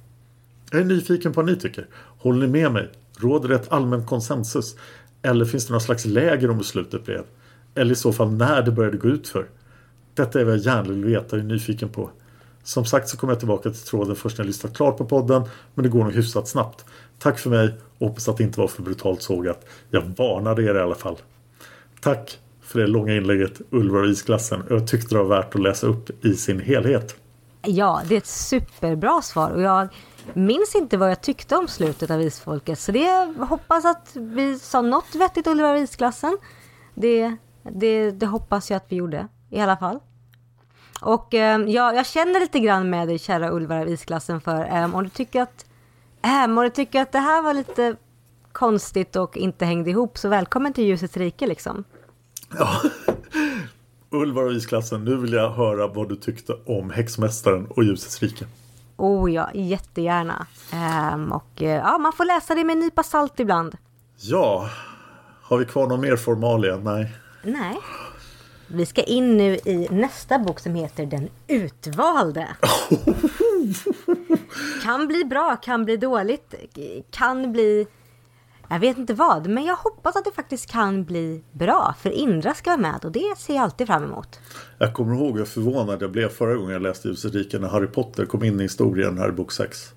[0.71, 1.87] Jag är nyfiken på vad ni tycker.
[2.17, 2.89] Håller ni med mig?
[3.17, 4.75] Råder det ett allmän konsensus?
[5.21, 7.23] Eller finns det någon slags läger om beslutet blev?
[7.75, 9.49] Eller i så fall när det började gå ut för?
[10.13, 12.09] Detta är vad jag gärna vill veta och är nyfiken på.
[12.63, 15.43] Som sagt så kommer jag tillbaka till tråden först när jag lyssnat klart på podden.
[15.75, 16.85] Men det går nog hyfsat snabbt.
[17.19, 19.65] Tack för mig och hoppas att det inte var för brutalt sågat.
[19.89, 21.17] Jag varnade er i alla fall.
[22.01, 24.63] Tack för det långa inlägget Ulvar och isklassen.
[24.69, 27.15] Jag tyckte det var värt att läsa upp i sin helhet.
[27.61, 29.87] Ja, det är ett superbra svar och jag
[30.33, 32.79] minns inte vad jag tyckte om slutet av Isfolket.
[32.79, 36.37] Så det hoppas att vi sa något vettigt Ulvar isklassen.
[36.93, 39.99] Det, det, det hoppas jag att vi gjorde i alla fall.
[41.01, 44.95] Och eh, jag, jag känner lite grann med dig kära Ulvar av isklassen för eh,
[44.95, 45.65] om du tycker att
[46.21, 47.95] eh, om du tycker att det här var lite
[48.51, 51.83] konstigt och inte hängde ihop så välkommen till ljusets rike liksom.
[52.57, 52.81] Ja.
[54.09, 58.45] Ulvar och isklassen, nu vill jag höra vad du tyckte om Häxmästaren och Ljusets rike.
[58.97, 60.47] Oh ja, jättegärna.
[61.13, 63.77] Um, och uh, ja, man får läsa det med en nypa salt ibland.
[64.19, 64.69] Ja,
[65.41, 66.77] har vi kvar någon mer formalia?
[66.77, 67.13] Nej.
[67.43, 67.77] Nej.
[68.67, 72.47] Vi ska in nu i nästa bok som heter Den utvalde.
[74.83, 76.53] kan bli bra, kan bli dåligt,
[77.11, 77.87] kan bli
[78.69, 81.95] jag vet inte vad, men jag hoppas att det faktiskt kan bli bra.
[81.99, 84.39] För Indra ska vara med och det ser jag alltid fram emot.
[84.77, 87.87] Jag kommer ihåg hur förvånad jag blev förra gången jag läste Ljusets rike när Harry
[87.87, 89.93] Potter kom in i historien här i bok 6.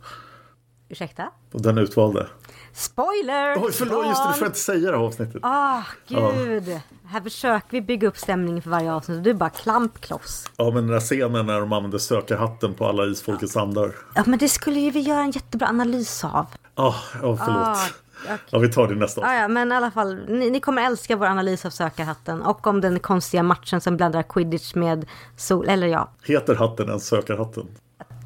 [0.89, 1.31] Ursäkta?
[1.53, 2.27] Och den utvalde.
[2.73, 3.65] Spoiler!
[3.65, 5.41] Oj, förlåt, just det, du får inte säga det här avsnittet.
[5.43, 6.69] Ah, gud.
[6.69, 6.81] Ja.
[7.05, 10.51] Här försöker vi bygga upp stämningen för varje avsnitt och du är bara klampkloss.
[10.57, 13.63] Ja, men den där scenen när de använder sökarhatten på alla isfolkets ja.
[13.63, 13.95] andar.
[14.15, 16.47] Ja, men det skulle ju vi göra en jättebra analys av.
[16.75, 17.79] Ah, ja, förlåt.
[18.25, 18.39] Okay.
[18.51, 21.17] Ja, vi tar det nästa ah, ja, men i alla fall, ni, ni, kommer älska
[21.17, 25.07] vår analys av sökarhatten och om den konstiga matchen som blandar quidditch med
[25.37, 26.11] sol, eller ja.
[26.23, 27.67] Heter hatten ens sökarhatten?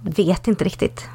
[0.02, 1.08] Vet inte riktigt.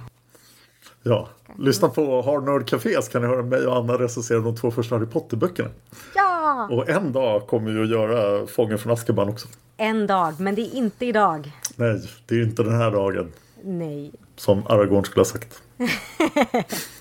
[1.03, 4.55] Ja, lyssna på Hard Nerd Café så kan ni höra mig och Anna recensera de
[4.55, 5.69] två första Harry Potter-böckerna.
[6.15, 6.67] Ja!
[6.71, 9.47] Och en dag kommer vi att göra Fången från Azkaban också.
[9.77, 11.51] En dag, men det är inte idag.
[11.75, 13.31] Nej, det är inte den här dagen.
[13.63, 14.11] Nej.
[14.35, 15.61] Som Aragorn skulle ha sagt.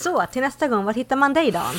[0.00, 1.74] så, till nästa gång, var hittar man dig Dan?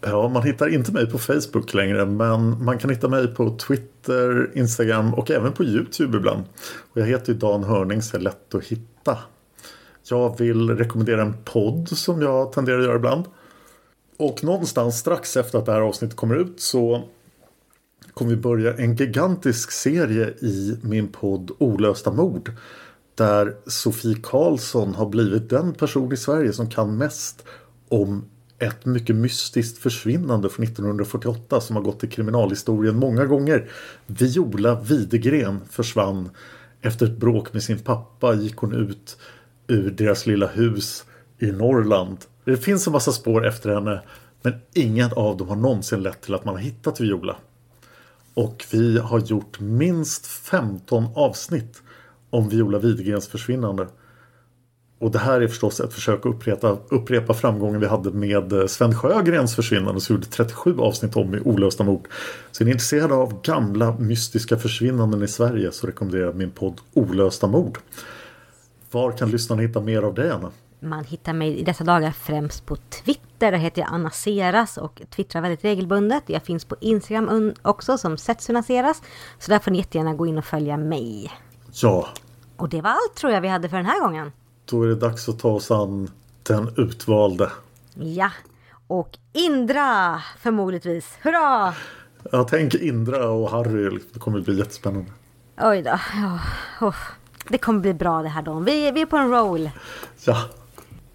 [0.00, 4.50] Ja, man hittar inte mig på Facebook längre men man kan hitta mig på Twitter,
[4.54, 6.44] Instagram och även på Youtube ibland.
[6.92, 9.18] Och jag heter ju Dan Hörning så är lätt att hitta.
[10.10, 13.24] Jag vill rekommendera en podd som jag tenderar att göra ibland.
[14.18, 17.08] Och någonstans strax efter att det här avsnittet kommer ut så
[18.14, 22.52] kommer vi börja en gigantisk serie i min podd Olösta mord.
[23.14, 27.44] Där Sofie Karlsson har blivit den person i Sverige som kan mest
[27.88, 28.24] om
[28.58, 33.70] ett mycket mystiskt försvinnande från 1948 som har gått i kriminalhistorien många gånger.
[34.06, 36.30] Viola Widegren försvann
[36.80, 39.16] efter ett bråk med sin pappa gick hon ut
[39.66, 41.04] ur deras lilla hus
[41.38, 42.18] i Norrland.
[42.44, 44.02] Det finns en massa spår efter henne
[44.42, 47.36] men ingen av dem har någonsin lett till att man har hittat Viola.
[48.34, 51.82] Och vi har gjort minst 15 avsnitt
[52.32, 53.86] om Viola Widegrens försvinnande.
[54.98, 58.66] Och det här är förstås ett försök att upprepa, upprepa framgången vi hade med eh,
[58.66, 62.08] Sven Sjögrens försvinnande som gjorde 37 avsnitt om i olösta mord.
[62.50, 66.80] Så är ni intresserade av gamla mystiska försvinnanden i Sverige så rekommenderar jag min podd
[66.94, 67.78] Olösta mord.
[68.90, 70.50] Var kan lyssnarna hitta mer av det Anna?
[70.80, 73.52] Man hittar mig i dessa dagar främst på Twitter.
[73.52, 76.22] Där heter jag Anna Seras och twittrar väldigt regelbundet.
[76.26, 79.02] Jag finns på Instagram också som Setsuna Seras.
[79.38, 81.30] Så där får ni jättegärna gå in och följa mig.
[81.72, 82.08] Ja,
[82.56, 84.32] Och det var allt tror jag vi hade för den här gången.
[84.64, 86.10] då är det dags att ta oss an
[86.42, 87.50] den utvalde.
[87.94, 88.30] Ja.
[88.86, 91.02] Och Indra förmodligen.
[91.22, 91.74] Hurra!
[92.32, 95.10] Jag tänker Indra och Harry, det kommer bli jättespännande.
[95.60, 95.90] Oj då.
[96.14, 96.38] Ja,
[96.86, 96.94] oh.
[97.48, 98.58] Det kommer bli bra det här då.
[98.58, 99.70] Vi, vi är på en roll.
[100.24, 100.42] Ja.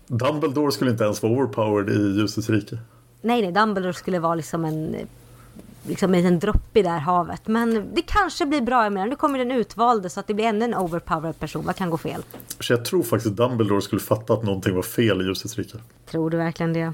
[0.07, 2.77] Dumbledore skulle inte ens vara overpowered i Ljusets rike.
[3.21, 4.95] Nej, nej, Dumbledore skulle vara liksom en
[5.88, 7.47] liksom en liten droppe i det här havet.
[7.47, 8.84] Men det kanske blir bra.
[8.84, 11.65] Jag menar, nu kommer den utvalde så att det blir ännu en overpowered person.
[11.65, 12.23] Vad kan gå fel?
[12.59, 15.77] Så jag tror faktiskt att Dumbledore skulle fatta att någonting var fel i Ljusets rike.
[16.09, 16.93] Tror du verkligen det?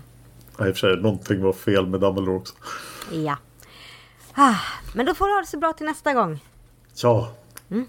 [0.57, 2.53] Ja, i och för sig, någonting var fel med Dumbledore också.
[3.11, 3.37] Ja.
[4.33, 4.55] Ah,
[4.95, 6.39] men då får du ha det så bra till nästa gång.
[7.01, 7.31] Ja,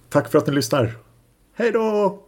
[0.09, 0.93] tack för att ni lyssnar.
[1.55, 2.24] Hej då!